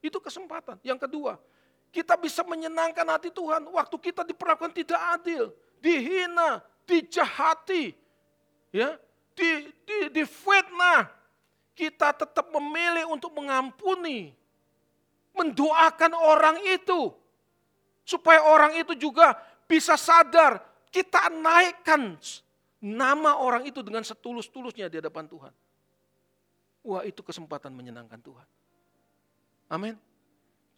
Itu 0.00 0.16
kesempatan. 0.16 0.80
Yang 0.80 1.04
kedua, 1.04 1.36
kita 1.92 2.16
bisa 2.16 2.40
menyenangkan 2.40 3.04
hati 3.04 3.28
Tuhan 3.28 3.68
waktu 3.68 3.96
kita 4.00 4.24
diperlakukan 4.24 4.72
tidak 4.72 4.96
adil, 5.20 5.52
dihina, 5.84 6.64
dijahati, 6.88 7.92
ya, 8.72 8.96
di, 9.36 9.50
di, 9.84 9.98
difitnah. 10.08 11.12
Kita 11.76 12.16
tetap 12.16 12.48
memilih 12.48 13.12
untuk 13.12 13.34
mengampuni, 13.36 14.32
mendoakan 15.36 16.16
orang 16.16 16.56
itu, 16.64 17.12
supaya 18.08 18.40
orang 18.40 18.72
itu 18.80 18.96
juga 18.96 19.36
bisa 19.68 20.00
sadar 20.00 20.73
kita 20.94 21.26
naikkan 21.26 22.14
nama 22.78 23.42
orang 23.42 23.66
itu 23.66 23.82
dengan 23.82 24.06
setulus-tulusnya 24.06 24.86
di 24.86 25.02
hadapan 25.02 25.26
Tuhan. 25.26 25.50
Wah 26.86 27.02
itu 27.02 27.18
kesempatan 27.26 27.74
menyenangkan 27.74 28.22
Tuhan. 28.22 28.46
Amin. 29.74 29.98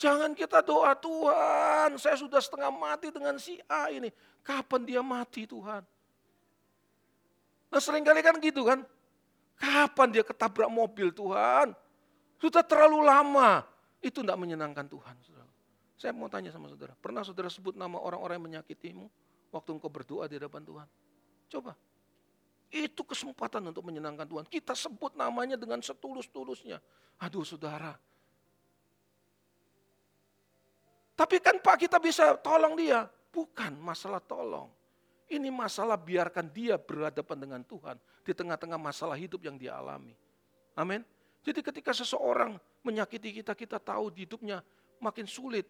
Jangan 0.00 0.32
kita 0.32 0.64
doa 0.64 0.96
Tuhan, 0.96 2.00
saya 2.00 2.16
sudah 2.16 2.40
setengah 2.40 2.72
mati 2.72 3.12
dengan 3.12 3.36
si 3.36 3.60
A 3.68 3.92
ini. 3.92 4.08
Kapan 4.40 4.88
dia 4.88 5.04
mati 5.04 5.44
Tuhan? 5.44 5.84
Nah 7.68 7.80
sering 7.82 8.00
kali 8.00 8.24
kan 8.24 8.40
gitu 8.40 8.64
kan. 8.64 8.88
Kapan 9.56 10.08
dia 10.16 10.24
ketabrak 10.24 10.68
mobil 10.72 11.12
Tuhan? 11.12 11.76
Sudah 12.40 12.64
terlalu 12.64 13.04
lama. 13.04 13.64
Itu 14.00 14.24
tidak 14.24 14.36
menyenangkan 14.40 14.88
Tuhan. 14.88 15.16
Saya 15.96 16.12
mau 16.12 16.28
tanya 16.28 16.52
sama 16.52 16.68
saudara, 16.68 16.92
pernah 17.00 17.24
saudara 17.24 17.48
sebut 17.48 17.72
nama 17.72 17.96
orang-orang 17.96 18.36
yang 18.36 18.46
menyakitimu? 18.60 19.08
Waktu 19.50 19.70
engkau 19.76 19.90
berdoa 19.90 20.26
di 20.26 20.38
hadapan 20.38 20.62
Tuhan. 20.62 20.88
Coba. 21.50 21.72
Itu 22.70 23.06
kesempatan 23.06 23.62
untuk 23.70 23.86
menyenangkan 23.86 24.26
Tuhan. 24.26 24.44
Kita 24.50 24.74
sebut 24.74 25.14
namanya 25.14 25.54
dengan 25.54 25.78
setulus-tulusnya. 25.78 26.82
Aduh 27.22 27.46
saudara. 27.46 27.94
Tapi 31.16 31.36
kan 31.40 31.56
Pak 31.62 31.88
kita 31.88 31.96
bisa 32.02 32.36
tolong 32.42 32.76
dia. 32.76 33.08
Bukan 33.32 33.78
masalah 33.80 34.20
tolong. 34.20 34.68
Ini 35.26 35.50
masalah 35.50 35.98
biarkan 35.98 36.52
dia 36.54 36.78
berhadapan 36.78 37.36
dengan 37.40 37.60
Tuhan. 37.66 37.96
Di 38.22 38.30
tengah-tengah 38.34 38.78
masalah 38.78 39.18
hidup 39.18 39.42
yang 39.42 39.58
dia 39.58 39.74
alami. 39.74 40.14
Amin. 40.76 41.02
Jadi 41.42 41.62
ketika 41.62 41.94
seseorang 41.94 42.58
menyakiti 42.82 43.42
kita, 43.42 43.54
kita 43.54 43.78
tahu 43.78 44.10
hidupnya 44.14 44.62
makin 44.98 45.26
sulit. 45.26 45.66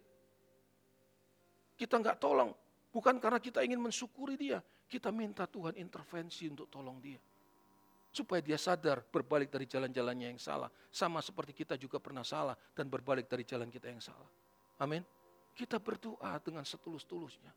Kita 1.76 2.00
nggak 2.00 2.16
tolong, 2.16 2.52
Bukan 2.96 3.20
karena 3.20 3.36
kita 3.36 3.60
ingin 3.60 3.76
mensyukuri 3.76 4.40
dia, 4.40 4.64
kita 4.88 5.12
minta 5.12 5.44
Tuhan 5.44 5.76
intervensi 5.76 6.48
untuk 6.48 6.72
tolong 6.72 6.96
dia. 6.96 7.20
Supaya 8.08 8.40
dia 8.40 8.56
sadar 8.56 9.04
berbalik 9.04 9.52
dari 9.52 9.68
jalan-jalannya 9.68 10.32
yang 10.32 10.40
salah. 10.40 10.72
Sama 10.88 11.20
seperti 11.20 11.52
kita 11.52 11.76
juga 11.76 12.00
pernah 12.00 12.24
salah 12.24 12.56
dan 12.72 12.88
berbalik 12.88 13.28
dari 13.28 13.44
jalan 13.44 13.68
kita 13.68 13.92
yang 13.92 14.00
salah. 14.00 14.24
Amin. 14.80 15.04
Kita 15.52 15.76
berdoa 15.76 16.40
dengan 16.40 16.64
setulus-tulusnya 16.64 17.52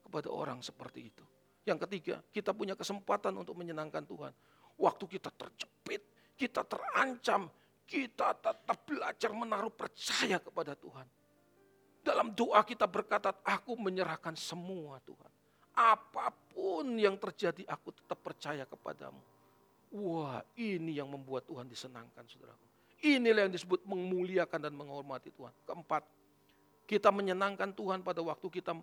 kepada 0.00 0.32
orang 0.32 0.64
seperti 0.64 1.12
itu. 1.12 1.24
Yang 1.68 1.84
ketiga, 1.84 2.24
kita 2.32 2.56
punya 2.56 2.72
kesempatan 2.72 3.36
untuk 3.36 3.60
menyenangkan 3.60 4.08
Tuhan. 4.08 4.32
Waktu 4.80 5.04
kita 5.12 5.28
terjepit, 5.28 6.08
kita 6.40 6.64
terancam, 6.64 7.52
kita 7.84 8.32
tetap 8.32 8.80
belajar 8.88 9.28
menaruh 9.36 9.76
percaya 9.76 10.40
kepada 10.40 10.72
Tuhan. 10.72 11.04
Dalam 12.00 12.32
doa 12.32 12.64
kita 12.64 12.88
berkata, 12.88 13.36
aku 13.44 13.76
menyerahkan 13.76 14.32
semua 14.32 15.00
Tuhan. 15.04 15.32
Apa 15.76 16.32
pun 16.52 16.96
yang 16.96 17.16
terjadi, 17.20 17.64
aku 17.68 17.92
tetap 17.92 18.18
percaya 18.20 18.64
kepadamu. 18.64 19.20
Wah, 19.90 20.40
ini 20.56 20.96
yang 20.96 21.10
membuat 21.10 21.44
Tuhan 21.44 21.66
disenangkan, 21.68 22.24
saudaraku. 22.24 22.66
Inilah 23.00 23.48
yang 23.48 23.52
disebut 23.52 23.84
memuliakan 23.88 24.60
dan 24.60 24.72
menghormati 24.76 25.32
Tuhan. 25.32 25.52
Keempat, 25.64 26.04
kita 26.84 27.08
menyenangkan 27.08 27.72
Tuhan 27.72 28.04
pada 28.04 28.20
waktu 28.20 28.46
kita 28.50 28.76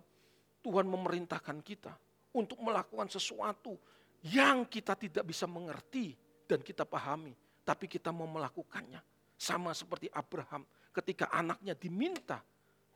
Tuhan 0.58 0.86
memerintahkan 0.90 1.62
kita 1.62 1.94
untuk 2.34 2.58
melakukan 2.60 3.06
sesuatu 3.06 3.78
yang 4.26 4.66
kita 4.66 4.98
tidak 4.98 5.22
bisa 5.22 5.46
mengerti 5.46 6.18
dan 6.48 6.58
kita 6.64 6.82
pahami, 6.82 7.36
tapi 7.62 7.86
kita 7.86 8.10
mau 8.10 8.26
melakukannya. 8.26 8.98
Sama 9.38 9.70
seperti 9.70 10.10
Abraham 10.10 10.66
ketika 10.90 11.30
anaknya 11.30 11.78
diminta 11.78 12.42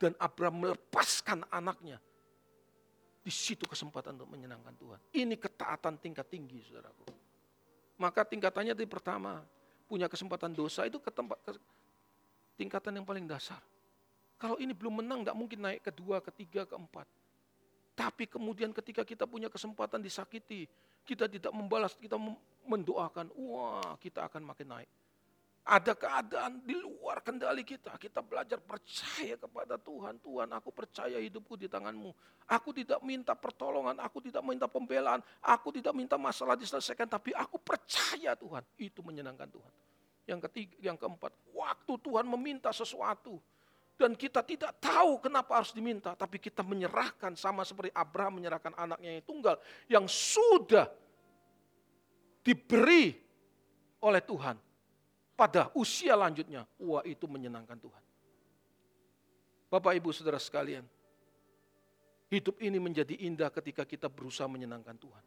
dan 0.03 0.13
Abraham 0.19 0.67
melepaskan 0.67 1.47
anaknya. 1.47 1.95
Di 3.23 3.31
situ 3.31 3.63
kesempatan 3.63 4.19
untuk 4.19 4.35
menyenangkan 4.35 4.75
Tuhan. 4.75 4.99
Ini 5.15 5.39
ketaatan 5.39 5.95
tingkat 5.95 6.27
tinggi, 6.27 6.59
saudaraku. 6.67 7.07
Maka 7.95 8.27
tingkatannya 8.27 8.75
di 8.75 8.83
pertama, 8.83 9.39
punya 9.87 10.11
kesempatan 10.11 10.51
dosa 10.51 10.83
itu 10.83 10.99
ke 10.99 11.07
tempat 11.07 11.39
ke, 11.39 11.55
tingkatan 12.59 12.99
yang 12.99 13.07
paling 13.07 13.23
dasar. 13.23 13.63
Kalau 14.35 14.59
ini 14.59 14.75
belum 14.75 14.99
menang, 14.99 15.23
tidak 15.23 15.39
mungkin 15.39 15.63
naik 15.63 15.87
kedua, 15.87 16.19
ketiga, 16.19 16.67
keempat. 16.67 17.07
Tapi 17.95 18.27
kemudian 18.27 18.75
ketika 18.75 19.07
kita 19.07 19.23
punya 19.23 19.47
kesempatan 19.47 20.03
disakiti, 20.03 20.67
kita 21.07 21.31
tidak 21.31 21.55
membalas, 21.55 21.95
kita 21.95 22.19
mendoakan, 22.67 23.31
wah 23.39 23.95
kita 24.03 24.27
akan 24.27 24.51
makin 24.51 24.67
naik. 24.67 24.89
Ada 25.63 25.95
keadaan 25.95 26.59
di 26.59 26.75
luar 26.75 27.23
kendali 27.23 27.63
kita. 27.63 27.95
Kita 27.95 28.19
belajar 28.19 28.59
percaya 28.59 29.39
kepada 29.39 29.79
Tuhan. 29.79 30.19
Tuhan 30.19 30.51
aku 30.51 30.75
percaya 30.75 31.15
hidupku 31.15 31.55
di 31.55 31.71
tanganmu. 31.71 32.11
Aku 32.51 32.75
tidak 32.75 32.99
minta 32.99 33.31
pertolongan, 33.31 33.95
aku 34.03 34.19
tidak 34.19 34.43
minta 34.43 34.67
pembelaan, 34.67 35.23
aku 35.39 35.71
tidak 35.71 35.95
minta 35.95 36.19
masalah 36.19 36.59
diselesaikan. 36.59 37.07
Tapi 37.07 37.31
aku 37.31 37.55
percaya 37.63 38.35
Tuhan. 38.35 38.59
Itu 38.75 38.99
menyenangkan 39.07 39.47
Tuhan. 39.47 39.73
Yang 40.27 40.51
ketiga, 40.51 40.75
yang 40.91 40.99
keempat, 40.99 41.31
waktu 41.55 41.93
Tuhan 41.95 42.27
meminta 42.27 42.67
sesuatu. 42.75 43.39
Dan 43.95 44.19
kita 44.19 44.43
tidak 44.43 44.83
tahu 44.83 45.23
kenapa 45.23 45.63
harus 45.63 45.71
diminta. 45.71 46.11
Tapi 46.11 46.43
kita 46.43 46.59
menyerahkan 46.59 47.39
sama 47.39 47.63
seperti 47.63 47.95
Abraham 47.95 48.43
menyerahkan 48.43 48.75
anaknya 48.75 49.15
yang 49.15 49.23
tunggal. 49.23 49.55
Yang 49.87 50.11
sudah 50.35 50.91
diberi 52.43 53.15
oleh 54.03 54.19
Tuhan 54.19 54.72
pada 55.33 55.73
usia 55.73 56.13
lanjutnya, 56.13 56.65
wah 56.77 57.01
itu 57.05 57.25
menyenangkan 57.25 57.77
Tuhan. 57.77 58.03
Bapak 59.73 59.97
Ibu 59.97 60.13
Saudara 60.13 60.37
sekalian, 60.37 60.85
hidup 62.29 62.61
ini 62.61 62.77
menjadi 62.77 63.17
indah 63.17 63.49
ketika 63.49 63.81
kita 63.81 64.05
berusaha 64.05 64.45
menyenangkan 64.45 64.93
Tuhan. 64.93 65.25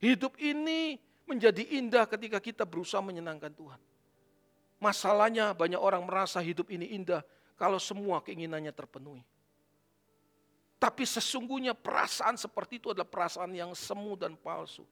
Hidup 0.00 0.34
ini 0.42 0.98
menjadi 1.28 1.62
indah 1.78 2.08
ketika 2.10 2.42
kita 2.42 2.66
berusaha 2.66 2.98
menyenangkan 2.98 3.54
Tuhan. 3.54 3.78
Masalahnya 4.80 5.52
banyak 5.52 5.78
orang 5.78 6.02
merasa 6.02 6.40
hidup 6.40 6.72
ini 6.72 6.96
indah 6.96 7.22
kalau 7.54 7.76
semua 7.76 8.24
keinginannya 8.24 8.72
terpenuhi. 8.72 9.22
Tapi 10.80 11.04
sesungguhnya 11.04 11.76
perasaan 11.76 12.40
seperti 12.40 12.80
itu 12.80 12.88
adalah 12.96 13.04
perasaan 13.04 13.52
yang 13.52 13.76
semu 13.76 14.16
dan 14.16 14.32
palsu. 14.32 14.88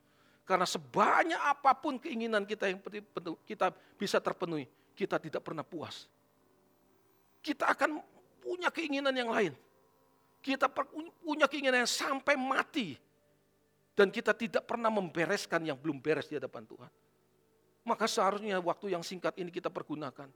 Karena 0.48 0.64
sebanyak 0.64 1.36
apa 1.36 1.76
pun 1.76 2.00
keinginan 2.00 2.48
kita 2.48 2.72
yang 2.72 2.80
kita 3.44 3.68
bisa 4.00 4.16
terpenuhi, 4.16 4.64
kita 4.96 5.20
tidak 5.20 5.44
pernah 5.44 5.60
puas. 5.60 6.08
Kita 7.44 7.68
akan 7.68 8.00
punya 8.40 8.72
keinginan 8.72 9.12
yang 9.12 9.28
lain. 9.28 9.52
Kita 10.40 10.72
punya 11.20 11.44
keinginan 11.44 11.84
yang 11.84 11.92
sampai 11.92 12.40
mati. 12.40 12.96
Dan 13.92 14.08
kita 14.08 14.32
tidak 14.32 14.64
pernah 14.64 14.88
membereskan 14.88 15.60
yang 15.68 15.76
belum 15.76 16.00
beres 16.00 16.32
di 16.32 16.40
hadapan 16.40 16.64
Tuhan. 16.64 16.92
Maka 17.84 18.08
seharusnya 18.08 18.56
waktu 18.56 18.96
yang 18.96 19.04
singkat 19.04 19.36
ini 19.36 19.52
kita 19.52 19.68
pergunakan 19.68 20.32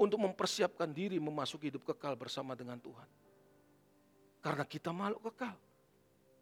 untuk 0.00 0.16
mempersiapkan 0.16 0.88
diri 0.88 1.20
memasuki 1.20 1.68
hidup 1.68 1.84
kekal 1.92 2.16
bersama 2.16 2.56
dengan 2.56 2.80
Tuhan. 2.80 3.08
Karena 4.40 4.64
kita 4.64 4.96
makhluk 4.96 5.28
kekal. 5.28 5.60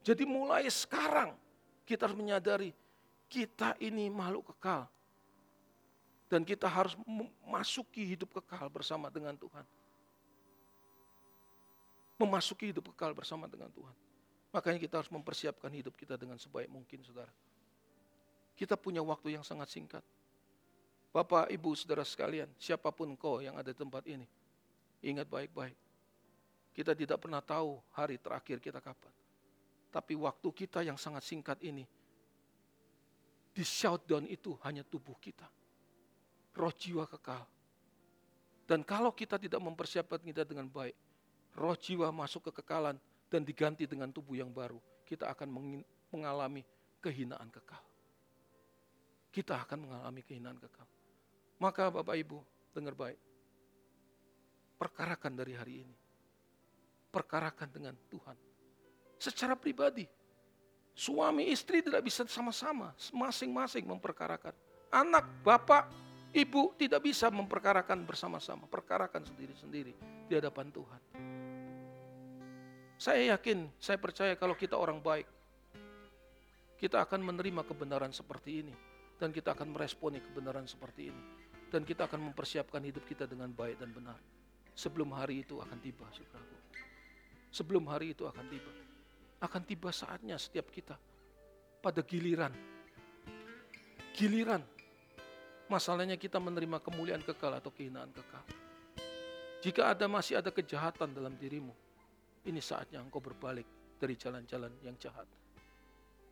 Jadi 0.06 0.22
mulai 0.22 0.70
sekarang 0.70 1.34
kita 1.90 2.06
harus 2.06 2.14
menyadari 2.14 2.70
kita 3.26 3.74
ini 3.82 4.06
makhluk 4.06 4.54
kekal. 4.54 4.86
Dan 6.30 6.46
kita 6.46 6.70
harus 6.70 6.94
memasuki 7.02 8.06
hidup 8.06 8.30
kekal 8.38 8.70
bersama 8.70 9.10
dengan 9.10 9.34
Tuhan. 9.34 9.66
Memasuki 12.22 12.70
hidup 12.70 12.94
kekal 12.94 13.10
bersama 13.10 13.50
dengan 13.50 13.66
Tuhan. 13.74 13.96
Makanya 14.54 14.78
kita 14.78 15.02
harus 15.02 15.10
mempersiapkan 15.10 15.70
hidup 15.74 15.98
kita 15.98 16.14
dengan 16.14 16.38
sebaik 16.38 16.70
mungkin, 16.70 17.02
saudara. 17.02 17.34
Kita 18.54 18.78
punya 18.78 19.02
waktu 19.02 19.34
yang 19.34 19.42
sangat 19.42 19.74
singkat. 19.74 20.06
Bapak, 21.10 21.50
Ibu, 21.50 21.74
saudara 21.74 22.06
sekalian, 22.06 22.46
siapa 22.54 22.94
pun 22.94 23.10
kau 23.18 23.42
yang 23.42 23.58
ada 23.58 23.74
di 23.74 23.78
tempat 23.78 24.06
ini, 24.06 24.30
ingat 25.02 25.26
baik-baik. 25.26 25.74
Kita 26.70 26.94
tidak 26.94 27.18
pernah 27.18 27.42
tahu 27.42 27.82
hari 27.90 28.14
terakhir 28.14 28.62
kita 28.62 28.78
kapan. 28.78 29.10
Tapi 29.90 30.14
waktu 30.14 30.48
kita 30.54 30.86
yang 30.86 30.94
sangat 30.94 31.26
singkat 31.26 31.58
ini, 31.66 31.82
di 33.50 33.64
shutdown 33.66 34.30
itu 34.30 34.54
hanya 34.62 34.86
tubuh 34.86 35.18
kita. 35.18 35.50
Roh 36.54 36.70
jiwa 36.70 37.06
kekal. 37.10 37.42
Dan 38.70 38.86
kalau 38.86 39.10
kita 39.10 39.34
tidak 39.34 39.58
mempersiapkan 39.58 40.22
kita 40.22 40.46
dengan 40.46 40.70
baik, 40.70 40.94
roh 41.58 41.74
jiwa 41.74 42.14
masuk 42.14 42.50
ke 42.50 42.62
kekalan 42.62 42.94
dan 43.26 43.42
diganti 43.42 43.90
dengan 43.90 44.14
tubuh 44.14 44.38
yang 44.38 44.54
baru, 44.54 44.78
kita 45.02 45.26
akan 45.26 45.50
mengalami 46.14 46.62
kehinaan 47.02 47.50
kekal. 47.50 47.82
Kita 49.34 49.58
akan 49.66 49.90
mengalami 49.90 50.22
kehinaan 50.22 50.58
kekal. 50.58 50.86
Maka 51.58 51.90
Bapak 51.90 52.14
Ibu, 52.14 52.38
dengar 52.74 52.94
baik. 52.94 53.18
Perkarakan 54.78 55.32
dari 55.34 55.54
hari 55.58 55.74
ini. 55.82 55.96
Perkarakan 57.10 57.68
dengan 57.74 57.94
Tuhan. 58.06 58.49
Secara 59.20 59.52
pribadi. 59.52 60.08
Suami 60.96 61.52
istri 61.52 61.84
tidak 61.84 62.00
bisa 62.00 62.24
sama-sama, 62.24 62.96
masing-masing 63.12 63.84
memperkarakan. 63.84 64.56
Anak, 64.88 65.28
bapak, 65.44 65.92
ibu 66.32 66.72
tidak 66.80 67.04
bisa 67.04 67.28
memperkarakan 67.28 68.08
bersama-sama. 68.08 68.64
Perkarakan 68.64 69.28
sendiri-sendiri 69.28 69.92
di 70.24 70.32
hadapan 70.32 70.72
Tuhan. 70.72 71.00
Saya 73.00 73.36
yakin, 73.36 73.68
saya 73.80 73.96
percaya 73.96 74.36
kalau 74.36 74.52
kita 74.56 74.76
orang 74.76 75.00
baik, 75.00 75.28
kita 76.80 77.04
akan 77.04 77.20
menerima 77.20 77.64
kebenaran 77.68 78.12
seperti 78.12 78.64
ini. 78.64 78.74
Dan 79.20 79.36
kita 79.36 79.52
akan 79.52 79.76
meresponi 79.76 80.16
kebenaran 80.16 80.64
seperti 80.64 81.12
ini. 81.12 81.22
Dan 81.68 81.84
kita 81.84 82.08
akan 82.08 82.32
mempersiapkan 82.32 82.80
hidup 82.80 83.04
kita 83.04 83.28
dengan 83.28 83.52
baik 83.52 83.76
dan 83.76 83.92
benar. 83.92 84.16
Sebelum 84.72 85.12
hari 85.12 85.44
itu 85.44 85.60
akan 85.60 85.76
tiba, 85.76 86.08
saudaraku. 86.08 86.56
Sebelum 87.52 87.84
hari 87.84 88.16
itu 88.16 88.24
akan 88.24 88.48
tiba. 88.48 88.79
Akan 89.40 89.64
tiba 89.64 89.88
saatnya 89.88 90.36
setiap 90.36 90.68
kita 90.68 91.00
pada 91.80 92.04
giliran. 92.04 92.52
Giliran. 94.12 94.60
Masalahnya 95.70 96.20
kita 96.20 96.36
menerima 96.36 96.82
kemuliaan 96.84 97.24
kekal 97.24 97.56
atau 97.56 97.72
kehinaan 97.72 98.12
kekal. 98.12 98.44
Jika 99.60 99.92
ada 99.92 100.08
masih 100.08 100.40
ada 100.40 100.48
kejahatan 100.52 101.12
dalam 101.12 101.36
dirimu, 101.36 101.72
ini 102.48 102.60
saatnya 102.64 103.00
engkau 103.00 103.20
berbalik 103.20 103.68
dari 104.00 104.16
jalan-jalan 104.16 104.72
yang 104.80 104.96
jahat. 104.96 105.28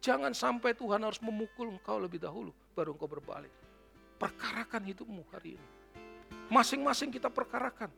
Jangan 0.00 0.32
sampai 0.32 0.72
Tuhan 0.72 1.04
harus 1.04 1.20
memukul 1.20 1.68
engkau 1.68 2.00
lebih 2.00 2.22
dahulu, 2.22 2.52
baru 2.72 2.96
engkau 2.96 3.08
berbalik. 3.08 3.52
Perkarakan 4.16 4.82
hidupmu 4.88 5.22
hari 5.32 5.60
ini. 5.60 5.68
Masing-masing 6.48 7.12
kita 7.12 7.28
perkarakan. 7.28 7.92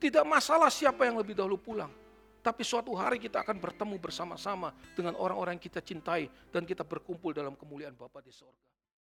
Tidak 0.00 0.24
masalah 0.24 0.68
siapa 0.68 1.08
yang 1.08 1.16
lebih 1.16 1.32
dahulu 1.32 1.56
pulang. 1.56 1.92
Tapi 2.40 2.64
suatu 2.64 2.96
hari 2.96 3.20
kita 3.20 3.44
akan 3.44 3.60
bertemu 3.60 4.00
bersama-sama 4.00 4.72
dengan 4.96 5.12
orang-orang 5.20 5.60
yang 5.60 5.64
kita 5.68 5.84
cintai 5.84 6.24
dan 6.48 6.64
kita 6.64 6.80
berkumpul 6.88 7.36
dalam 7.36 7.52
kemuliaan 7.52 7.92
Bapa 7.92 8.24
di 8.24 8.32
sorga. 8.32 8.79